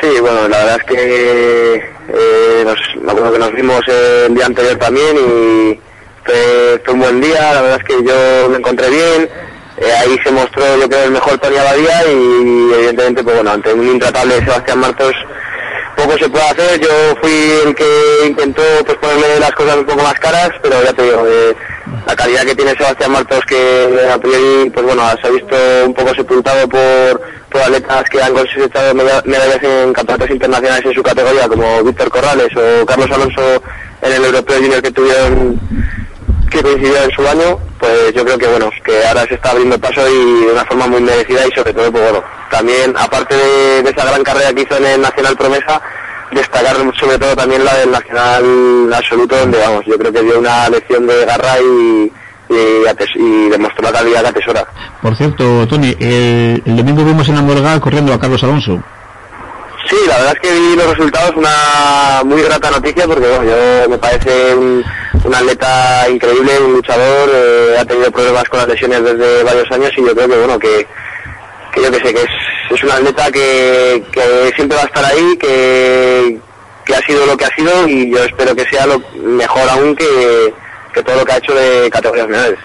Sí, 0.00 0.08
bueno, 0.20 0.48
la 0.48 0.58
verdad 0.58 0.76
es 0.76 0.84
que 0.88 1.74
eh, 1.74 2.64
nos, 2.64 2.78
me 3.00 3.12
acuerdo 3.12 3.32
que 3.32 3.38
nos 3.38 3.52
vimos 3.52 3.80
el 3.86 4.34
día 4.34 4.46
anterior 4.46 4.76
también 4.76 5.16
y 5.16 5.80
fue, 6.24 6.82
fue 6.84 6.94
un 6.94 7.00
buen 7.00 7.20
día, 7.20 7.54
la 7.54 7.62
verdad 7.62 7.80
es 7.80 7.84
que 7.84 8.04
yo 8.04 8.48
me 8.50 8.56
encontré 8.56 8.90
bien, 8.90 9.28
eh, 9.76 9.92
ahí 10.00 10.18
se 10.24 10.32
mostró 10.32 10.64
yo 10.80 10.88
creo 10.88 11.04
el 11.04 11.12
mejor 11.12 11.38
Tony 11.38 11.58
Abadía 11.58 12.08
y 12.08 12.72
evidentemente 12.74 13.22
pues 13.22 13.36
bueno, 13.36 13.52
ante 13.52 13.72
un 13.72 13.86
intratable 13.86 14.34
Sebastián 14.40 14.80
Martos 14.80 15.14
poco 15.94 16.18
se 16.18 16.28
puede 16.28 16.44
hacer, 16.44 16.80
yo 16.80 16.88
fui 17.20 17.32
el 17.66 17.74
que 17.74 17.86
intentó 18.26 18.62
pues 18.84 18.98
ponerme 18.98 19.40
las 19.40 19.52
cosas 19.52 19.76
un 19.76 19.84
poco 19.86 20.02
más 20.02 20.14
caras, 20.14 20.50
pero 20.62 20.82
ya 20.82 20.92
te 20.92 21.02
digo, 21.02 21.24
eh, 21.26 21.54
la 22.06 22.16
calidad 22.16 22.42
que 22.44 22.54
tiene 22.54 22.72
Sebastián 22.72 23.12
Martos 23.12 23.44
que 23.46 23.88
a 24.12 24.18
priori 24.18 24.70
pues 24.70 24.86
bueno, 24.86 25.02
se 25.20 25.26
ha 25.26 25.30
visto 25.30 25.56
un 25.86 25.94
poco 25.94 26.14
sepultado 26.14 26.68
por, 26.68 27.20
por 27.50 27.60
atletas 27.62 28.04
que 28.10 28.22
han 28.22 28.34
meda- 28.94 29.22
medallas 29.24 29.62
en 29.62 29.92
campeonatos 29.92 30.30
internacionales 30.30 30.84
en 30.86 30.94
su 30.94 31.02
categoría 31.02 31.48
como 31.48 31.82
Víctor 31.84 32.10
Corrales 32.10 32.48
o 32.56 32.84
Carlos 32.86 33.10
Alonso 33.10 33.62
en 34.02 34.12
el 34.12 34.24
Europeo 34.24 34.56
Junior 34.58 34.82
que 34.82 34.90
tuvieron 34.90 35.58
que 36.54 36.62
coincidió 36.62 37.02
en 37.02 37.10
su 37.10 37.26
año, 37.26 37.58
pues 37.80 38.12
yo 38.14 38.24
creo 38.24 38.38
que 38.38 38.46
bueno, 38.46 38.70
que 38.84 39.04
ahora 39.06 39.26
se 39.26 39.34
está 39.34 39.50
abriendo 39.50 39.78
paso 39.78 40.08
y 40.08 40.44
de 40.46 40.52
una 40.52 40.64
forma 40.64 40.86
muy 40.86 41.00
merecida 41.00 41.46
y 41.46 41.50
sobre 41.50 41.72
todo 41.74 41.90
pues 41.90 42.04
bueno, 42.04 42.24
también 42.48 42.94
aparte 42.96 43.34
de, 43.34 43.80
esa 43.80 44.06
gran 44.06 44.22
carrera 44.22 44.52
que 44.52 44.62
hizo 44.62 44.76
en 44.76 44.86
el 44.86 45.00
Nacional 45.00 45.36
Promesa, 45.36 45.82
destacar 46.30 46.76
sobre 46.98 47.18
todo 47.18 47.34
también 47.34 47.64
la 47.64 47.74
del 47.74 47.90
Nacional 47.90 48.94
Absoluto 48.94 49.36
donde 49.36 49.58
vamos, 49.58 49.84
yo 49.84 49.98
creo 49.98 50.12
que 50.12 50.22
dio 50.22 50.38
una 50.38 50.68
lección 50.68 51.06
de 51.08 51.24
garra 51.24 51.58
y, 51.60 52.12
y, 52.50 53.48
demostró 53.50 53.82
la 53.82 53.92
calidad 53.92 54.22
que 54.22 54.28
atesora. 54.28 54.66
Por 55.02 55.16
cierto, 55.16 55.66
Tony, 55.66 55.96
el, 55.98 56.62
el 56.64 56.76
domingo 56.76 57.04
vimos 57.04 57.28
en 57.28 57.34
la 57.34 57.42
Morga 57.42 57.80
corriendo 57.80 58.12
a 58.12 58.20
Carlos 58.20 58.44
Alonso. 58.44 58.80
Sí, 59.88 59.96
la 60.06 60.16
verdad 60.16 60.32
es 60.34 60.40
que 60.40 60.54
vi 60.54 60.76
los 60.76 60.96
resultados, 60.96 61.36
una 61.36 62.22
muy 62.24 62.42
grata 62.42 62.70
noticia, 62.70 63.06
porque 63.06 63.28
bueno, 63.28 63.44
yo 63.44 63.88
me 63.90 63.98
parece 63.98 64.54
un, 64.54 64.84
atleta 65.34 66.08
increíble, 66.08 66.58
un 66.58 66.72
luchador, 66.74 67.30
eh, 67.32 67.76
ha 67.78 67.84
tenido 67.84 68.10
problemas 68.10 68.44
con 68.44 68.60
las 68.60 68.68
lesiones 68.68 69.04
desde 69.04 69.42
varios 69.42 69.70
años 69.70 69.90
y 69.96 70.04
yo 70.04 70.14
creo 70.14 70.28
que 70.28 70.36
bueno, 70.36 70.58
que, 70.58 70.86
que 71.72 71.82
yo 71.82 71.90
que 71.90 71.98
sé, 71.98 72.14
que 72.14 72.22
es, 72.22 72.30
es 72.70 72.82
un 72.82 72.90
atleta 72.90 73.30
que, 73.30 74.02
que 74.10 74.52
siempre 74.56 74.76
va 74.76 74.84
a 74.84 74.86
estar 74.86 75.04
ahí, 75.04 75.36
que, 75.38 76.38
que 76.84 76.94
ha 76.94 77.00
sido 77.00 77.26
lo 77.26 77.36
que 77.36 77.44
ha 77.44 77.54
sido 77.54 77.86
y 77.86 78.10
yo 78.10 78.24
espero 78.24 78.54
que 78.54 78.64
sea 78.64 78.86
lo 78.86 79.00
mejor 79.22 79.68
aún 79.68 79.94
que, 79.94 80.54
que 80.94 81.02
todo 81.02 81.16
lo 81.16 81.24
que 81.26 81.32
ha 81.32 81.38
hecho 81.38 81.54
de 81.54 81.90
categorías 81.90 82.28
menores. 82.28 82.58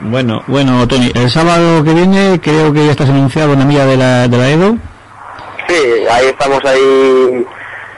Bueno, 0.00 0.42
bueno, 0.46 0.86
Tony, 0.88 1.10
el 1.14 1.30
sábado 1.30 1.82
que 1.84 1.92
viene 1.92 2.40
creo 2.40 2.72
que 2.72 2.86
ya 2.86 2.92
estás 2.92 3.08
anunciado 3.08 3.52
en 3.52 3.60
la 3.60 3.64
milla 3.64 3.86
de 3.86 3.96
la, 3.96 4.28
de 4.28 4.36
la 4.36 4.50
Edo. 4.50 4.76
Sí, 5.72 6.06
ahí 6.10 6.26
estamos 6.26 6.62
ahí, 6.66 7.46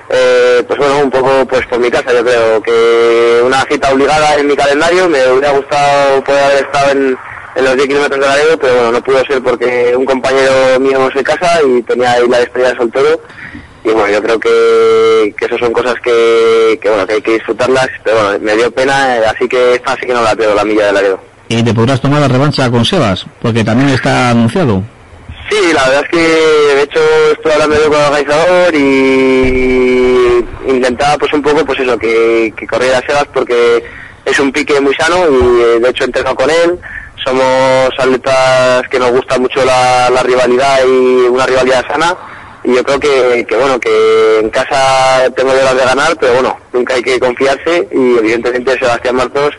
eh, 0.08 0.62
pues 0.64 0.78
bueno, 0.78 1.00
un 1.00 1.10
poco 1.10 1.44
pues 1.48 1.66
por 1.66 1.80
mi 1.80 1.90
casa, 1.90 2.12
yo 2.12 2.24
creo 2.24 2.62
que 2.62 3.42
una 3.44 3.64
cita 3.64 3.92
obligada 3.92 4.36
en 4.36 4.46
mi 4.46 4.54
calendario, 4.54 5.08
me 5.08 5.26
hubiera 5.26 5.50
gustado 5.50 6.22
poder 6.22 6.44
haber 6.44 6.64
estado 6.64 6.90
en, 6.92 7.18
los 7.64 7.76
10 7.76 7.88
kilómetros 7.88 8.20
de 8.20 8.26
Laredo, 8.26 8.58
pero 8.58 8.74
bueno, 8.74 8.92
no 8.92 9.02
pudo 9.02 9.24
ser 9.24 9.42
porque 9.42 9.92
un 9.96 10.04
compañero 10.04 10.78
mío 10.78 11.00
no 11.00 11.10
se 11.10 11.24
casa 11.24 11.60
y 11.66 11.82
tenía 11.82 12.12
ahí 12.12 12.28
la 12.28 12.38
despedida 12.38 12.70
de 12.70 12.76
soltero. 12.76 13.20
Y 13.82 13.90
bueno, 13.90 14.08
yo 14.08 14.22
creo 14.22 14.38
que, 14.38 15.34
que 15.36 15.44
eso 15.44 15.58
son 15.58 15.72
cosas 15.72 15.94
que, 16.02 16.78
que 16.80 16.88
bueno, 16.88 17.06
que 17.06 17.14
hay 17.14 17.22
que 17.22 17.34
disfrutarlas, 17.34 17.88
pero 18.04 18.22
bueno, 18.22 18.38
me 18.40 18.56
dio 18.56 18.70
pena, 18.70 19.16
eh, 19.16 19.26
así 19.26 19.48
que 19.48 19.74
esta 19.74 19.96
sí 19.96 20.06
que 20.06 20.14
no 20.14 20.22
la 20.22 20.36
pierdo, 20.36 20.54
la 20.54 20.64
milla 20.64 20.86
de 20.86 20.92
Laredo. 20.92 21.20
Y 21.48 21.62
te 21.62 21.74
podrás 21.74 22.00
tomar 22.00 22.20
la 22.20 22.28
revancha 22.28 22.70
con 22.70 22.84
Sebas, 22.84 23.26
porque 23.42 23.64
también 23.64 23.90
está 23.90 24.30
anunciado. 24.30 24.82
Sí, 25.50 25.72
la 25.72 25.84
verdad 25.84 26.04
es 26.04 26.08
que 26.08 26.18
de 26.18 26.82
hecho 26.82 27.00
estoy 27.32 27.52
hablando 27.52 27.76
yo 27.76 27.88
con 27.90 27.98
el 27.98 28.06
organizador 28.06 28.74
y 28.74 30.44
intentaba 30.66 31.18
pues 31.18 31.32
un 31.32 31.42
poco 31.42 31.64
pues 31.64 31.80
eso, 31.80 31.98
que, 31.98 32.52
que 32.56 32.66
corriera 32.66 33.02
Sebas 33.06 33.26
porque 33.32 33.84
es 34.24 34.38
un 34.38 34.50
pique 34.52 34.80
muy 34.80 34.94
sano 34.94 35.16
y 35.30 35.60
eh, 35.60 35.80
de 35.80 35.88
hecho 35.90 36.04
entreno 36.04 36.34
con 36.34 36.48
él. 36.50 36.78
Somos 37.24 37.90
atletas 37.98 38.88
que 38.90 38.98
nos 38.98 39.10
gusta 39.10 39.38
mucho 39.38 39.64
la, 39.64 40.10
la 40.10 40.22
rivalidad 40.22 40.80
y 40.86 41.26
una 41.28 41.46
rivalidad 41.46 41.86
sana 41.88 42.14
y 42.64 42.74
yo 42.74 42.82
creo 42.82 42.98
que, 42.98 43.46
que 43.46 43.56
bueno, 43.56 43.78
que 43.78 44.38
en 44.40 44.48
casa 44.48 45.30
tengo 45.36 45.52
las 45.52 45.76
de 45.76 45.84
ganar, 45.84 46.16
pero 46.18 46.34
bueno, 46.34 46.58
nunca 46.72 46.94
hay 46.94 47.02
que 47.02 47.20
confiarse 47.20 47.86
y 47.92 48.16
evidentemente 48.16 48.78
Sebastián 48.78 49.16
Martos 49.16 49.54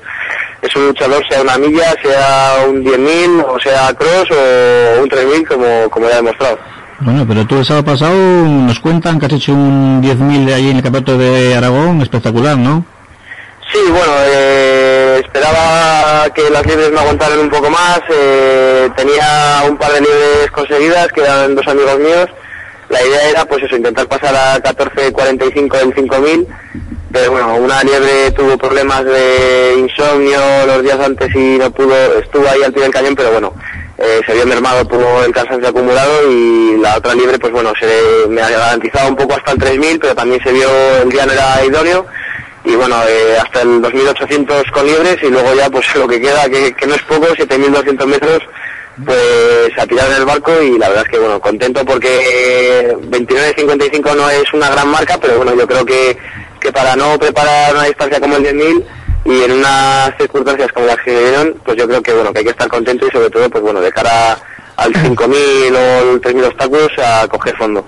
es 0.66 0.76
un 0.76 0.88
luchador, 0.88 1.24
sea 1.30 1.42
una 1.42 1.58
milla, 1.58 1.94
sea 2.02 2.66
un 2.68 2.84
10.000 2.84 3.46
o 3.48 3.60
sea 3.60 3.94
cross 3.94 4.30
o 4.32 5.02
un 5.02 5.10
3.000 5.10 5.48
como, 5.48 5.90
como 5.90 6.08
ya 6.08 6.14
he 6.14 6.18
demostrado. 6.18 6.58
Bueno, 7.00 7.26
pero 7.28 7.46
tú 7.46 7.58
el 7.58 7.66
sábado 7.66 7.86
pasado 7.86 8.16
nos 8.16 8.80
cuentan 8.80 9.20
que 9.20 9.26
has 9.26 9.34
hecho 9.34 9.54
un 9.54 10.02
10.000 10.02 10.46
de 10.46 10.54
allí 10.54 10.70
en 10.70 10.78
el 10.78 10.84
campeonato 10.84 11.18
de 11.18 11.56
Aragón, 11.56 12.02
espectacular, 12.02 12.58
¿no? 12.58 12.86
Sí, 13.72 13.80
bueno, 13.90 14.14
eh, 14.28 15.22
esperaba 15.24 16.30
que 16.34 16.50
las 16.50 16.66
libres 16.66 16.92
me 16.92 17.00
aguantaran 17.00 17.40
un 17.40 17.50
poco 17.50 17.70
más. 17.70 18.00
eh, 18.10 18.90
tenía 18.96 19.64
un 19.68 19.76
par 19.78 19.92
de 19.92 20.02
libres 20.02 20.52
conseguidas, 20.52 21.08
que 21.10 21.22
eran 21.22 21.56
dos 21.56 21.68
amigos 21.68 22.00
míos. 22.00 22.28
La 22.90 23.02
idea 23.02 23.30
era, 23.32 23.46
pues 23.46 23.64
eso, 23.64 23.76
intentar 23.76 24.08
pasar 24.08 24.34
a 24.36 24.58
14.45 24.62 25.82
en 25.82 25.92
5.000. 25.92 26.48
Pero 27.16 27.32
bueno, 27.32 27.56
una 27.56 27.82
liebre 27.82 28.30
tuvo 28.32 28.58
problemas 28.58 29.06
de 29.06 29.76
insomnio 29.80 30.38
los 30.68 30.84
días 30.84 31.00
antes 31.00 31.34
y 31.34 31.58
no 31.58 31.72
pudo, 31.72 31.96
estuvo 32.20 32.46
ahí 32.46 32.62
al 32.62 32.74
pie 32.74 32.84
del 32.84 32.92
cañón, 32.92 33.16
pero 33.16 33.32
bueno, 33.32 33.54
eh, 33.98 34.20
se 34.28 34.34
vio 34.34 34.46
mermado 34.46 34.86
por 34.86 35.24
el 35.24 35.32
cansancio 35.32 35.70
acumulado 35.70 36.30
y 36.30 36.76
la 36.78 36.98
otra 36.98 37.16
liebre, 37.16 37.40
pues 37.40 37.54
bueno, 37.54 37.72
se 37.80 38.28
me 38.28 38.42
ha 38.42 38.50
garantizado 38.50 39.08
un 39.08 39.16
poco 39.16 39.34
hasta 39.34 39.54
el 39.54 39.60
3.000, 39.60 40.00
pero 40.02 40.14
también 40.14 40.44
se 40.44 40.52
vio 40.52 40.68
el 41.04 41.10
día 41.10 41.26
no 41.26 41.32
era 41.32 41.64
idóneo 41.64 42.06
y 42.66 42.76
bueno, 42.76 42.98
eh, 43.08 43.38
hasta 43.42 43.62
el 43.62 43.82
2.800 43.82 44.70
con 44.72 44.86
liebres 44.86 45.18
y 45.24 45.28
luego 45.28 45.54
ya 45.56 45.70
pues 45.70 45.86
lo 45.96 46.10
que 46.10 46.20
queda, 46.20 46.50
que, 46.50 46.74
que 46.74 46.86
no 46.86 46.96
es 46.96 47.02
poco, 47.04 47.28
7.200 47.28 48.06
metros, 48.08 48.40
pues 49.06 49.72
a 49.78 49.88
tirar 49.88 50.10
en 50.12 50.18
el 50.18 50.26
barco 50.26 50.62
y 50.62 50.78
la 50.78 50.90
verdad 50.90 51.06
es 51.06 51.12
que 51.12 51.20
bueno, 51.20 51.40
contento 51.40 51.86
porque 51.86 52.94
29.55 53.10 54.16
no 54.18 54.30
es 54.30 54.54
una 54.54 54.70
gran 54.70 54.90
marca, 54.90 55.18
pero 55.18 55.38
bueno, 55.38 55.56
yo 55.56 55.66
creo 55.66 55.86
que, 55.86 56.18
que 56.66 56.72
para 56.72 56.96
no 56.96 57.18
preparar 57.20 57.76
una 57.76 57.84
distancia 57.84 58.20
como 58.20 58.38
el 58.38 58.44
10.000 58.44 58.84
y 59.26 59.42
en 59.44 59.52
unas 59.52 60.18
circunstancias 60.18 60.72
como 60.74 60.88
las 60.88 60.98
que 60.98 61.12
dieron, 61.12 61.56
pues 61.64 61.78
yo 61.78 61.88
creo 61.88 62.02
que 62.02 62.12
bueno, 62.14 62.34
que 62.34 62.40
hay 62.40 62.46
que 62.46 62.52
estar 62.52 62.68
contento 62.68 63.06
y 63.08 63.12
sobre 63.12 63.30
todo 63.30 63.48
pues 63.52 63.64
bueno, 63.64 63.80
de 63.82 63.92
cara 63.92 64.36
al 64.78 64.92
5.000 64.94 65.16
o 65.76 66.12
el 66.14 66.22
3.000 66.22 66.46
obstáculos 66.48 66.90
a 66.98 67.28
coger 67.28 67.56
fondo. 67.56 67.86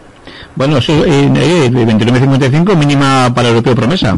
Bueno, 0.56 0.80
sí, 0.80 0.92
eh, 0.92 1.30
eh, 1.36 1.70
29.55 1.72 2.76
mínima 2.76 3.32
para 3.34 3.48
el 3.50 3.56
europeo 3.56 3.76
promesa. 3.76 4.18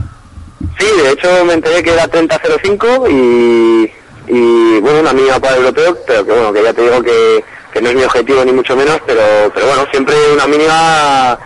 Sí, 0.78 0.86
de 1.04 1.12
hecho 1.12 1.46
me 1.46 1.54
enteré 1.54 1.82
que 1.82 1.94
era 1.94 2.06
30.05 2.06 3.10
y, 3.10 3.92
y 4.28 4.80
bueno, 4.82 5.00
una 5.00 5.14
mínima 5.14 5.40
para 5.40 5.56
el 5.56 5.62
europeo, 5.62 5.98
pero 6.06 6.26
que 6.26 6.32
bueno, 6.34 6.52
que 6.52 6.64
ya 6.64 6.74
te 6.74 6.82
digo 6.82 7.02
que, 7.02 7.44
que 7.74 7.82
no 7.82 7.90
es 7.90 7.96
mi 7.96 8.04
objetivo 8.04 8.44
ni 8.44 8.52
mucho 8.52 8.76
menos, 8.76 9.00
pero, 9.06 9.22
pero 9.54 9.68
bueno, 9.68 9.86
siempre 9.92 10.16
una 10.34 10.48
mínima 10.48 11.40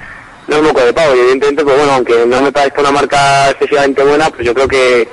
no 0.48 0.56
es 0.56 0.62
moco 0.62 0.82
de 0.82 0.94
pavo 0.94 1.16
y 1.16 1.20
evidentemente, 1.20 1.64
pues 1.64 1.78
bueno, 1.78 1.94
aunque 1.94 2.26
no 2.26 2.41
me 2.41 2.52
parezca 2.52 2.82
una 2.82 2.91
marca 2.91 3.50
excesivamente 3.52 4.04
buena, 4.04 4.30
pues 4.30 4.46
yo 4.46 4.54
creo 4.54 4.68
que, 4.68 5.08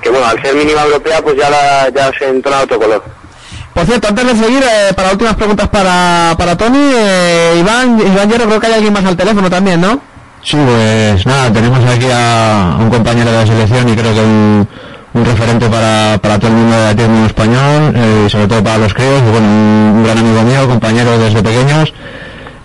que 0.00 0.10
bueno, 0.10 0.26
al 0.26 0.40
ser 0.42 0.54
mínima 0.54 0.82
europea, 0.82 1.20
pues 1.22 1.36
ya, 1.36 1.50
la, 1.50 1.88
ya 1.90 2.10
se 2.18 2.28
entona 2.28 2.60
otro 2.60 2.78
color. 2.78 3.02
Por 3.74 3.84
cierto, 3.84 4.08
antes 4.08 4.26
de 4.26 4.44
seguir, 4.44 4.62
eh, 4.62 4.94
para 4.94 5.10
últimas 5.10 5.34
preguntas 5.34 5.68
para, 5.68 6.34
para 6.38 6.56
Tony, 6.56 6.92
eh, 6.94 7.56
Iván, 7.60 8.00
Iván 8.00 8.30
Hierro, 8.30 8.46
creo 8.46 8.60
que 8.60 8.66
hay 8.68 8.72
alguien 8.74 8.92
más 8.92 9.04
al 9.04 9.16
teléfono 9.16 9.50
también, 9.50 9.80
¿no? 9.80 10.00
Sí, 10.42 10.56
pues 10.56 11.26
nada, 11.26 11.52
tenemos 11.52 11.78
aquí 11.84 12.06
a 12.10 12.76
un 12.78 12.88
compañero 12.88 13.30
de 13.32 13.36
la 13.38 13.46
selección 13.46 13.88
y 13.88 13.96
creo 13.96 14.14
que 14.14 14.20
un, 14.20 14.68
un 15.12 15.24
referente 15.24 15.68
para, 15.68 16.18
para 16.22 16.38
todo 16.38 16.52
el 16.52 16.56
mundo 16.56 16.76
del 16.76 16.86
atletismo 16.86 17.26
español 17.26 17.92
eh, 17.96 18.24
y 18.26 18.30
sobre 18.30 18.46
todo 18.46 18.62
para 18.62 18.78
los 18.78 18.94
críos, 18.94 19.20
y 19.26 19.30
bueno, 19.30 19.46
un, 19.46 19.92
un 19.96 20.04
gran 20.04 20.18
amigo 20.18 20.42
mío, 20.42 20.68
compañero 20.68 21.18
desde 21.18 21.42
pequeños 21.42 21.92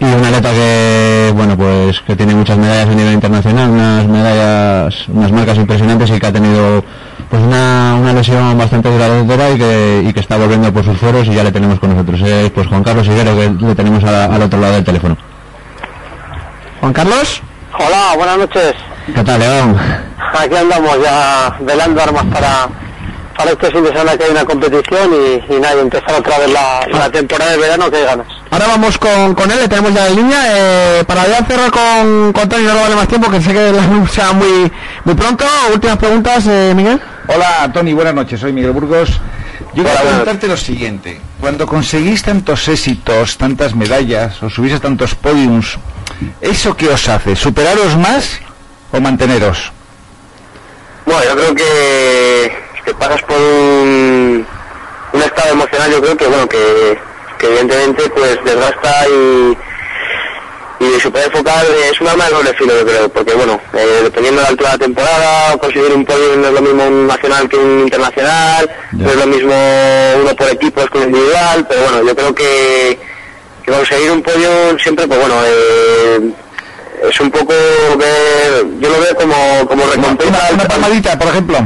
y 0.01 0.05
un 0.05 0.25
atleta 0.25 0.49
que, 0.51 1.31
bueno, 1.35 1.55
pues 1.55 2.01
que 2.01 2.15
tiene 2.15 2.33
muchas 2.33 2.57
medallas 2.57 2.87
a 2.89 2.95
nivel 2.95 3.13
internacional, 3.13 3.69
unas 3.69 4.05
medallas, 4.07 5.07
unas 5.09 5.31
marcas 5.31 5.57
impresionantes 5.57 6.09
y 6.09 6.19
que 6.19 6.25
ha 6.27 6.31
tenido 6.33 6.83
pues 7.29 7.41
una, 7.43 7.95
una 8.01 8.11
lesión 8.13 8.57
bastante 8.57 8.89
duradera 8.91 9.51
y 9.51 9.57
que, 9.59 10.03
y 10.07 10.11
que 10.13 10.19
está 10.19 10.37
volviendo 10.37 10.73
por 10.73 10.83
sus 10.83 10.97
foros 10.97 11.27
y 11.27 11.33
ya 11.35 11.43
le 11.43 11.51
tenemos 11.51 11.79
con 11.79 11.91
nosotros. 11.91 12.19
Es 12.21 12.49
pues 12.49 12.67
Juan 12.67 12.83
Carlos 12.83 13.05
Higuero 13.07 13.35
que 13.37 13.65
le 13.65 13.75
tenemos 13.75 14.03
a- 14.03 14.25
al 14.25 14.41
otro 14.41 14.59
lado 14.59 14.73
del 14.73 14.83
teléfono. 14.83 15.15
Juan 16.79 16.93
Carlos. 16.93 17.41
Hola, 17.77 18.13
buenas 18.17 18.37
noches. 18.39 18.73
¿Qué 19.13 19.23
tal, 19.23 19.39
León? 19.39 19.77
Aquí 20.33 20.55
andamos 20.55 20.97
ya 21.03 21.55
velando 21.61 22.01
armas 22.01 22.25
para, 22.25 22.67
para 23.41 23.53
este 23.53 23.71
fin 23.71 23.83
de 23.83 23.89
semana 23.89 24.15
que 24.15 24.23
hay 24.25 24.29
una 24.29 24.45
competición 24.45 25.11
y, 25.13 25.53
y 25.55 25.59
nada, 25.59 25.75
y 25.77 25.79
empezar 25.79 26.13
otra 26.13 26.37
vez 26.37 26.51
la, 26.51 26.85
la 26.91 27.09
temporada 27.09 27.51
de 27.51 27.57
verano 27.57 27.89
que 27.89 27.97
hay 27.97 28.03
ganas. 28.03 28.27
Ahora 28.51 28.67
vamos 28.67 28.97
con, 28.99 29.33
con 29.33 29.49
él, 29.49 29.57
le 29.61 29.67
tenemos 29.67 29.93
ya 29.95 30.07
en 30.07 30.15
línea. 30.15 30.39
Eh, 30.49 31.03
para 31.05 31.27
ya 31.27 31.43
cerrar 31.45 31.71
con, 31.71 32.33
con 32.33 32.47
Tony, 32.47 32.65
no 32.65 32.75
lo 32.75 32.81
vale 32.81 32.95
más 32.95 33.07
tiempo, 33.07 33.31
que 33.31 33.41
sé 33.41 33.51
que 33.51 33.71
la 33.71 33.81
luz 33.87 34.11
sea 34.11 34.31
muy, 34.33 34.71
muy 35.05 35.15
pronto. 35.15 35.43
Últimas 35.73 35.97
preguntas, 35.97 36.45
eh, 36.47 36.73
Miguel. 36.75 37.01
Hola, 37.27 37.71
Tony, 37.73 37.93
buenas 37.93 38.13
noches. 38.13 38.39
Soy 38.39 38.53
Miguel 38.53 38.71
Burgos. 38.71 39.09
Yo 39.73 39.83
quiero 39.83 39.99
preguntarte 40.01 40.47
lo 40.47 40.57
siguiente. 40.57 41.19
Cuando 41.39 41.65
conseguís 41.65 42.21
tantos 42.21 42.67
éxitos, 42.67 43.37
tantas 43.37 43.73
medallas, 43.73 44.43
o 44.43 44.51
subís 44.51 44.73
a 44.73 44.79
tantos 44.79 45.15
podiums, 45.15 45.79
¿eso 46.41 46.77
qué 46.77 46.89
os 46.89 47.09
hace? 47.09 47.35
¿Superaros 47.35 47.97
más 47.97 48.39
o 48.91 48.99
manteneros? 48.99 49.71
Bueno, 51.05 51.23
yo 51.23 51.35
creo 51.35 51.55
que, 51.55 52.60
que 52.85 52.93
pasas 52.93 53.21
por 53.23 53.37
un, 53.37 54.45
un 55.13 55.21
estado 55.21 55.51
emocional, 55.51 55.91
yo 55.91 56.01
creo 56.01 56.17
que, 56.17 56.27
bueno, 56.27 56.47
que, 56.47 56.97
que 57.37 57.47
evidentemente 57.47 58.09
pues 58.09 58.37
desgasta 58.43 59.07
y, 59.09 59.57
y 60.79 60.99
se 60.99 61.11
puede 61.11 61.25
enfocar, 61.25 61.65
es 61.91 62.01
un 62.01 62.07
arma 62.07 62.25
de 62.25 62.31
doble 62.31 62.53
filo, 62.53 62.73
yo 62.79 62.85
creo, 62.85 63.09
porque 63.09 63.33
bueno, 63.33 63.59
eh, 63.73 63.99
dependiendo 64.03 64.41
de 64.41 64.43
la 64.43 64.49
altura 64.49 64.69
de 64.71 64.77
la 64.77 64.85
temporada, 64.85 65.57
conseguir 65.57 65.93
un 65.93 66.05
podio 66.05 66.35
no 66.37 66.47
es 66.47 66.53
lo 66.53 66.61
mismo 66.61 66.87
un 66.87 67.07
nacional 67.07 67.47
que 67.47 67.57
un 67.57 67.79
internacional, 67.81 68.69
no 68.93 69.09
es 69.09 69.15
lo 69.15 69.27
mismo 69.27 69.53
uno 70.21 70.35
por 70.35 70.49
equipos 70.49 70.89
que 70.89 70.97
un 70.97 71.03
individual, 71.05 71.65
pero 71.69 71.81
bueno, 71.83 72.03
yo 72.03 72.15
creo 72.15 72.33
que, 72.33 72.99
que 73.63 73.71
conseguir 73.71 74.11
un 74.11 74.21
podio 74.23 74.79
siempre, 74.79 75.07
pues 75.07 75.19
bueno, 75.19 75.35
eh, 75.45 76.31
es 77.09 77.19
un 77.19 77.31
poco 77.31 77.53
ver, 77.97 78.65
yo 78.79 78.89
lo 78.89 78.99
veo 79.01 79.15
como, 79.15 79.67
como 79.67 79.85
recompensa. 79.85 80.47
Una, 80.47 80.55
una 80.55 80.67
palmadita, 80.67 81.17
por 81.17 81.27
ejemplo. 81.29 81.57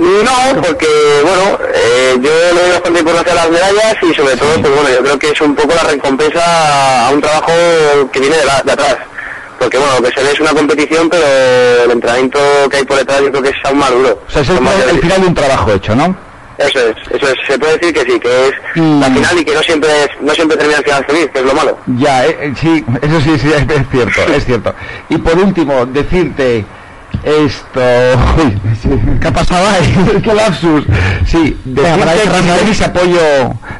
No, 0.00 0.62
porque 0.62 0.86
bueno, 1.22 1.58
eh, 1.74 2.14
yo 2.20 2.30
le 2.54 2.60
doy 2.62 2.70
bastante 2.72 3.00
importancia 3.00 3.32
a 3.32 3.36
las 3.36 3.50
medallas 3.50 3.96
y 4.02 4.14
sobre 4.14 4.34
todo, 4.36 4.48
pues 4.62 4.74
bueno, 4.74 4.88
yo 4.88 5.02
creo 5.02 5.18
que 5.18 5.28
es 5.30 5.40
un 5.42 5.54
poco 5.54 5.74
la 5.74 5.82
recompensa 5.82 7.06
a 7.06 7.10
un 7.10 7.20
trabajo 7.20 7.52
que 8.10 8.18
viene 8.20 8.36
de, 8.38 8.44
la- 8.46 8.62
de 8.62 8.72
atrás. 8.72 8.96
Porque 9.58 9.76
bueno, 9.76 9.92
lo 10.00 10.02
que 10.08 10.14
se 10.14 10.22
ve 10.24 10.32
es 10.32 10.40
una 10.40 10.52
competición, 10.54 11.10
pero 11.10 11.84
el 11.84 11.90
entrenamiento 11.90 12.38
que 12.70 12.78
hay 12.78 12.84
por 12.84 12.96
detrás 12.96 13.20
yo 13.20 13.30
creo 13.30 13.42
que 13.42 13.50
es 13.50 13.56
aún 13.64 13.78
más 13.78 13.90
duro. 13.90 14.18
O 14.26 14.30
sea, 14.30 14.40
es 14.40 14.48
el, 14.48 15.00
final 15.00 15.20
de 15.20 15.26
un 15.26 15.34
trabajo 15.34 15.70
hecho, 15.74 15.94
¿no? 15.94 16.16
Eso 16.56 16.78
es, 16.78 16.96
eso 17.10 17.26
es, 17.28 17.34
se 17.46 17.58
puede 17.58 17.76
decir 17.78 17.92
que 17.94 18.10
sí, 18.10 18.20
que 18.20 18.48
es 18.48 18.52
Mm. 18.76 19.00
la 19.00 19.06
final 19.10 19.38
y 19.38 19.44
que 19.44 19.54
no 19.54 19.62
siempre 19.62 20.04
es, 20.04 20.08
no 20.22 20.32
siempre 20.34 20.56
termina 20.56 20.78
el 20.78 20.84
final 20.84 21.04
feliz, 21.04 21.28
que 21.32 21.38
es 21.40 21.44
lo 21.44 21.52
malo. 21.54 21.76
Ya, 21.98 22.24
eh, 22.26 22.36
eh, 22.40 22.52
sí, 22.58 22.84
eso 23.02 23.20
sí, 23.20 23.38
sí, 23.38 23.52
es 23.52 23.66
cierto, 23.90 24.32
es 24.32 24.44
cierto. 24.46 24.74
Y 25.10 25.18
por 25.18 25.36
último, 25.36 25.84
decirte 25.86 26.64
esto... 27.24 27.80
¿Qué 29.20 29.28
ha 29.28 29.32
pasado 29.32 29.66
ahí? 29.68 30.20
¡Qué 30.22 30.34
lapsus! 30.34 30.84
Sí, 31.26 31.56
ir 31.66 32.76
que 32.76 32.84
apoyo 32.84 33.20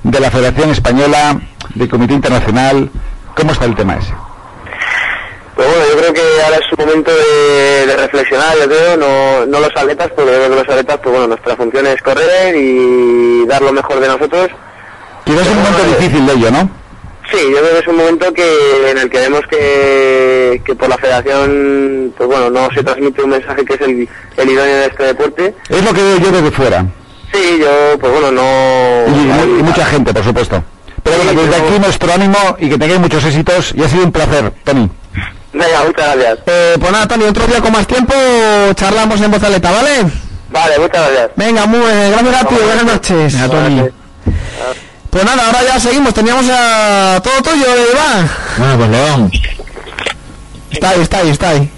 de 0.02 0.20
la 0.20 0.30
Federación 0.30 0.70
Española, 0.70 1.40
del 1.74 1.88
Comité 1.88 2.14
Internacional. 2.14 2.90
¿Cómo 3.34 3.52
está 3.52 3.64
el 3.64 3.74
tema 3.74 3.96
ese? 3.96 4.12
Pues 5.54 5.68
bueno, 5.68 5.84
yo 5.90 5.98
creo 5.98 6.12
que 6.14 6.42
ahora 6.42 6.56
es 6.56 6.72
un 6.72 6.86
momento 6.86 7.10
de, 7.10 7.86
de 7.86 7.96
reflexionar, 7.96 8.56
yo 8.58 8.66
creo, 8.66 8.96
no, 8.96 9.46
no 9.46 9.60
los 9.60 9.76
atletas, 9.76 10.08
porque 10.16 10.32
yo 10.32 10.38
creo 10.38 10.50
que 10.50 10.56
los 10.56 10.68
atletas, 10.68 10.98
pues 11.02 11.10
bueno, 11.10 11.28
nuestra 11.28 11.56
función 11.56 11.86
es 11.86 12.00
correr 12.02 12.56
y 12.56 13.44
dar 13.46 13.60
lo 13.60 13.72
mejor 13.72 14.00
de 14.00 14.08
nosotros. 14.08 14.48
Quizás 15.24 15.42
es 15.42 15.48
un 15.48 15.62
momento 15.62 15.98
difícil 15.98 16.26
de 16.26 16.32
ello, 16.32 16.50
¿no? 16.50 16.70
Sí, 17.30 17.38
yo 17.50 17.58
creo 17.58 17.72
que 17.72 17.78
es 17.78 17.86
un 17.86 17.96
momento 17.96 18.32
que 18.32 18.90
en 18.90 18.98
el 18.98 19.10
que 19.10 19.18
vemos 19.18 19.42
que, 19.48 20.39
que 20.58 20.74
por 20.74 20.88
la 20.88 20.98
federación, 20.98 22.12
pues 22.16 22.28
bueno, 22.28 22.50
no 22.50 22.68
se 22.74 22.82
transmite 22.82 23.22
un 23.22 23.30
mensaje 23.30 23.64
que 23.64 23.74
es 23.74 23.80
el, 23.80 24.08
el 24.36 24.50
idóneo 24.50 24.76
de 24.76 24.86
este 24.86 25.02
deporte. 25.04 25.54
Es 25.68 25.84
lo 25.84 25.94
que 25.94 26.02
veo 26.02 26.18
yo 26.18 26.32
desde 26.32 26.50
fuera. 26.50 26.84
Sí, 27.32 27.58
yo, 27.60 27.98
pues 27.98 28.12
bueno, 28.12 28.32
no... 28.32 29.04
Y, 29.06 29.60
y 29.60 29.62
mucha 29.62 29.86
gente, 29.86 30.12
por 30.12 30.24
supuesto. 30.24 30.62
Pero 31.02 31.16
bueno, 31.16 31.40
desde 31.40 31.56
aquí 31.56 31.78
nuestro 31.78 32.12
ánimo 32.12 32.38
y 32.58 32.68
que 32.68 32.78
tengáis 32.78 33.00
muchos 33.00 33.24
éxitos. 33.24 33.72
Y 33.74 33.82
ha 33.82 33.88
sido 33.88 34.04
un 34.04 34.12
placer, 34.12 34.52
Tony. 34.64 34.90
Venga, 35.52 35.84
muchas 35.86 36.16
gracias. 36.16 36.38
Eh, 36.46 36.76
pues 36.78 36.92
nada, 36.92 37.08
Tony, 37.08 37.24
otro 37.24 37.46
día 37.46 37.60
con 37.60 37.72
más 37.72 37.86
tiempo 37.86 38.14
charlamos 38.74 39.20
en 39.20 39.30
voz 39.30 39.42
aleta, 39.42 39.70
¿vale? 39.70 40.06
Vale, 40.50 40.78
muchas 40.78 41.08
gracias. 41.08 41.30
Venga, 41.36 41.66
muy, 41.66 41.80
eh, 41.80 42.10
gracias 42.10 42.34
a 42.34 42.48
ti, 42.48 42.54
buenas 42.54 42.84
noches. 42.84 43.32
Venga, 43.32 43.48
Tony. 43.48 43.88
Pues 45.10 45.24
nada, 45.24 45.46
ahora 45.46 45.58
ya 45.64 45.80
seguimos, 45.80 46.14
teníamos 46.14 46.46
a 46.52 47.20
todo 47.22 47.42
tuyo, 47.42 47.66
Iván. 47.92 48.30
Bueno, 48.58 48.76
pues 48.76 48.90
León, 48.90 49.30
Está 50.70 50.90
ahí, 50.90 51.00
está 51.00 51.18
ahí, 51.18 51.28
está 51.30 51.48
ahí. 51.50 51.70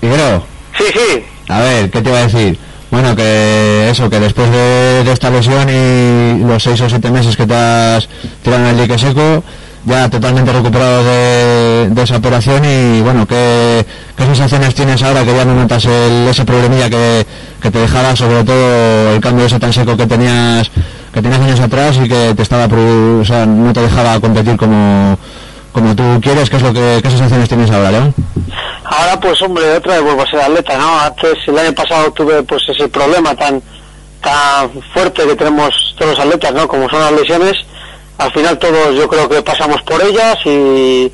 Higuero, 0.00 0.44
Sí, 0.76 0.84
sí. 0.92 1.24
a 1.48 1.60
ver, 1.60 1.90
¿qué 1.90 2.00
te 2.02 2.08
iba 2.08 2.18
a 2.18 2.26
decir? 2.26 2.58
Bueno, 2.90 3.16
que 3.16 3.88
eso, 3.90 4.10
que 4.10 4.20
después 4.20 4.50
de, 4.50 5.04
de 5.04 5.12
esta 5.12 5.30
lesión 5.30 5.68
y 5.70 6.44
los 6.44 6.62
seis 6.62 6.80
o 6.80 6.88
siete 6.88 7.10
meses 7.10 7.36
que 7.36 7.46
te 7.46 7.54
has 7.54 8.08
tirado 8.42 8.64
en 8.64 8.70
el 8.70 8.78
dique 8.82 8.98
seco, 8.98 9.42
ya 9.86 10.08
totalmente 10.10 10.52
recuperado 10.52 11.02
de, 11.04 11.88
de 11.90 12.02
esa 12.02 12.16
operación 12.16 12.62
y 12.64 13.00
bueno, 13.00 13.26
¿qué, 13.26 13.84
qué 14.16 14.24
sensaciones 14.24 14.74
tienes 14.74 15.02
ahora 15.02 15.24
que 15.24 15.34
ya 15.34 15.44
no 15.44 15.54
notas 15.54 15.84
el- 15.86 16.28
ese 16.28 16.44
problemilla 16.44 16.90
que, 16.90 17.26
que 17.62 17.70
te 17.70 17.78
dejaba, 17.78 18.14
sobre 18.14 18.44
todo 18.44 19.14
el 19.14 19.20
cambio 19.20 19.46
ese 19.46 19.58
tan 19.58 19.72
seco 19.72 19.96
que 19.96 20.06
tenías 20.06 20.70
que 21.14 21.20
tenías 21.22 21.40
años 21.40 21.60
atrás 21.60 21.96
y 22.02 22.08
que 22.08 22.32
te 22.34 22.42
estaba, 22.42 22.66
o 22.66 23.24
sea, 23.24 23.44
no 23.46 23.72
te 23.72 23.80
dejaba 23.82 24.18
competir 24.20 24.56
como, 24.56 25.18
como 25.72 25.94
tú 25.96 26.20
quieres? 26.22 26.48
¿Qué 26.50 26.56
es 26.56 26.62
lo 26.62 26.72
que, 26.72 27.00
qué 27.02 27.10
sensaciones 27.10 27.48
tienes 27.48 27.70
ahora, 27.70 27.90
León? 27.90 28.14
Ahora 28.84 29.18
pues 29.20 29.40
hombre, 29.42 29.70
otra 29.76 29.94
vez 29.94 30.02
vuelvo 30.04 30.22
a 30.22 30.26
ser 30.30 30.40
atleta, 30.40 30.76
¿no? 30.76 31.00
Antes, 31.00 31.38
el 31.46 31.58
año 31.58 31.72
pasado 31.72 32.12
tuve 32.12 32.42
pues 32.42 32.62
ese 32.68 32.88
problema 32.88 33.34
tan 33.34 33.62
tan 34.20 34.70
fuerte 34.94 35.26
que 35.26 35.34
tenemos 35.34 35.70
todos 35.98 36.12
los 36.16 36.20
atletas, 36.26 36.52
¿no? 36.52 36.68
Como 36.68 36.88
son 36.88 37.00
las 37.00 37.12
lesiones, 37.12 37.54
al 38.18 38.32
final 38.32 38.56
todos 38.58 38.94
yo 38.94 39.08
creo 39.08 39.28
que 39.28 39.42
pasamos 39.42 39.82
por 39.82 40.00
ellas 40.02 40.36
y, 40.44 40.48
y 40.50 41.10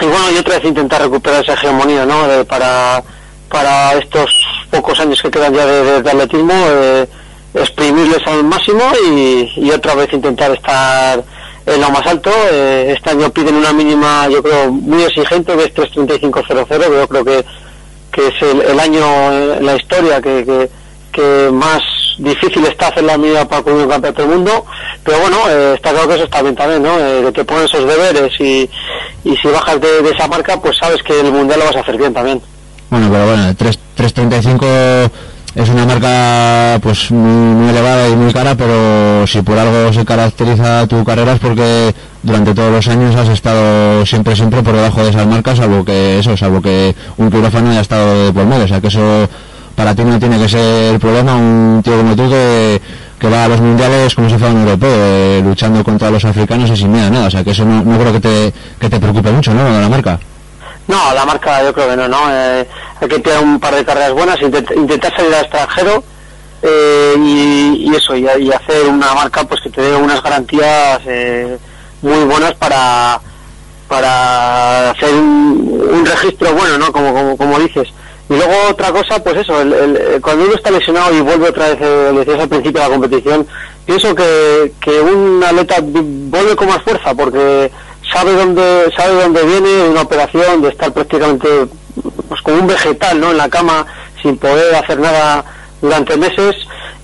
bueno, 0.00 0.30
y 0.34 0.38
otra 0.38 0.56
vez 0.56 0.64
intentar 0.64 1.02
recuperar 1.02 1.42
esa 1.42 1.54
hegemonía, 1.54 2.06
¿no? 2.06 2.26
De- 2.26 2.44
para, 2.46 3.02
para 3.50 3.92
estos 3.98 4.30
pocos 4.70 4.98
años 5.00 5.20
que 5.20 5.30
quedan 5.30 5.52
ya 5.52 5.66
de, 5.66 6.00
de- 6.02 6.10
atletismo, 6.10 6.54
eh, 6.54 7.06
exprimirles 7.52 8.26
al 8.26 8.44
máximo 8.44 8.82
y, 9.12 9.50
y 9.56 9.70
otra 9.72 9.94
vez 9.94 10.10
intentar 10.12 10.52
estar 10.52 11.22
en 11.66 11.80
lo 11.80 11.90
más 11.90 12.06
alto. 12.06 12.30
Eh, 12.50 12.94
este 12.96 13.10
año 13.10 13.30
piden 13.30 13.56
una 13.56 13.72
mínima, 13.72 14.28
yo 14.28 14.42
creo, 14.42 14.70
muy 14.70 15.02
exigente, 15.02 15.56
que 15.56 15.64
es 15.64 15.74
3.35.00, 15.74 16.66
que 16.66 16.90
yo 16.90 17.08
creo 17.08 17.24
que, 17.24 17.44
que 18.12 18.26
es 18.28 18.42
el, 18.42 18.60
el 18.62 18.80
año 18.80 19.32
en 19.32 19.66
la 19.66 19.76
historia 19.76 20.20
que, 20.20 20.44
que, 20.44 20.70
que 21.12 21.50
más 21.52 21.82
difícil 22.18 22.64
está 22.66 22.88
hacer 22.88 23.04
la 23.04 23.16
mínima 23.16 23.46
para 23.48 23.62
cubrir 23.62 23.84
un 23.84 23.88
campeonato 23.88 24.22
del 24.22 24.30
mundo, 24.30 24.66
pero 25.02 25.18
bueno, 25.20 25.36
eh, 25.48 25.74
está 25.74 25.90
claro 25.90 26.08
que 26.08 26.14
eso 26.14 26.24
está 26.24 26.42
bien 26.42 26.54
también, 26.54 26.82
¿no? 26.82 26.98
Eh, 26.98 27.22
que 27.26 27.32
te 27.32 27.44
ponen 27.44 27.64
esos 27.64 27.86
deberes 27.86 28.32
y, 28.40 28.68
y 29.24 29.36
si 29.36 29.48
bajas 29.48 29.80
de, 29.80 30.02
de 30.02 30.10
esa 30.10 30.28
marca, 30.28 30.60
pues 30.60 30.76
sabes 30.78 31.02
que 31.02 31.18
el 31.18 31.32
mundial 31.32 31.60
lo 31.60 31.66
vas 31.66 31.76
a 31.76 31.80
hacer 31.80 31.96
bien 31.96 32.12
también. 32.12 32.42
Bueno, 32.90 33.08
pero 33.10 33.26
bueno, 33.26 33.54
3 33.56 33.78
3.35 33.96 35.10
es 35.54 35.68
una 35.68 35.84
marca 35.84 36.78
pues 36.80 37.10
muy, 37.10 37.54
muy 37.54 37.70
elevada 37.70 38.08
y 38.08 38.16
muy 38.16 38.32
cara, 38.32 38.54
pero 38.54 39.26
si 39.26 39.42
por 39.42 39.58
algo 39.58 39.92
se 39.92 40.04
caracteriza 40.04 40.86
tu 40.86 41.04
carrera 41.04 41.32
es 41.32 41.40
porque 41.40 41.94
durante 42.22 42.54
todos 42.54 42.72
los 42.72 42.88
años 42.88 43.16
has 43.16 43.28
estado 43.28 44.06
siempre, 44.06 44.36
siempre 44.36 44.62
por 44.62 44.74
debajo 44.74 45.02
de 45.02 45.10
esas 45.10 45.26
marcas, 45.26 45.58
salvo 45.58 45.84
que 45.84 46.18
eso, 46.20 46.36
salvo 46.36 46.62
que 46.62 46.94
un 47.16 47.30
quirófano 47.30 47.70
haya 47.70 47.80
estado 47.80 48.26
de 48.26 48.32
por 48.32 48.46
medio, 48.46 48.64
o 48.64 48.68
sea 48.68 48.80
que 48.80 48.88
eso 48.88 49.28
para 49.74 49.94
ti 49.94 50.04
no 50.04 50.18
tiene 50.18 50.38
que 50.38 50.48
ser 50.48 50.98
problema 51.00 51.34
un 51.34 51.80
tío 51.82 51.96
como 51.96 52.14
tú 52.14 52.28
que, 52.28 52.80
que 53.18 53.28
va 53.28 53.44
a 53.44 53.48
los 53.48 53.60
mundiales 53.60 54.14
como 54.14 54.28
si 54.28 54.36
fuera 54.36 54.54
un 54.54 54.60
europeo, 54.60 54.90
eh, 54.90 55.42
luchando 55.44 55.82
contra 55.82 56.10
los 56.10 56.24
africanos 56.24 56.70
y 56.70 56.76
sin 56.76 56.92
miedo 56.92 57.06
a 57.06 57.10
nada. 57.10 57.26
O 57.26 57.30
sea, 57.30 57.42
que 57.42 57.50
eso 57.50 57.64
no, 57.64 57.82
no 57.82 57.98
creo 57.98 58.12
que 58.12 58.20
te, 58.20 58.52
que 58.78 58.90
te 58.90 59.00
preocupe 59.00 59.30
mucho, 59.30 59.54
¿no? 59.54 59.64
De 59.64 59.80
la 59.80 59.88
marca. 59.88 60.18
No, 60.90 61.14
la 61.14 61.24
marca 61.24 61.62
yo 61.62 61.72
creo 61.72 61.88
que 61.90 61.96
no, 61.96 62.08
¿no? 62.08 62.18
Eh, 62.30 62.66
hay 63.00 63.08
que 63.08 63.18
tirar 63.20 63.42
un 63.42 63.60
par 63.60 63.74
de 63.74 63.84
carreras 63.84 64.12
buenas, 64.12 64.38
intent- 64.40 64.76
intentar 64.76 65.14
salir 65.14 65.34
al 65.34 65.42
extranjero 65.42 66.02
eh, 66.62 67.14
y, 67.18 67.94
eso, 67.94 68.16
y, 68.16 68.26
hacer 68.52 68.86
una 68.88 69.14
marca 69.14 69.44
pues 69.44 69.60
que 69.62 69.70
te 69.70 69.80
dé 69.82 69.96
unas 69.96 70.22
garantías 70.22 71.00
eh, 71.06 71.56
muy 72.02 72.24
buenas 72.24 72.54
para 72.54 73.20
para 73.88 74.90
hacer 74.90 75.12
un, 75.14 75.88
un 75.92 76.06
registro 76.06 76.52
bueno, 76.54 76.78
¿no? 76.78 76.92
Como, 76.92 77.12
como, 77.12 77.36
como 77.36 77.58
dices. 77.58 77.88
Y 78.28 78.34
luego 78.34 78.52
otra 78.70 78.92
cosa, 78.92 79.20
pues 79.22 79.38
eso, 79.38 79.60
el, 79.60 79.72
el- 79.72 80.20
cuando 80.20 80.44
uno 80.44 80.54
está 80.54 80.70
lesionado 80.70 81.12
y 81.14 81.20
vuelve 81.20 81.48
otra 81.48 81.70
vez, 81.70 81.78
eh, 81.80 82.12
decías 82.16 82.38
al 82.40 82.48
principio 82.48 82.80
de 82.82 82.88
la 82.88 82.94
competición, 82.94 83.46
pienso 83.84 84.14
que, 84.14 84.72
que 84.80 85.00
un 85.00 85.42
atleta 85.44 85.76
vuelve 85.82 86.54
con 86.54 86.68
más 86.68 86.82
fuerza 86.82 87.14
porque 87.14 87.70
sabe 88.12 88.32
dónde 88.34 88.90
sabe 88.96 89.22
dónde 89.22 89.42
viene 89.44 89.88
una 89.88 90.02
operación, 90.02 90.62
de 90.62 90.68
estar 90.68 90.92
prácticamente 90.92 91.48
pues 92.28 92.40
como 92.42 92.58
un 92.58 92.66
vegetal, 92.66 93.20
¿no? 93.20 93.30
En 93.30 93.36
la 93.36 93.48
cama 93.48 93.86
sin 94.22 94.36
poder 94.36 94.74
hacer 94.74 94.98
nada 94.98 95.44
durante 95.80 96.16
meses 96.16 96.56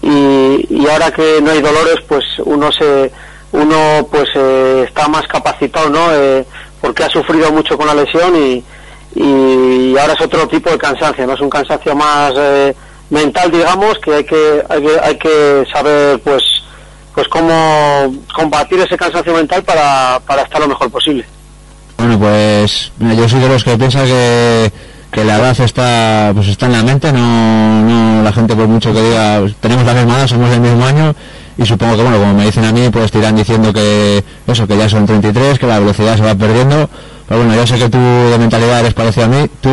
y, 0.02 0.66
y 0.68 0.86
ahora 0.88 1.10
que 1.10 1.40
no 1.42 1.50
hay 1.50 1.60
dolores, 1.60 1.96
pues 2.06 2.24
uno 2.44 2.70
se 2.72 3.10
uno 3.52 4.06
pues 4.10 4.28
eh, 4.34 4.84
está 4.86 5.08
más 5.08 5.26
capacitado, 5.26 5.88
¿no? 5.90 6.12
Eh, 6.12 6.44
porque 6.80 7.04
ha 7.04 7.08
sufrido 7.08 7.50
mucho 7.52 7.76
con 7.76 7.86
la 7.86 7.94
lesión 7.94 8.36
y, 8.36 8.62
y 9.14 9.96
ahora 9.98 10.12
es 10.12 10.20
otro 10.20 10.46
tipo 10.46 10.70
de 10.70 10.78
cansancio, 10.78 11.26
no 11.26 11.34
es 11.34 11.40
un 11.40 11.50
cansancio 11.50 11.94
más 11.94 12.32
eh, 12.36 12.74
mental, 13.10 13.50
digamos, 13.50 13.98
que 13.98 14.14
hay 14.14 14.24
que 14.24 14.62
hay 14.68 14.82
que, 14.82 15.00
hay 15.02 15.18
que 15.18 15.64
saber 15.72 16.20
pues 16.20 16.42
pues 17.16 17.28
cómo 17.28 18.14
combatir 18.34 18.78
ese 18.78 18.94
cansancio 18.94 19.32
mental 19.32 19.62
para, 19.64 20.20
para 20.26 20.42
estar 20.42 20.60
lo 20.60 20.68
mejor 20.68 20.90
posible. 20.90 21.24
Bueno, 21.96 22.18
pues 22.18 22.92
yo 23.00 23.26
soy 23.26 23.40
de 23.40 23.48
los 23.48 23.64
que 23.64 23.74
piensa 23.78 24.04
que, 24.04 24.70
que 25.10 25.24
la 25.24 25.38
edad 25.38 25.58
está 25.58 26.32
pues 26.34 26.48
está 26.48 26.66
en 26.66 26.72
la 26.72 26.82
mente, 26.82 27.10
no, 27.10 27.82
no 27.82 28.22
la 28.22 28.32
gente 28.34 28.54
por 28.54 28.68
mucho 28.68 28.92
que 28.92 29.00
diga 29.00 29.38
pues, 29.40 29.54
tenemos 29.56 29.86
la 29.86 29.94
misma 29.94 30.18
edad, 30.18 30.26
somos 30.26 30.50
del 30.50 30.60
mismo 30.60 30.84
año 30.84 31.14
y 31.56 31.64
supongo 31.64 31.96
que 31.96 32.02
bueno, 32.02 32.18
como 32.18 32.34
me 32.34 32.44
dicen 32.44 32.66
a 32.66 32.72
mí, 32.72 32.90
pues 32.92 33.10
te 33.10 33.18
irán 33.18 33.34
diciendo 33.34 33.72
que 33.72 34.22
eso, 34.46 34.66
que 34.66 34.76
ya 34.76 34.86
son 34.86 35.06
33, 35.06 35.58
que 35.58 35.66
la 35.66 35.78
velocidad 35.78 36.18
se 36.18 36.22
va 36.22 36.34
perdiendo, 36.34 36.90
pero 37.28 37.40
bueno, 37.40 37.54
yo 37.54 37.66
sé 37.66 37.78
que 37.78 37.88
tú 37.88 37.98
de 37.98 38.38
mentalidad 38.38 38.80
eres 38.80 38.94
parecido 38.94 39.26
a 39.26 39.28
mí, 39.28 39.48
tú 39.60 39.70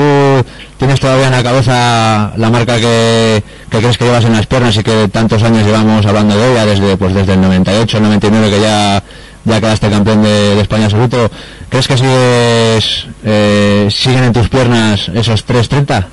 tienes 0.77 0.99
todavía 0.99 1.27
en 1.27 1.33
la 1.33 1.43
cabeza 1.43 2.33
la 2.35 2.49
marca 2.49 2.77
que, 2.77 3.43
que 3.69 3.77
crees 3.77 3.97
que 3.97 4.05
llevas 4.05 4.25
en 4.25 4.33
las 4.33 4.47
piernas 4.47 4.75
y 4.77 4.83
que 4.83 5.07
tantos 5.09 5.43
años 5.43 5.65
llevamos 5.65 6.05
hablando 6.05 6.35
de 6.35 6.51
ella, 6.51 6.65
desde 6.65 6.97
pues 6.97 7.13
desde 7.13 7.33
el 7.33 7.41
98, 7.41 7.97
el 7.97 8.03
99 8.03 8.49
que 8.49 8.61
ya 8.61 9.03
ya 9.45 9.59
quedaste 9.59 9.89
campeón 9.89 10.23
de, 10.23 10.59
España 10.61 10.85
absoluto, 10.85 11.29
¿crees 11.69 11.87
que 11.87 12.79
eh, 13.25 13.87
siguen 13.91 14.23
en 14.25 14.33
tus 14.33 14.49
piernas 14.49 15.09
esos 15.13 15.45
3.30? 15.45 16.05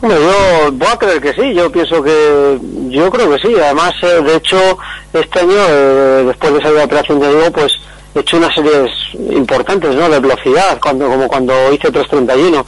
Hombre, 0.00 0.18
yo 0.20 0.72
voy 0.72 0.88
a 0.88 0.96
creer 0.96 1.20
que 1.20 1.32
sí, 1.32 1.54
yo 1.54 1.70
pienso 1.72 2.02
que, 2.02 2.58
yo 2.88 3.10
creo 3.10 3.30
que 3.30 3.38
sí, 3.38 3.54
además, 3.58 3.92
eh, 4.02 4.22
de 4.22 4.36
hecho, 4.36 4.78
este 5.12 5.40
año, 5.40 5.54
eh, 5.56 6.24
después 6.26 6.54
de 6.54 6.60
salir 6.60 6.78
de 6.78 6.84
operación 6.84 7.20
de 7.20 7.28
Diego, 7.28 7.52
pues 7.52 7.72
he 8.14 8.20
hecho 8.20 8.36
unas 8.36 8.54
series 8.54 8.90
importantes, 9.30 9.94
¿no?, 9.94 10.08
de 10.08 10.20
velocidad, 10.20 10.78
cuando, 10.80 11.08
como 11.08 11.26
cuando 11.28 11.72
hice 11.72 11.90
3.31, 11.92 12.64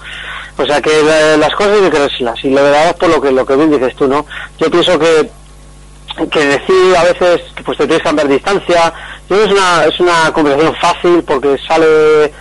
o 0.59 0.66
sea 0.66 0.80
que 0.80 1.03
la- 1.03 1.36
las 1.36 1.55
cosas 1.55 1.74
hay 1.74 1.82
que 1.82 1.90
creérselas, 1.90 2.44
y 2.44 2.51
la 2.51 2.62
verdad 2.62 2.97
por 2.97 3.09
lo 3.09 3.20
que, 3.20 3.30
lo 3.32 3.44
que 3.47 3.57
bien 3.57 3.70
dices 3.70 3.94
tú, 3.97 4.07
¿no?, 4.09 4.26
yo 4.59 4.70
pienso 4.70 4.99
que 4.99 5.30
que 6.30 6.47
decir 6.47 6.97
a 6.97 7.05
veces 7.05 7.42
pues 7.62 7.76
te 7.76 7.84
tienes 7.84 7.99
que 7.99 8.05
cambiar 8.05 8.26
distancia 8.26 8.90
yo 9.28 9.44
es 9.44 9.53
una 9.53 9.84
es 9.84 10.01
una 10.01 10.32
conversación 10.32 10.74
fácil 10.76 11.22
porque 11.24 11.59
sale 11.68 12.32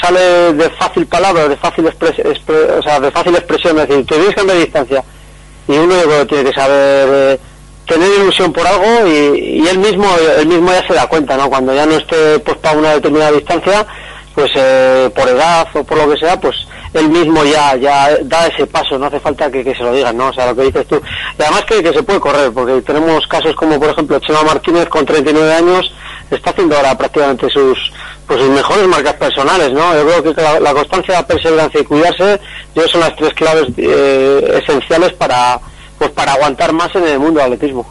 sale 0.00 0.52
de 0.54 0.68
fácil 0.70 1.06
palabra 1.06 1.46
de 1.48 1.56
fácil 1.58 1.86
expres- 1.86 2.18
expre- 2.24 2.76
o 2.76 2.82
sea 2.82 2.98
de 2.98 3.12
fácil 3.12 3.36
expresión 3.36 3.78
es 3.78 3.86
decir 3.88 4.04
te 4.04 4.14
tienes 4.16 4.30
que 4.30 4.34
cambiar 4.34 4.58
distancia 4.58 5.04
y 5.68 5.72
uno 5.76 5.94
tiene 6.26 6.50
que 6.50 6.52
saber 6.52 7.08
eh, 7.12 7.40
tener 7.88 8.08
ilusión 8.20 8.52
por 8.52 8.66
algo 8.66 9.06
y, 9.06 9.60
y 9.62 9.66
él 9.66 9.78
mismo 9.78 10.06
él 10.38 10.46
mismo 10.46 10.70
ya 10.70 10.86
se 10.86 10.94
da 10.94 11.08
cuenta 11.08 11.36
no 11.36 11.48
cuando 11.48 11.74
ya 11.74 11.86
no 11.86 11.96
esté 11.96 12.38
pues 12.40 12.58
para 12.58 12.78
una 12.78 12.92
determinada 12.92 13.32
distancia 13.32 13.86
pues 14.34 14.52
eh, 14.54 15.10
por 15.14 15.26
edad 15.28 15.66
o 15.74 15.82
por 15.82 15.98
lo 15.98 16.10
que 16.10 16.18
sea 16.18 16.38
pues 16.38 16.54
él 16.92 17.08
mismo 17.08 17.44
ya 17.44 17.76
ya 17.76 18.18
da 18.22 18.46
ese 18.46 18.66
paso 18.66 18.98
no 18.98 19.06
hace 19.06 19.18
falta 19.18 19.50
que, 19.50 19.64
que 19.64 19.74
se 19.74 19.82
lo 19.82 19.92
digan 19.92 20.16
no 20.16 20.28
o 20.28 20.32
sea 20.32 20.46
lo 20.46 20.54
que 20.54 20.64
dices 20.64 20.86
tú. 20.86 21.00
Y 21.38 21.42
además 21.42 21.64
que, 21.64 21.82
que 21.82 21.92
se 21.92 22.02
puede 22.02 22.20
correr 22.20 22.52
porque 22.52 22.82
tenemos 22.82 23.26
casos 23.26 23.56
como 23.56 23.80
por 23.80 23.90
ejemplo 23.90 24.20
Chema 24.20 24.42
Martínez 24.42 24.88
con 24.88 25.06
39 25.06 25.54
años 25.54 25.92
está 26.30 26.50
haciendo 26.50 26.76
ahora 26.76 26.96
prácticamente 26.96 27.48
sus 27.48 27.90
pues 28.26 28.38
sus 28.38 28.50
mejores 28.50 28.86
marcas 28.86 29.14
personales 29.14 29.72
no 29.72 29.94
yo 29.94 30.06
creo 30.06 30.34
que 30.34 30.42
la, 30.42 30.60
la 30.60 30.74
constancia 30.74 31.14
la 31.14 31.26
perseverancia 31.26 31.80
y 31.80 31.84
cuidarse 31.84 32.38
yo 32.74 32.86
son 32.86 33.00
las 33.00 33.16
tres 33.16 33.32
claves 33.32 33.66
eh, 33.78 34.60
esenciales 34.62 35.14
para 35.14 35.58
pues 35.98 36.10
para 36.12 36.32
aguantar 36.32 36.72
más 36.72 36.94
en 36.94 37.04
el 37.04 37.18
mundo 37.18 37.40
del 37.40 37.52
atletismo 37.52 37.86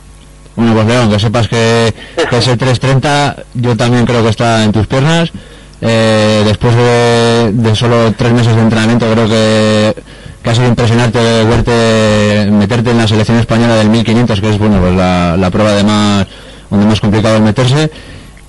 Bueno, 0.56 0.74
pues 0.74 0.88
León, 0.88 1.12
que 1.12 1.20
sepas 1.20 1.48
que, 1.48 1.94
que 2.30 2.38
ese 2.38 2.58
3.30 2.58 3.44
yo 3.56 3.76
también 3.78 4.06
creo 4.06 4.24
que 4.24 4.30
está 4.30 4.64
en 4.64 4.72
tus 4.72 4.88
piernas. 4.88 5.32
Eh, 5.80 6.42
después 6.46 6.76
de, 6.76 7.52
de 7.54 7.76
solo 7.76 8.12
tres 8.18 8.32
meses 8.34 8.56
de 8.56 8.62
entrenamiento 8.62 9.06
creo 9.12 9.28
que, 9.28 9.94
que 10.42 10.50
ha 10.50 10.56
sido 10.56 10.68
impresionante 10.68 11.20
verte 11.44 12.50
meterte 12.52 12.90
en 12.90 12.98
la 12.98 13.08
selección 13.08 13.38
española 13.38 13.76
del 13.76 13.90
1500, 13.90 14.42
que 14.42 14.50
es 14.50 14.58
bueno 14.58 14.80
pues 14.80 14.96
la, 14.96 15.38
la 15.38 15.52
prueba 15.52 15.74
de 15.74 15.84
más 15.84 16.26
donde 16.72 16.86
más 16.88 17.00
complicado 17.00 17.36
es 17.36 17.42
meterse. 17.42 17.92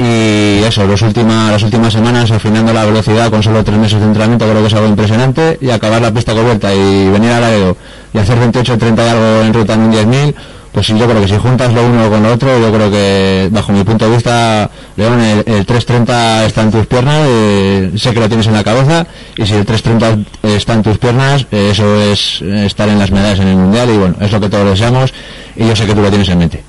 Y 0.00 0.62
eso, 0.62 0.86
los 0.86 1.02
últimas, 1.02 1.50
las 1.50 1.62
últimas 1.64 1.92
semanas 1.92 2.30
afinando 2.30 2.72
la 2.72 2.84
velocidad 2.84 3.30
con 3.30 3.42
solo 3.42 3.64
tres 3.64 3.76
meses 3.78 3.98
de 4.00 4.06
entrenamiento 4.06 4.48
creo 4.48 4.61
que 4.62 4.68
es 4.68 4.74
algo 4.74 4.86
impresionante 4.86 5.59
y 5.61 5.70
acabar 5.70 6.00
la 6.00 6.12
pista 6.12 6.32
con 6.34 6.44
vuelta 6.44 6.72
y 6.72 7.09
venir 7.11 7.32
al 7.32 7.40
Laredo 7.40 7.76
y 8.12 8.18
hacer 8.18 8.38
28 8.38 8.78
30 8.78 9.04
y 9.04 9.09
algo 9.09 9.42
en 9.42 9.54
ruta 9.54 9.74
en 9.74 9.80
un 9.80 9.92
10.000 9.92 10.34
pues 10.72 10.86
sí, 10.86 10.98
yo 10.98 11.09
creo 11.09 11.20
que 11.20 11.28
si 11.28 11.36
juntas 11.38 11.72
lo 11.72 11.82
uno 11.82 12.09
con 12.11 12.22
lo 12.22 12.32
otro, 12.32 12.56
yo 12.59 12.72
creo 12.72 12.90
que 12.90 13.48
bajo 13.50 13.72
mi 13.72 13.82
punto 13.84 14.04
de 14.04 14.12
vista, 14.12 14.70
León, 14.96 15.20
el, 15.20 15.38
el 15.38 15.66
330 15.66 16.44
está 16.44 16.62
en 16.62 16.70
tus 16.70 16.86
piernas, 16.86 17.26
eh, 17.26 17.90
sé 17.96 18.12
que 18.12 18.20
lo 18.20 18.28
tienes 18.28 18.46
en 18.46 18.52
la 18.52 18.62
cabeza, 18.62 19.06
y 19.36 19.46
si 19.46 19.54
el 19.54 19.64
330 19.64 20.56
está 20.56 20.74
en 20.74 20.82
tus 20.82 20.98
piernas, 20.98 21.46
eh, 21.50 21.70
eso 21.72 22.00
es 22.00 22.42
eh, 22.42 22.66
estar 22.66 22.88
en 22.88 22.98
las 22.98 23.11
medallas 23.11 23.40
en 23.40 23.48
el 23.48 23.56
Mundial, 23.56 23.90
y 23.90 23.96
bueno, 23.96 24.14
es 24.20 24.30
lo 24.30 24.40
que 24.40 24.48
todos 24.48 24.70
deseamos, 24.70 25.12
y 25.56 25.66
yo 25.66 25.74
sé 25.74 25.86
que 25.86 25.94
tú 25.94 26.02
lo 26.02 26.11
tienes 26.11 26.28
en 26.28 26.38
mente. 26.38 26.62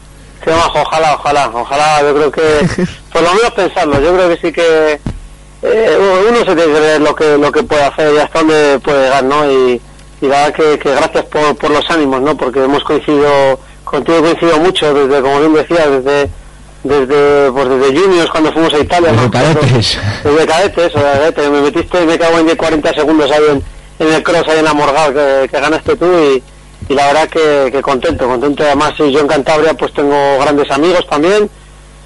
Sí, 0.43 0.49
Majo, 0.49 0.81
ojalá, 0.81 1.13
ojalá, 1.13 1.51
ojalá, 1.53 2.01
yo 2.01 2.15
creo 2.15 2.31
que, 2.31 2.41
por 3.13 3.21
lo 3.21 3.33
menos 3.33 3.51
pensarlo, 3.51 4.01
yo 4.01 4.13
creo 4.15 4.29
que 4.29 4.37
sí 4.37 4.53
que 4.53 4.99
eh, 5.61 5.97
uno 6.29 6.39
se 6.39 6.55
tiene 6.55 6.73
que 6.73 6.79
ver 6.79 7.01
lo 7.01 7.13
que, 7.13 7.37
lo 7.37 7.51
que 7.51 7.63
puede 7.63 7.83
hacer 7.83 8.13
y 8.15 8.17
hasta 8.17 8.39
dónde 8.39 8.79
puede 8.79 9.03
llegar, 9.03 9.23
¿no? 9.23 9.51
Y, 9.51 9.81
y 10.22 10.28
la 10.28 10.47
verdad 10.47 10.53
que, 10.53 10.80
que 10.80 10.91
gracias 10.91 11.26
por, 11.26 11.55
por 11.57 11.70
los 11.72 11.89
ánimos, 11.89 12.22
¿no? 12.22 12.36
Porque 12.36 12.63
hemos 12.63 12.84
coincidido, 12.84 13.59
contigo 13.84 14.17
he 14.20 14.22
coincidido 14.22 14.57
mucho, 14.59 14.93
desde, 14.93 15.22
como 15.22 15.39
bien 15.39 15.53
decía, 15.53 15.88
desde, 15.88 16.30
desde, 16.84 17.51
pues 17.51 17.70
desde 17.70 17.99
juniors 17.99 18.30
cuando 18.32 18.51
fuimos 18.53 18.74
a 18.74 18.80
Italia, 18.80 19.11
Desde 19.11 19.24
¿no? 19.26 19.32
cadetes. 19.32 19.99
Desde 20.24 20.45
cadetes, 20.45 20.95
o 20.95 20.99
cadetes, 21.01 21.49
me 21.49 21.61
metiste, 21.61 22.05
me 22.05 22.17
cago 22.17 22.38
en 22.39 22.45
10, 22.45 22.57
40 22.57 22.93
segundos 22.93 23.32
ahí 23.32 23.43
en, 23.51 23.63
en 24.07 24.13
el 24.13 24.24
cross, 24.24 24.47
ahí 24.47 24.59
en 24.59 24.65
la 24.65 24.74
Morgal, 24.74 25.13
que, 25.13 25.49
que 25.49 25.59
ganaste 25.59 25.95
tú 25.95 26.05
y, 26.05 26.43
y 26.88 26.93
la 26.95 27.07
verdad 27.07 27.30
que, 27.30 27.70
que 27.72 27.82
contento, 27.82 28.28
contento. 28.28 28.63
Además, 28.63 28.93
yo 28.97 29.20
en 29.20 29.28
Cantabria 29.28 29.74
pues 29.74 29.93
tengo 29.93 30.39
grandes 30.39 30.72
amigos 30.72 31.05
también 31.09 31.49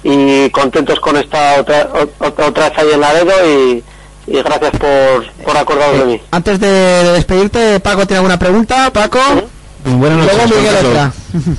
y 0.02 0.50
contentos 0.50 1.00
con 1.00 1.16
esta 1.16 1.60
otra, 1.60 1.88
o- 1.94 2.26
otra 2.46 2.68
vez 2.68 2.78
ahí 2.78 2.88
en 2.92 3.00
Laredo 3.00 3.32
y, 3.48 3.82
y 4.26 4.42
gracias 4.42 4.70
por, 4.72 5.44
por 5.44 5.56
acordaros 5.56 5.98
de 5.98 6.04
mí. 6.06 6.20
Antes 6.30 6.60
de, 6.60 6.68
de 6.68 7.12
despedirte, 7.12 7.80
Paco 7.80 8.06
tiene 8.06 8.18
alguna 8.18 8.38
pregunta. 8.38 8.90
Paco. 8.92 9.20
Buenas 9.84 10.24
Luego 10.24 10.42
noches. 10.42 10.72
Carlos. 10.72 11.14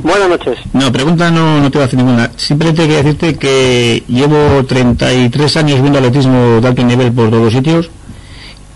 Buenas 0.00 0.28
noches. 0.28 0.58
No, 0.72 0.92
pregunta 0.92 1.30
no, 1.30 1.60
no 1.60 1.70
te 1.70 1.78
voy 1.78 1.84
a 1.84 1.86
hacer 1.86 1.98
ninguna. 1.98 2.30
Simplemente 2.36 2.82
quería 2.82 2.98
decirte 2.98 3.36
que 3.36 4.02
llevo 4.08 4.64
33 4.64 5.56
años 5.56 5.80
viendo 5.80 5.98
atletismo 5.98 6.60
de 6.60 6.68
alto 6.68 6.82
nivel 6.82 7.12
por 7.12 7.30
todos 7.30 7.44
los 7.44 7.52
sitios 7.52 7.90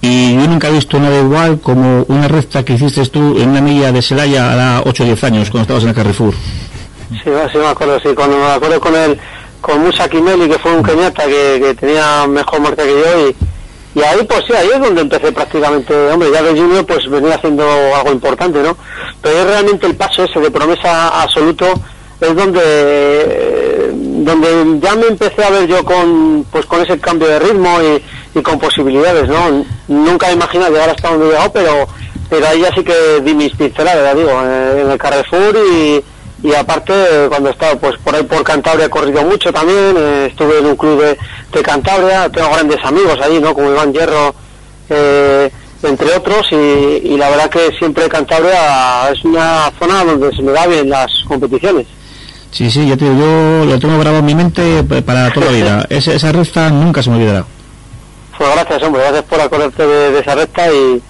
y 0.02 0.34
yo 0.34 0.46
nunca 0.46 0.68
he 0.68 0.72
visto 0.72 0.98
nada 0.98 1.18
igual 1.20 1.60
como 1.60 2.04
una 2.08 2.26
recta 2.26 2.64
que 2.64 2.74
hiciste 2.74 3.04
tú 3.06 3.38
en 3.38 3.50
una 3.50 3.60
milla 3.60 3.92
de 3.92 4.00
Celaya 4.00 4.52
a 4.52 4.56
la 4.56 4.82
8 4.86 5.02
o 5.02 5.06
10 5.06 5.24
años 5.24 5.50
cuando 5.50 5.62
estabas 5.62 5.82
en 5.82 5.90
el 5.90 5.94
Carrefour. 5.94 6.34
Sí, 7.10 7.30
sí 7.52 7.58
me 7.58 7.66
acuerdo, 7.66 8.00
sí, 8.00 8.08
cuando 8.14 8.38
me 8.38 8.46
acuerdo 8.46 8.80
con 8.80 8.96
el, 8.96 9.18
con 9.60 9.82
Musa 9.82 10.08
Kimeli, 10.08 10.48
que 10.48 10.58
fue 10.58 10.72
un 10.72 10.82
keniata 10.82 11.26
que, 11.26 11.60
que 11.62 11.74
tenía 11.74 12.26
mejor 12.26 12.60
marca 12.60 12.82
que 12.82 12.90
yo, 12.90 13.28
y, 13.28 13.98
y 13.98 14.02
ahí 14.02 14.24
pues 14.24 14.44
sí, 14.46 14.54
ahí 14.54 14.68
es 14.72 14.80
donde 14.80 15.02
empecé 15.02 15.32
prácticamente, 15.32 15.94
hombre, 16.10 16.30
ya 16.32 16.42
de 16.42 16.58
junior 16.58 16.86
pues 16.86 17.08
venía 17.08 17.34
haciendo 17.34 17.64
algo 17.94 18.12
importante, 18.12 18.62
¿no? 18.62 18.76
Pero 19.20 19.38
es 19.38 19.46
realmente 19.46 19.86
el 19.86 19.96
paso 19.96 20.24
ese 20.24 20.40
de 20.40 20.50
promesa 20.50 21.22
absoluto, 21.22 21.66
es 22.20 22.36
donde, 22.36 22.60
eh, 22.62 23.90
donde 23.92 24.78
ya 24.80 24.94
me 24.94 25.06
empecé 25.06 25.42
a 25.42 25.50
ver 25.50 25.66
yo 25.66 25.84
con, 25.84 26.44
pues 26.50 26.66
con 26.66 26.82
ese 26.82 26.98
cambio 26.98 27.28
de 27.28 27.38
ritmo 27.38 27.78
y, 27.82 28.38
y 28.38 28.42
con 28.42 28.58
posibilidades, 28.58 29.28
¿no? 29.28 29.64
Nunca 29.88 30.30
he 30.30 30.34
imaginado 30.34 30.70
llegar 30.70 30.90
hasta 30.90 31.10
donde 31.10 31.26
he 31.26 31.28
llegado, 31.30 31.52
pero 31.52 31.88
pero 32.30 32.46
ahí 32.46 32.60
ya 32.60 32.72
sí 32.72 32.84
que 32.84 33.20
di 33.22 33.34
mis 33.34 33.54
pinceladas, 33.56 34.16
digo, 34.16 34.30
en 34.30 34.88
el 34.88 34.98
Carrefour 34.98 35.56
y, 35.56 36.02
y 36.42 36.54
aparte 36.54 36.92
eh, 36.94 37.26
cuando 37.28 37.48
he 37.48 37.52
estado 37.52 37.78
pues 37.78 37.96
por 38.02 38.14
ahí 38.14 38.22
por 38.22 38.42
Cantabria 38.42 38.86
he 38.86 38.90
corrido 38.90 39.22
mucho 39.24 39.52
también, 39.52 39.94
eh, 39.98 40.26
estuve 40.30 40.58
en 40.58 40.66
un 40.66 40.76
club 40.76 41.00
de, 41.02 41.18
de 41.52 41.62
Cantabria, 41.62 42.28
tengo 42.30 42.50
grandes 42.50 42.78
amigos 42.84 43.18
ahí, 43.22 43.38
¿no? 43.40 43.52
Como 43.54 43.70
Iván 43.70 43.92
Hierro, 43.92 44.34
eh, 44.88 45.50
entre 45.82 46.14
otros, 46.14 46.46
y, 46.52 46.54
y 46.56 47.16
la 47.16 47.30
verdad 47.30 47.48
que 47.50 47.70
siempre 47.78 48.08
Cantabria 48.08 49.08
es 49.10 49.24
una 49.24 49.70
zona 49.78 50.04
donde 50.04 50.34
se 50.34 50.42
me 50.42 50.52
da 50.52 50.66
bien 50.66 50.88
las 50.90 51.10
competiciones. 51.26 51.86
Sí, 52.50 52.70
sí, 52.70 52.86
yo, 52.88 52.96
te 52.98 53.04
digo, 53.04 53.64
yo 53.64 53.64
lo 53.66 53.78
tengo 53.78 53.94
grabado 53.98 54.18
en 54.18 54.26
mi 54.26 54.34
mente 54.34 54.82
p- 54.82 55.02
para 55.02 55.32
toda 55.32 55.46
la 55.46 55.52
vida. 55.52 55.86
Esa, 55.90 56.12
esa 56.12 56.32
recta 56.32 56.68
nunca 56.70 57.02
se 57.02 57.08
me 57.10 57.16
olvidará. 57.16 57.44
Pues 58.36 58.50
gracias, 58.54 58.82
hombre, 58.82 59.02
gracias 59.02 59.24
por 59.24 59.40
acordarte 59.40 59.86
de, 59.86 60.10
de 60.12 60.18
esa 60.18 60.34
recta 60.34 60.62
y, 60.72 61.00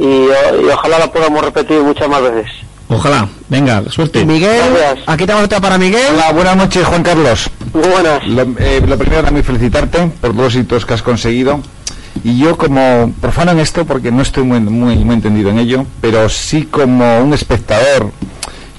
y, 0.00 0.04
y 0.06 0.68
ojalá 0.72 0.98
la 0.98 1.12
podamos 1.12 1.44
repetir 1.44 1.80
muchas 1.82 2.08
más 2.08 2.22
veces. 2.22 2.50
Ojalá. 2.88 3.28
Venga, 3.54 3.84
suerte. 3.88 4.24
Miguel, 4.26 4.50
Gracias. 4.76 5.04
aquí 5.06 5.26
tenemos 5.26 5.44
otra 5.44 5.60
para 5.60 5.78
Miguel. 5.78 6.02
Hola, 6.12 6.32
buenas 6.32 6.56
noches, 6.56 6.84
Juan 6.84 7.04
Carlos. 7.04 7.48
Muy 7.72 7.86
buenas. 7.88 8.26
Lo, 8.26 8.42
eh, 8.58 8.82
lo 8.84 8.98
primero, 8.98 9.22
también 9.22 9.44
felicitarte 9.44 10.08
por 10.20 10.32
todos 10.32 10.36
los 10.36 10.56
hitos 10.56 10.84
que 10.84 10.94
has 10.94 11.02
conseguido. 11.02 11.60
Y 12.24 12.36
yo 12.36 12.58
como 12.58 13.12
profano 13.20 13.52
en 13.52 13.60
esto, 13.60 13.84
porque 13.84 14.10
no 14.10 14.22
estoy 14.22 14.42
muy, 14.42 14.58
muy, 14.58 14.96
muy 14.96 15.14
entendido 15.14 15.50
en 15.50 15.60
ello, 15.60 15.86
pero 16.00 16.28
sí 16.28 16.64
como 16.68 17.18
un 17.20 17.32
espectador 17.32 18.10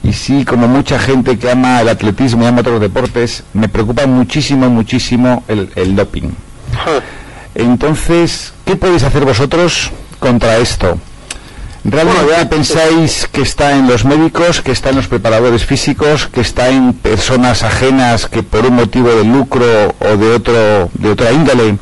y 0.03 0.11
sí 0.11 0.43
como 0.43 0.67
mucha 0.67 0.99
gente 0.99 1.39
que 1.39 1.49
ama 1.49 1.79
el 1.79 1.87
atletismo 1.87 2.43
y 2.43 2.47
ama 2.47 2.59
otros 2.59 2.81
deportes, 2.81 3.43
me 3.53 3.69
preocupa 3.69 4.05
muchísimo, 4.07 4.69
muchísimo 4.69 5.45
el, 5.47 5.69
el 5.75 5.95
doping. 5.95 6.31
Entonces, 7.55 8.51
¿qué 8.65 8.75
podéis 8.75 9.03
hacer 9.03 9.23
vosotros 9.23 9.89
contra 10.19 10.57
esto? 10.57 10.97
¿Realmente 11.87 12.23
Bueno, 12.23 12.49
pensáis 12.49 13.27
que 13.31 13.41
está 13.41 13.73
en 13.77 13.87
los 13.87 14.05
médicos, 14.05 14.61
que 14.63 14.71
está 14.71 14.89
en 14.89 14.95
los 14.95 15.07
preparadores 15.07 15.65
físicos, 15.65 16.25
que 16.27 16.41
está 16.41 16.69
en 16.69 16.93
personas 16.93 17.61
ajenas 17.61 18.25
que 18.27 18.41
por 18.41 18.65
un 18.65 18.75
motivo 18.75 19.09
de 19.09 19.23
lucro 19.23 19.65
o 19.99 20.17
de 20.17 20.33
otro 20.33 20.89
de 20.93 21.11
otra 21.11 21.31
índole 21.31 21.77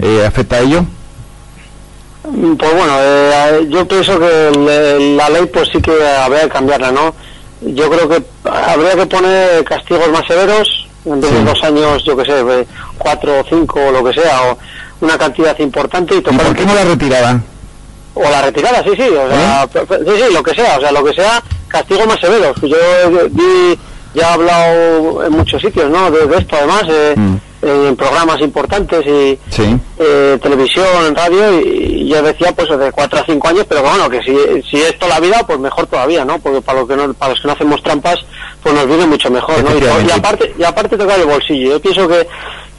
eh, 0.00 0.24
afecta 0.24 0.56
a 0.56 0.60
ello? 0.60 0.84
Pues 2.22 2.74
bueno, 2.74 2.94
eh, 3.00 3.66
yo 3.70 3.88
pienso 3.88 4.20
que 4.20 4.48
el- 4.48 5.16
la 5.16 5.28
ley 5.30 5.46
pues 5.52 5.68
sí 5.72 5.82
que 5.82 5.92
habría 6.06 6.42
que 6.42 6.48
cambiarla, 6.50 6.92
¿no? 6.92 7.12
Yo 7.60 7.90
creo 7.90 8.08
que 8.08 8.22
habría 8.48 8.94
que 8.94 9.06
poner 9.06 9.64
castigos 9.64 10.08
más 10.12 10.26
severos, 10.28 10.86
en 11.04 11.20
vez 11.20 11.30
de 11.32 11.38
Sí. 11.38 11.44
dos 11.44 11.64
años, 11.64 12.04
yo 12.04 12.16
que 12.16 12.24
sé, 12.24 12.38
eh, 12.38 12.66
cuatro 12.98 13.40
o 13.40 13.44
cinco 13.48 13.80
o 13.84 13.90
lo 13.90 14.04
que 14.04 14.12
sea, 14.20 14.42
o 14.52 14.58
una 15.00 15.18
cantidad 15.18 15.58
importante 15.58 16.14
y 16.14 16.18
¿Y 16.18 16.22
tocar 16.22 16.40
por 16.46 16.54
qué 16.54 16.64
no 16.64 16.74
la 16.74 16.84
retiraban? 16.84 17.42
O 18.14 18.22
la 18.22 18.42
retirada, 18.42 18.82
sí, 18.82 18.90
sí, 18.96 19.02
o 19.08 19.28
sea, 19.30 19.66
pe- 19.66 19.98
sí, 19.98 20.12
sí, 20.26 20.34
lo 20.34 20.42
que 20.42 20.54
sea, 20.54 20.76
o 20.78 20.80
sea, 20.80 20.92
lo 20.92 21.04
que 21.04 21.14
sea, 21.14 21.42
castigos 21.68 22.06
más 22.06 22.20
severos. 22.20 22.56
Yo 22.62 22.76
eh, 22.76 23.28
vi, 23.30 23.78
ya 24.14 24.30
he 24.30 24.32
hablado 24.32 25.24
en 25.24 25.32
muchos 25.32 25.60
sitios, 25.62 25.88
¿no? 25.90 26.10
De, 26.10 26.26
de 26.26 26.36
esto, 26.38 26.56
además, 26.56 26.82
eh, 26.88 27.14
Mm. 27.16 27.36
en 27.62 27.94
programas 27.96 28.40
importantes 28.40 29.04
y 29.06 29.38
Sí. 29.50 29.76
eh, 29.98 30.38
televisión, 30.42 30.86
en 31.06 31.14
radio, 31.14 31.60
y, 31.60 32.04
y 32.04 32.08
yo 32.08 32.22
decía, 32.22 32.52
pues, 32.52 32.68
de 32.78 32.90
cuatro 32.90 33.20
a 33.20 33.24
cinco 33.26 33.48
años, 33.48 33.66
pero 33.68 33.82
bueno, 33.82 34.08
que 34.08 34.20
si, 34.22 34.34
si 34.68 34.80
es 34.82 34.98
toda 34.98 35.14
la 35.14 35.20
vida, 35.20 35.44
pues 35.46 35.58
mejor 35.60 35.86
todavía, 35.86 36.24
¿no? 36.24 36.38
Porque 36.38 36.62
para, 36.62 36.80
lo 36.80 36.86
que 36.88 36.96
no, 36.96 37.12
para 37.12 37.32
los 37.32 37.40
que 37.40 37.46
no 37.48 37.52
hacemos 37.52 37.82
trampas, 37.82 38.16
pues 38.62 38.74
nos 38.74 38.86
viene 38.86 39.06
mucho 39.06 39.30
mejor, 39.30 39.62
¿no? 39.62 39.70
Y 39.78 40.10
aparte, 40.10 40.54
y 40.58 40.62
aparte 40.64 40.96
tocar 40.96 41.20
el 41.20 41.26
bolsillo. 41.26 41.70
Yo 41.72 41.80
pienso 41.80 42.08
que, 42.08 42.26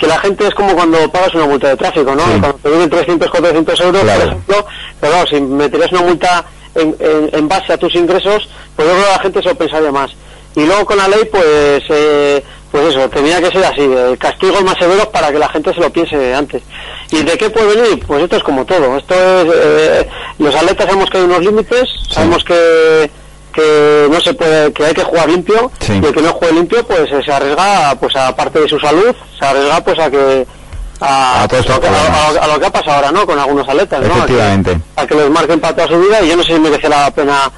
que 0.01 0.07
la 0.07 0.19
gente 0.19 0.47
es 0.47 0.53
como 0.55 0.73
cuando 0.75 1.09
pagas 1.11 1.33
una 1.35 1.45
multa 1.45 1.69
de 1.69 1.77
tráfico, 1.77 2.15
¿no? 2.15 2.23
Sí. 2.25 2.31
Cuando 2.39 2.57
te 2.57 2.69
vienen 2.69 2.89
300, 2.89 3.29
400 3.29 3.79
euros, 3.81 4.01
Claro. 4.01 4.19
por 4.19 4.27
ejemplo, 4.29 4.65
pero 4.99 5.13
claro, 5.13 5.27
si 5.29 5.39
meterías 5.41 5.91
una 5.91 6.01
multa 6.01 6.45
en, 6.73 6.95
en, 6.99 7.29
en 7.33 7.47
base 7.47 7.71
a 7.73 7.77
tus 7.77 7.93
ingresos, 7.95 8.49
pues 8.75 8.87
yo 8.87 8.93
creo 8.95 9.05
que 9.05 9.11
la 9.11 9.19
gente 9.19 9.41
se 9.43 9.49
lo 9.49 9.55
pensaría 9.55 9.91
más. 9.91 10.11
Y 10.55 10.65
luego 10.65 10.85
con 10.85 10.97
la 10.97 11.07
ley, 11.07 11.23
pues, 11.31 11.83
eh, 11.89 12.43
pues 12.71 12.83
eso, 12.95 13.07
tenía 13.09 13.39
que 13.39 13.51
ser 13.51 13.63
así, 13.63 13.81
eh, 13.81 14.15
castigos 14.19 14.63
más 14.63 14.75
severos 14.79 15.05
para 15.07 15.31
que 15.31 15.37
la 15.39 15.47
gente 15.49 15.71
se 15.73 15.79
lo 15.79 15.89
piense 15.91 16.33
antes. 16.33 16.63
¿Y 17.11 17.21
de 17.23 17.37
qué 17.37 17.49
puede 17.51 17.75
venir? 17.79 18.03
Pues 18.07 18.23
esto 18.23 18.37
es 18.37 18.43
como 18.43 18.65
todo. 18.65 18.97
Esto 18.97 19.13
es, 19.13 19.53
eh, 19.53 20.09
los 20.39 20.55
atletas 20.55 20.87
sabemos 20.87 21.09
que 21.11 21.17
hay 21.19 21.23
unos 21.25 21.41
límites, 21.41 21.87
sabemos 22.09 22.43
que 22.43 23.09
que 23.51 24.07
no 24.09 24.19
se 24.21 24.33
puede, 24.33 24.71
que 24.73 24.85
hay 24.85 24.93
que 24.93 25.03
jugar 25.03 25.29
limpio 25.29 25.71
Sí. 25.79 25.99
y 26.01 26.05
el 26.05 26.13
que 26.13 26.21
no 26.21 26.33
juegue 26.33 26.53
limpio 26.53 26.85
pues 26.85 27.11
eh, 27.11 27.21
se 27.23 27.31
arriesga 27.31 27.95
pues 27.99 28.15
aparte 28.15 28.59
de 28.59 28.67
su 28.69 28.79
salud 28.79 29.15
se 29.39 29.45
arriesga 29.45 29.83
pues 29.83 29.99
a 29.99 30.09
que 30.09 30.47
a, 30.99 31.41
A 31.41 31.43
a- 31.43 31.45
a- 31.45 32.43
a 32.43 32.47
lo 32.47 32.59
que 32.59 32.65
ha 32.65 32.71
pasado 32.71 32.97
ahora 32.97 33.11
no 33.11 33.25
con 33.25 33.37
algunos 33.39 33.67
atletas 33.67 34.01
¿no? 34.01 34.07
A 34.07 34.25
que- 34.25 34.33
Efectivamente. 34.33 34.77
a 34.95 35.07
que 35.07 35.15
les 35.15 35.29
marquen 35.29 35.59
para 35.59 35.75
toda 35.75 35.87
su 35.87 35.99
vida 35.99 36.21
y 36.21 36.29
yo 36.29 36.35
no 36.37 36.43
sé 36.43 36.53
si 36.53 36.59
merece 36.59 36.87
la 36.89 37.09
pena 37.11 37.51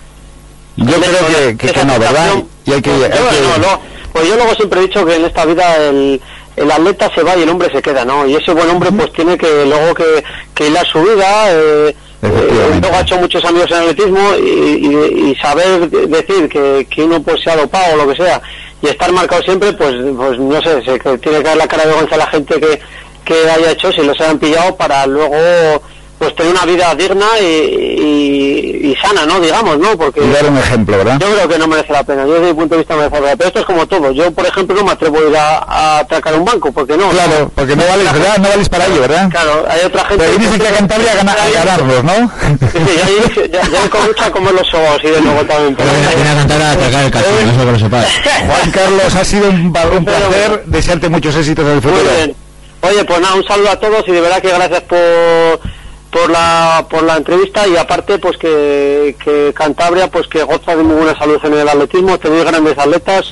Yo 0.78 0.86
creo 0.96 1.28
que, 1.28 1.58
que, 1.58 1.72
que 1.74 1.86
no, 1.86 2.00
¿verdad? 2.00 2.30
Y 2.66 2.74
hay 2.74 2.82
que... 2.82 2.89
Pues 2.91 3.12
hay 3.12 3.20
yo, 3.20 3.58
no, 3.58 3.58
no, 3.58 3.80
pues 4.12 4.28
yo 4.28 4.36
luego 4.36 4.56
siempre 4.56 4.80
he 4.80 4.84
dicho 4.88 5.06
que 5.06 5.16
en 5.18 5.26
esta 5.26 5.46
vida 5.46 5.76
el, 5.78 6.20
el 6.56 6.72
atleta 6.72 7.12
se 7.14 7.22
va 7.22 7.36
y 7.36 7.44
el 7.44 7.50
hombre 7.50 7.70
se 7.72 7.82
queda, 7.82 8.06
¿no? 8.06 8.26
Y 8.26 8.36
ese 8.36 8.54
buen 8.54 8.70
hombre 8.70 8.91
pues 8.91 9.12
tiene 9.14 9.38
que 9.38 9.66
luego 9.66 9.94
que, 9.94 10.24
que 10.56 10.68
hilar 10.68 10.86
su 10.88 11.02
vida, 11.04 11.28
eh, 11.52 11.96
Efectivamente. 12.24 12.80
luego 12.82 12.95
ha 12.95 13.01
hecho 13.01 13.17
muchos 13.17 13.45
amigos 13.45 13.71
en 13.71 13.78
atletismo 13.78 14.19
y, 14.38 15.36
saber 15.41 15.89
de- 15.89 16.07
decir 16.07 16.47
que, 16.49 16.88
que 16.89 17.03
uno 17.03 17.21
pues 17.21 17.41
se 17.43 17.51
ha 17.51 17.57
dopado 17.57 17.93
o 17.93 17.97
lo 17.97 18.07
que 18.13 18.24
sea 18.24 18.41
y 18.82 18.88
estar 18.88 19.11
marcado 19.11 19.41
siempre, 19.43 19.74
pues 19.74 19.93
pues 20.15 20.39
no 20.39 20.61
sé, 20.61 20.82
se 20.84 20.99
tiene 21.19 21.38
que 21.39 21.43
dar 21.43 21.57
la 21.57 21.67
cara 21.67 21.84
de 21.84 21.89
vergüenza 21.89 22.15
a 22.15 22.19
la 22.19 22.28
gente 22.28 22.59
que, 22.59 22.80
que 23.26 23.49
haya 23.49 23.71
hecho 23.71 23.91
si 23.91 24.01
los 24.03 24.19
hayan 24.21 24.39
pillado 24.39 24.76
para 24.76 25.05
luego 25.05 25.82
pues 26.20 26.36
tener 26.36 26.53
una 26.53 26.66
vida 26.66 26.95
digna 26.95 27.26
y, 27.41 27.43
y- 27.45 28.91
y 28.91 28.95
sana, 29.01 29.26
¿no? 29.26 29.39
Digamos, 29.39 29.78
¿no? 29.78 29.97
Porque 29.97 30.22
y 30.24 30.30
dar 30.30 30.45
un 30.45 30.57
ejemplo, 30.57 30.97
¿verdad? 30.97 31.18
yo 31.20 31.28
creo 31.34 31.47
que 31.49 31.57
no 31.59 31.68
merece 31.68 31.91
la 31.93 32.03
pena. 32.03 32.26
Yo 32.26 32.34
desde 32.34 32.47
mi 32.47 32.53
punto 32.53 32.76
de 32.76 32.80
vista 32.80 32.93
no 32.95 32.99
merece 33.01 33.16
la 33.16 33.22
pena. 33.22 33.36
Pero 33.38 33.47
esto 33.47 33.59
es 33.59 33.66
como 33.66 33.88
todo. 33.88 34.11
Yo, 34.11 34.32
por 34.32 34.45
ejemplo, 34.45 34.76
no 34.76 34.84
me 34.84 34.91
atrevo 34.91 35.18
a 35.18 35.30
ir 35.30 35.38
a, 35.38 35.57
a 35.59 35.99
atracar 35.99 36.36
un 36.36 36.45
banco, 36.45 36.72
porque 36.72 36.95
no. 36.97 37.09
Claro, 37.09 37.51
porque 37.55 37.76
no 37.76 37.84
vales, 37.86 38.11
¿verdad? 38.14 38.38
No 38.38 38.49
vales 38.49 38.70
para 38.70 38.86
ello, 38.88 39.01
¿verdad? 39.01 39.30
Claro, 39.30 39.66
hay 39.70 39.82
otra 39.86 40.05
gente... 40.05 40.24
Pero 40.26 40.38
dices 40.38 40.59
que 40.61 40.68
a 40.68 40.72
Cantabria 40.78 41.11
a, 41.11 41.16
gana- 41.16 41.34
a 41.34 41.49
ganarlos, 41.49 42.03
¿no? 42.03 42.14
Sí, 42.14 42.80
ya, 42.97 43.45
ya, 43.45 43.61
ya, 43.64 43.80
me 43.99 44.07
gusta 44.07 44.32
comer 44.32 44.53
los 44.53 44.74
ojos 44.74 44.97
y 45.03 45.07
de 45.07 45.22
luego 45.22 45.43
también. 45.45 45.76
pero- 45.76 45.89
Viene 46.16 46.30
a 46.30 46.36
cantar 46.36 46.61
a 46.61 46.72
atracar 46.72 47.03
el 47.03 47.49
eso 47.49 47.59
que 47.66 47.72
lo 47.72 47.80
sepas. 47.80 48.05
Juan 48.47 48.72
Carlos, 48.72 49.16
ha 49.16 49.26
sido 49.26 49.49
un, 49.49 49.55
un 49.66 50.05
placer. 50.05 50.64
Desearte 50.68 51.09
muchos 51.09 51.36
éxitos 51.36 51.66
en 51.66 51.72
el 51.72 51.82
Muy 51.82 51.91
futuro. 51.91 52.16
bien. 52.16 52.36
Oye, 52.82 53.03
pues 53.05 53.22
nada, 53.22 53.36
un 53.36 53.45
saludo 53.45 53.70
a 53.72 53.80
todos 53.80 54.03
y 54.07 54.11
de 54.11 54.20
verdad 54.22 54.41
que 54.41 54.49
gracias 54.49 54.82
por 54.82 54.97
por 56.14 56.30
la 56.30 56.86
por 56.89 57.03
la 57.03 57.18
entrevista 57.18 57.68
y 57.68 57.76
aparte 57.76 58.20
pues 58.20 58.38
que, 58.38 59.16
que 59.24 59.51
Cantabria 59.55 60.07
pues 60.09 60.28
que 60.28 60.43
goza 60.43 60.76
de 60.76 60.84
muy 60.84 60.95
buena 60.95 61.18
salud 61.18 61.38
en 61.43 61.53
el 61.55 61.68
atletismo, 61.68 62.18
tenéis 62.20 62.45
grandes 62.45 62.78
atletas 62.78 63.26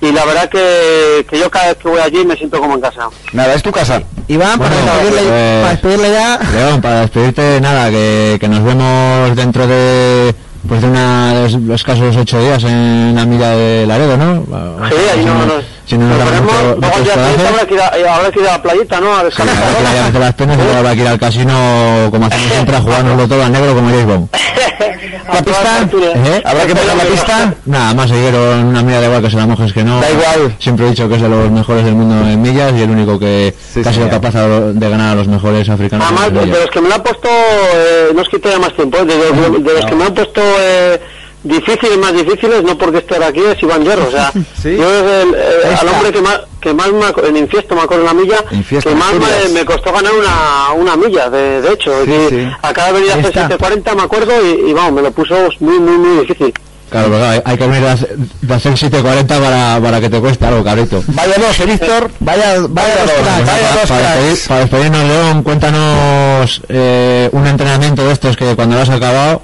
y 0.00 0.12
la 0.12 0.24
verdad 0.24 0.48
que, 0.48 1.26
que 1.28 1.38
yo 1.38 1.50
cada 1.50 1.68
vez 1.68 1.76
que 1.78 1.88
voy 1.88 2.00
allí 2.00 2.24
me 2.24 2.36
siento 2.36 2.58
como 2.58 2.74
en 2.74 2.80
casa. 2.80 3.08
Nada, 3.32 3.54
es 3.54 3.62
tu 3.62 3.70
casa. 3.70 4.02
Iván, 4.28 4.58
para, 4.58 4.74
despedirle, 4.74 5.20
pues- 5.20 5.60
para 5.60 5.70
despedirle 5.70 6.10
ya. 6.12 6.40
León, 6.52 6.80
para 6.80 7.00
despedirte, 7.02 7.60
nada, 7.60 7.90
que, 7.90 8.36
que 8.40 8.48
nos 8.48 8.64
vemos 8.64 9.36
dentro 9.36 9.66
de 9.66 10.34
pues 10.68 10.80
de 10.80 10.86
una 10.88 11.34
de 11.34 11.42
los, 11.42 11.52
los 11.54 11.82
casos 11.82 12.16
ocho 12.16 12.40
días 12.40 12.62
en 12.64 13.14
la 13.16 13.26
milla 13.26 13.50
de 13.50 13.84
Laredo, 13.86 14.16
¿no? 14.16 14.44
Sí, 14.88 14.94
ahí 15.12 15.24
no, 15.24 15.44
no, 15.46 15.54
Si 15.84 15.98
no 15.98 16.06
nos 16.08 16.18
damos 16.18 16.42
mucho- 16.42 16.76
muchos 16.76 17.08
corajes. 17.12 17.46
habrá 17.48 17.66
que, 17.66 17.74
ir 17.74 17.80
a, 17.80 17.98
eh, 17.98 18.08
habrá 18.08 18.30
que 18.30 18.40
ir 18.40 18.48
a 18.48 18.52
la 18.52 18.62
playita, 18.62 19.00
¿no? 19.00 19.14
A 19.16 19.18
Sí, 19.20 19.24
descansar. 19.26 19.56
habrá 19.56 19.74
que 19.76 19.94
ir 19.94 19.98
a 20.00 20.04
meter 20.06 20.20
las 20.20 20.34
penas 20.34 20.56
y 20.58 20.62
luego 20.62 20.78
habrá 20.78 20.94
que 20.94 21.00
ir 21.00 21.08
al 21.08 21.18
casino, 21.18 22.08
como 22.10 22.26
hacemos 22.26 22.52
siempre, 22.52 22.76
a 22.76 22.80
jugárnoslo 22.82 23.28
todo 23.28 23.42
a 23.42 23.48
negro 23.48 23.74
como 23.74 23.88
James 23.88 24.06
Bond. 24.06 24.28
¿La 25.32 25.42
pista? 25.42 25.88
¿Eh? 26.14 26.42
¿Habrá 26.44 26.66
que 26.66 26.74
mojar 26.74 26.96
la 26.96 27.04
pista? 27.04 27.54
Nada 27.66 27.94
más 27.94 28.10
siguieron 28.10 28.64
una 28.66 28.82
milla 28.82 29.00
de 29.00 29.06
igual 29.06 29.22
que 29.22 29.30
se 29.30 29.36
la 29.36 29.46
mojes 29.46 29.72
que 29.72 29.84
no. 29.84 30.00
Da 30.00 30.10
igual. 30.10 30.56
Siempre 30.58 30.86
he 30.86 30.90
dicho 30.90 31.08
que 31.08 31.16
es 31.16 31.22
de 31.22 31.28
los 31.28 31.50
mejores 31.50 31.84
del 31.84 31.94
mundo 31.94 32.28
en 32.28 32.40
millas 32.42 32.72
y 32.76 32.82
el 32.82 32.90
único 32.90 33.18
que, 33.18 33.54
Sí, 33.72 33.82
que 33.82 33.88
ha 33.88 33.92
sido 33.92 34.08
capaz 34.08 34.34
de 34.34 34.88
ganar 34.90 35.12
a 35.12 35.14
los 35.14 35.28
mejores 35.28 35.68
africanos. 35.68 36.06
Además, 36.06 36.32
de, 36.32 36.46
los 36.46 36.70
que 36.70 36.80
me 36.80 36.88
lo 36.88 36.94
han 36.96 37.02
puesto, 37.02 37.28
eh, 37.28 38.08
no 38.14 38.22
os 38.22 38.28
quito 38.28 38.50
ya 38.50 38.58
más 38.58 38.74
tiempo, 38.74 38.98
¿eh? 38.98 39.04
de, 39.04 39.16
de- 39.16 39.58
de 39.58 39.72
los 39.74 39.84
que 39.86 39.94
me 39.94 40.04
han 40.04 40.14
puesto 40.14 40.40
eh, 40.60 41.00
difíciles, 41.44 41.98
más 41.98 42.12
difíciles, 42.12 42.62
no 42.62 42.76
porque 42.78 42.98
esté 42.98 43.22
aquí, 43.22 43.40
es 43.40 43.62
Iván 43.62 43.82
Hierro. 43.84 44.06
O 44.08 44.10
sea, 44.10 44.30
Sí. 44.62 44.76
yo 44.76 44.88
es 44.92 45.22
el, 45.24 45.34
eh, 45.34 45.76
al 45.80 45.88
hombre 45.88 46.12
que 46.12 46.20
más, 46.22 46.40
que 46.60 46.72
más 46.74 46.88
me, 46.92 47.28
en 47.28 47.36
Infiesto, 47.36 47.74
me 47.74 47.82
acuerdo 47.82 48.02
en 48.08 48.16
la 48.16 48.22
milla, 48.22 48.36
Infiesto, 48.50 48.90
que 48.90 48.96
más 48.96 49.12
me, 49.52 49.64
costó 49.64 49.92
ganar 49.92 50.12
una, 50.12 50.72
una 50.74 50.96
milla, 50.96 51.28
de, 51.30 51.60
de 51.62 51.72
hecho. 51.72 51.92
Sí, 52.04 52.10
y 52.12 52.28
sí. 52.30 52.48
Acaba 52.62 52.88
de 52.88 52.92
venir 52.94 53.10
a 53.10 53.14
hacer 53.14 53.26
está. 53.26 53.48
7.40, 53.48 53.96
me 53.96 54.02
acuerdo, 54.02 54.32
y, 54.46 54.70
y 54.70 54.72
vamos, 54.72 54.92
me 54.92 55.02
lo 55.02 55.10
puso 55.10 55.34
muy, 55.60 55.78
muy, 55.78 55.96
muy 55.98 56.20
difícil. 56.26 56.52
Claro, 56.90 57.06
pero 57.08 57.20
claro, 57.20 57.32
hay, 57.32 57.42
hay 57.52 57.56
que 57.56 57.66
venir 57.66 57.80
de 57.82 57.88
hacer, 57.88 58.16
de 58.18 58.54
hacer 58.54 58.72
7.40 58.74 59.26
para, 59.26 59.80
para 59.82 60.00
que 60.00 60.10
te 60.10 60.20
cueste 60.20 60.44
algo, 60.46 60.62
cabrito. 60.62 61.02
Vaya 61.08 61.34
dos, 61.38 61.58
¿eh, 61.58 61.64
Víctor. 61.66 62.10
Vaya, 62.20 62.54
vaya, 62.60 62.68
Vaya 62.68 62.94
dos 63.00 63.06
dos, 63.06 63.14
cracks. 63.22 63.46
vaya 63.46 63.46
para, 63.46 63.72
dos 63.80 63.88
para 63.88 64.16
despedir- 64.20 64.48
para 64.48 64.60
despedirnos, 64.60 65.04
León, 65.08 65.42
cuéntanos 65.42 66.62
eh, 66.68 67.28
un 67.32 67.46
entrenamiento 67.46 68.04
de 68.06 68.12
estos 68.12 68.36
que 68.36 68.54
cuando 68.54 68.76
lo 68.76 68.82
has 68.82 68.90
acabado 68.90 69.40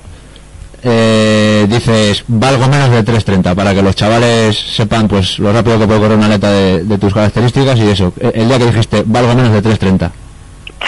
eh, 0.83 1.67
dices 1.69 2.25
valgo 2.29 2.69
menos 2.69 2.91
de 2.91 3.05
3.30 3.05 3.55
para 3.55 3.75
que 3.75 3.83
los 3.83 3.97
chavales 3.97 4.57
sepan 4.57 5.09
pues 5.09 5.39
lo 5.39 5.53
rápido 5.53 5.79
que 5.79 5.87
puede 5.87 6.01
correr 6.01 6.17
una 6.17 6.27
atleta 6.27 6.51
de, 6.51 6.99
tus 6.99 7.15
características 7.15 7.79
y 7.79 7.91
eso. 7.91 8.13
Eh, 8.21 8.33
El 8.35 8.49
día 8.49 8.59
que 8.59 8.67
dijiste 8.67 9.03
valgo 9.07 9.35
menos 9.35 9.53
de 9.53 9.63
3.30. 9.63 10.11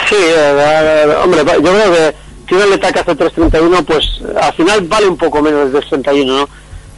Sí, 0.08 0.16
eh, 0.16 1.04
eh, 1.06 1.14
hombre, 1.22 1.42
yo 1.44 1.62
creo 1.62 1.92
que, 1.92 2.14
si 2.48 2.54
un 2.54 2.62
atleta 2.62 2.92
que 2.92 2.98
hace 3.00 3.16
3.31, 3.16 3.84
pues 3.84 4.20
al 4.40 4.52
final 4.54 4.80
vale 4.82 5.08
un 5.08 5.16
poco 5.16 5.42
menos 5.42 5.72
de 5.72 5.80
3.31, 5.80 6.26
¿no? 6.26 6.48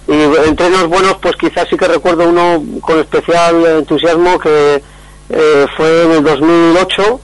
Y 0.09 0.49
entrenos 0.49 0.89
buenos, 0.89 1.17
pues 1.23 1.37
quizás 1.37 1.67
sí 1.71 1.77
que 1.77 1.87
recuerdo 1.87 2.29
uno 2.29 2.63
con 2.81 2.99
especial 2.99 3.65
entusiasmo 3.79 4.39
que 4.39 4.83
eh, 5.31 5.67
fue 5.77 6.05
en 6.05 6.13
el 6.13 6.25
2008, 6.25 7.21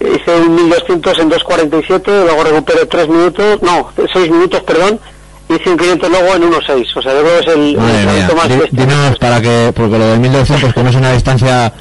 hice 0.00 0.36
un 0.36 0.54
1200 0.54 1.18
en 1.18 1.30
2.47, 1.30 2.02
luego 2.06 2.44
recuperé 2.44 2.86
3 2.86 3.08
minutos, 3.08 3.62
no, 3.62 3.88
6 4.12 4.30
minutos, 4.30 4.62
perdón, 4.62 5.00
hice 5.48 5.70
un 5.70 5.76
500 5.76 6.10
luego 6.10 6.34
en 6.34 6.42
1.6, 6.42 6.96
o 6.96 7.02
sea, 7.02 7.12
yo 7.12 7.20
creo 7.22 7.40
que 7.40 7.50
es 7.50 7.56
el, 7.56 7.76
el 7.76 8.36
más. 8.36 8.48
Dinos 8.70 9.18
para 9.18 9.40
que, 9.40 9.72
porque 9.74 9.98
lo 9.98 10.06
del 10.06 10.20
1200, 10.20 10.74
que 10.74 10.82
no 10.82 10.90
es 10.90 10.96
una 10.96 11.12
distancia, 11.12 11.72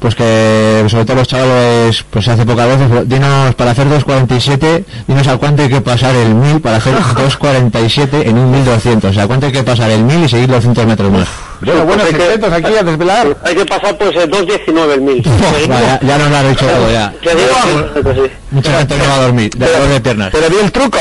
pues 0.00 0.14
que 0.14 0.84
sobre 0.88 1.04
todo 1.04 1.16
los 1.16 1.28
chavales, 1.28 2.04
pues 2.10 2.24
se 2.24 2.30
hace 2.32 2.44
pocas 2.46 2.66
veces, 2.66 2.86
pero 2.88 3.04
dinos 3.04 3.54
para 3.54 3.70
hacer 3.72 3.88
247, 3.88 4.84
dinos 5.06 5.28
a 5.28 5.36
cuánto 5.36 5.62
hay 5.62 5.68
que 5.68 5.80
pasar 5.82 6.14
el 6.16 6.34
1000 6.34 6.60
para 6.60 6.76
hacer 6.78 6.94
247 7.14 8.28
en 8.28 8.38
un 8.38 8.50
1200, 8.50 9.10
o 9.10 9.14
sea, 9.14 9.26
cuánto 9.26 9.46
hay 9.46 9.52
que 9.52 9.62
pasar 9.62 9.90
el 9.90 10.02
1000 10.02 10.24
y 10.24 10.28
seguir 10.28 10.48
200 10.48 10.86
metros 10.86 11.12
más. 11.12 11.28
Bueno, 11.60 11.84
buenos 11.84 12.06
Pues 12.06 12.14
hay 12.14 12.18
que- 12.20 12.26
secretos 12.32 12.52
aquí 12.54 12.74
a 12.76 12.82
desvelar. 12.82 13.36
Hay 13.44 13.54
que 13.54 13.66
pasar 13.66 13.98
pues 13.98 14.16
el 14.16 14.30
2.19 14.30 14.92
el 14.94 15.00
1000. 15.02 15.22
Va, 15.70 15.80
ya, 15.80 16.00
ya 16.02 16.18
nos 16.18 16.30
lo 16.30 16.36
has 16.36 16.48
dicho 16.48 16.66
todo 16.66 16.90
ya. 16.90 17.12
Te 17.22 17.30
digo, 17.34 18.02
pues 18.02 18.16
sí. 18.16 18.22
Mucha 18.50 18.78
gente 18.78 18.96
no 18.96 19.04
va 19.04 19.14
a 19.14 19.20
dormir, 19.20 19.50
de 19.50 19.66
dolor 19.70 19.88
de 19.88 20.00
piernas. 20.00 20.28
Pero 20.32 20.48
di 20.48 20.56
el 20.64 20.72
truco. 20.72 20.98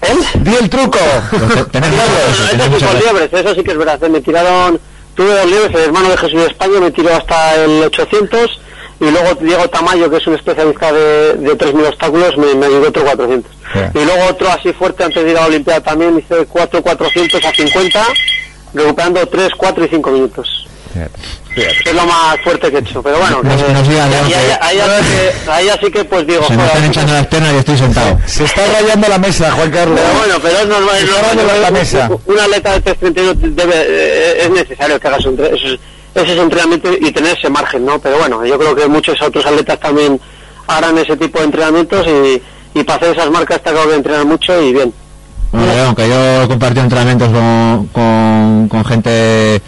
¿Eh? 0.00 0.14
Di 0.40 0.54
el 0.60 0.68
truco. 0.70 0.98
Pues 1.30 1.54
te- 1.54 1.64
tenés 1.64 1.90
mucha 1.90 2.04
Bueno, 2.04 2.18
razón, 2.18 2.32
eso 2.34 3.28
tenés 3.28 3.46
eso 3.46 3.54
sí 3.54 3.62
que 3.64 3.70
es 3.72 3.78
verdad. 3.78 4.00
Me 4.08 4.20
tiraron, 4.20 4.80
tuve 5.18 5.34
dos 5.34 5.46
liebres, 5.46 5.74
el 5.74 5.80
hermano 5.80 6.10
de 6.10 6.16
Jesús 6.16 6.40
de 6.40 6.46
España 6.46 6.78
me 6.78 6.92
tiró 6.92 7.12
hasta 7.12 7.56
el 7.56 7.82
800 7.82 8.60
y 9.00 9.10
luego 9.10 9.34
Diego 9.40 9.68
Tamayo, 9.68 10.08
que 10.08 10.18
es 10.18 10.26
un 10.28 10.34
especialista 10.34 10.92
de, 10.92 11.34
de 11.34 11.58
3.000 11.58 11.88
obstáculos, 11.88 12.36
me, 12.38 12.54
me 12.54 12.66
ayudó 12.66 12.88
otro 12.88 13.02
400. 13.02 13.52
Sí. 13.52 13.78
Y 13.94 14.04
luego 14.04 14.26
otro 14.30 14.48
así 14.48 14.72
fuerte 14.72 15.02
antes 15.02 15.24
de 15.24 15.30
ir 15.32 15.36
a 15.36 15.40
la 15.40 15.46
Olimpiada 15.48 15.80
también, 15.80 16.18
hice 16.20 16.46
4 16.46 16.82
400 16.82 17.44
a 17.44 17.52
50, 17.52 18.06
recuperando 18.74 19.26
3, 19.26 19.50
4 19.56 19.84
y 19.84 19.88
5 19.88 20.10
minutos. 20.12 20.68
Es 21.62 21.94
lo 21.94 22.04
más 22.06 22.38
fuerte 22.42 22.70
que 22.70 22.76
he 22.76 22.80
hecho, 22.80 23.02
pero 23.02 23.18
bueno, 23.18 23.42
Nos- 23.42 23.62
que- 23.62 23.72
nos 23.72 23.88
digas, 23.88 24.08
ahí, 24.60 24.78
así 24.80 25.08
que, 25.08 25.50
ahí 25.50 25.68
así 25.68 25.90
que 25.90 26.04
pues 26.04 26.26
digo, 26.26 26.44
Se 26.46 26.56
me 26.56 26.64
están 26.66 26.84
hinchando 26.84 27.12
las 27.12 27.26
piernas 27.26 27.52
y 27.54 27.56
estoy 27.58 27.78
sentado. 27.78 28.18
Se 28.26 28.44
está 28.44 28.62
rayando 28.66 29.08
la 29.08 29.18
mesa, 29.18 29.50
Juan 29.52 29.70
Carlos. 29.70 29.98
Pero 30.00 30.18
bueno, 30.18 30.34
pero 30.42 30.58
es 30.58 30.66
normal, 30.66 30.96
es 30.96 31.60
la 31.60 31.68
Un- 31.68 31.72
mesa. 31.74 32.10
Un 32.26 32.38
atleta 32.40 32.72
de 32.72 32.80
331 32.80 33.34
debe, 33.56 33.74
eh, 33.76 34.42
es 34.44 34.50
necesario 34.50 34.98
que 35.00 35.08
haga 35.08 35.20
su 35.20 35.28
entre- 35.30 35.54
ese, 35.54 35.78
ese 36.14 36.40
entrenamiento 36.40 36.90
y 36.92 37.12
tener 37.12 37.36
ese 37.36 37.48
margen, 37.50 37.84
¿no? 37.84 37.98
Pero 38.00 38.18
bueno, 38.18 38.44
yo 38.44 38.58
creo 38.58 38.74
que 38.74 38.86
muchos 38.88 39.20
otros 39.22 39.44
atletas 39.46 39.78
también 39.80 40.20
harán 40.66 40.98
ese 40.98 41.16
tipo 41.16 41.38
de 41.38 41.44
entrenamientos 41.46 42.06
y, 42.06 42.42
y 42.78 42.82
para 42.84 42.96
hacer 42.98 43.16
esas 43.16 43.30
marcas 43.30 43.62
te 43.62 43.70
acabo 43.70 43.88
de 43.90 43.96
entrenar 43.96 44.24
mucho 44.26 44.60
y 44.60 44.72
bien. 44.72 44.92
Bueno, 45.50 45.72
León, 45.74 45.94
que 45.94 46.08
yo 46.08 46.42
he 46.42 46.48
compartido 46.48 46.82
entrenamientos 46.82 47.28
con, 47.30 47.86
con, 47.92 48.68
con 48.68 48.84
gente 48.84 49.62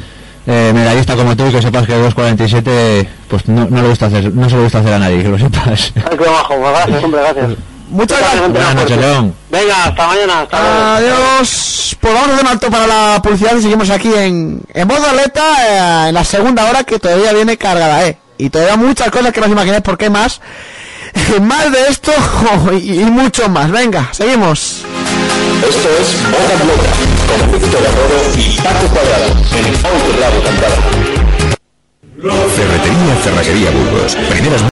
eh, 0.47 0.73
medallista 0.75 1.17
como 1.17 1.37
tú 1.37 1.47
y 1.47 1.53
que 1.53 1.63
sepas 1.63 1.87
que 1.87 1.95
2.47 1.97 3.09
pues 3.29 3.49
no, 3.49 3.67
no 3.69 3.83
le 3.83 3.89
gusta 3.89 4.07
hacer, 4.07 4.33
no 4.35 4.49
se 4.49 4.57
le 4.57 4.63
gusta 4.63 4.79
hacer 4.79 4.93
a 4.95 4.99
nadie, 4.99 5.23
que 5.23 5.29
lo 5.29 5.39
sepas. 5.39 5.93
Ay, 6.11 6.19
qué 6.19 6.29
bajo, 6.29 6.57
pues 6.57 6.71
gracias, 6.73 7.05
hombre, 7.05 7.21
gracias. 7.21 7.59
Muchas 7.91 8.21
Gracias, 8.21 8.53
Buenas 8.53 8.75
noches. 8.77 8.97
León. 8.99 9.35
Venga, 9.51 9.85
hasta 9.85 10.07
mañana, 10.07 10.41
hasta. 10.43 10.97
Adiós. 10.97 11.97
Pues 12.01 12.15
vamos 12.15 12.29
a 12.29 12.33
hacer 12.35 12.45
un 12.45 12.51
alto 12.53 12.71
para 12.71 12.87
la 12.87 13.21
publicidad 13.21 13.57
y 13.57 13.63
seguimos 13.63 13.91
aquí 13.91 14.13
en, 14.15 14.63
en 14.73 14.89
modo 14.89 15.07
atleta 15.07 16.05
eh, 16.05 16.09
en 16.11 16.15
la 16.15 16.23
segunda 16.25 16.71
hora 16.71 16.85
que 16.85 17.01
todavía 17.01 17.33
viene 17.33 17.57
cargada, 17.57 18.07
¿eh? 18.07 18.17
Y 18.39 18.49
todavía 18.49 18.77
muchas 18.77 19.11
cosas 19.11 19.33
que 19.33 19.41
no 19.41 19.47
os 19.47 19.53
imagináis 19.53 19.83
por 19.83 19.99
qué 19.99 20.09
más. 20.09 20.41
más 21.43 21.73
de 21.73 21.89
esto 21.89 22.13
y, 22.81 23.01
y 23.01 23.05
mucho 23.07 23.49
más. 23.49 23.71
Venga, 23.73 24.09
seguimos. 24.13 24.85
Esto 25.69 25.89
es 26.01 26.17
Boca 26.31 26.57
Blota, 26.65 26.91
con 27.29 27.53
Víctor 27.53 27.83
Arroyo 27.87 28.21
y 28.37 28.57
Paco 28.61 28.87
Cuadrado, 28.89 29.27
en 29.59 29.67
Autolabo 29.85 30.43
Cantado. 30.43 30.77
Ferretería 32.21 33.17
Cerrajería 33.23 33.71
Burgos. 33.71 34.15
Primeras 34.31 34.63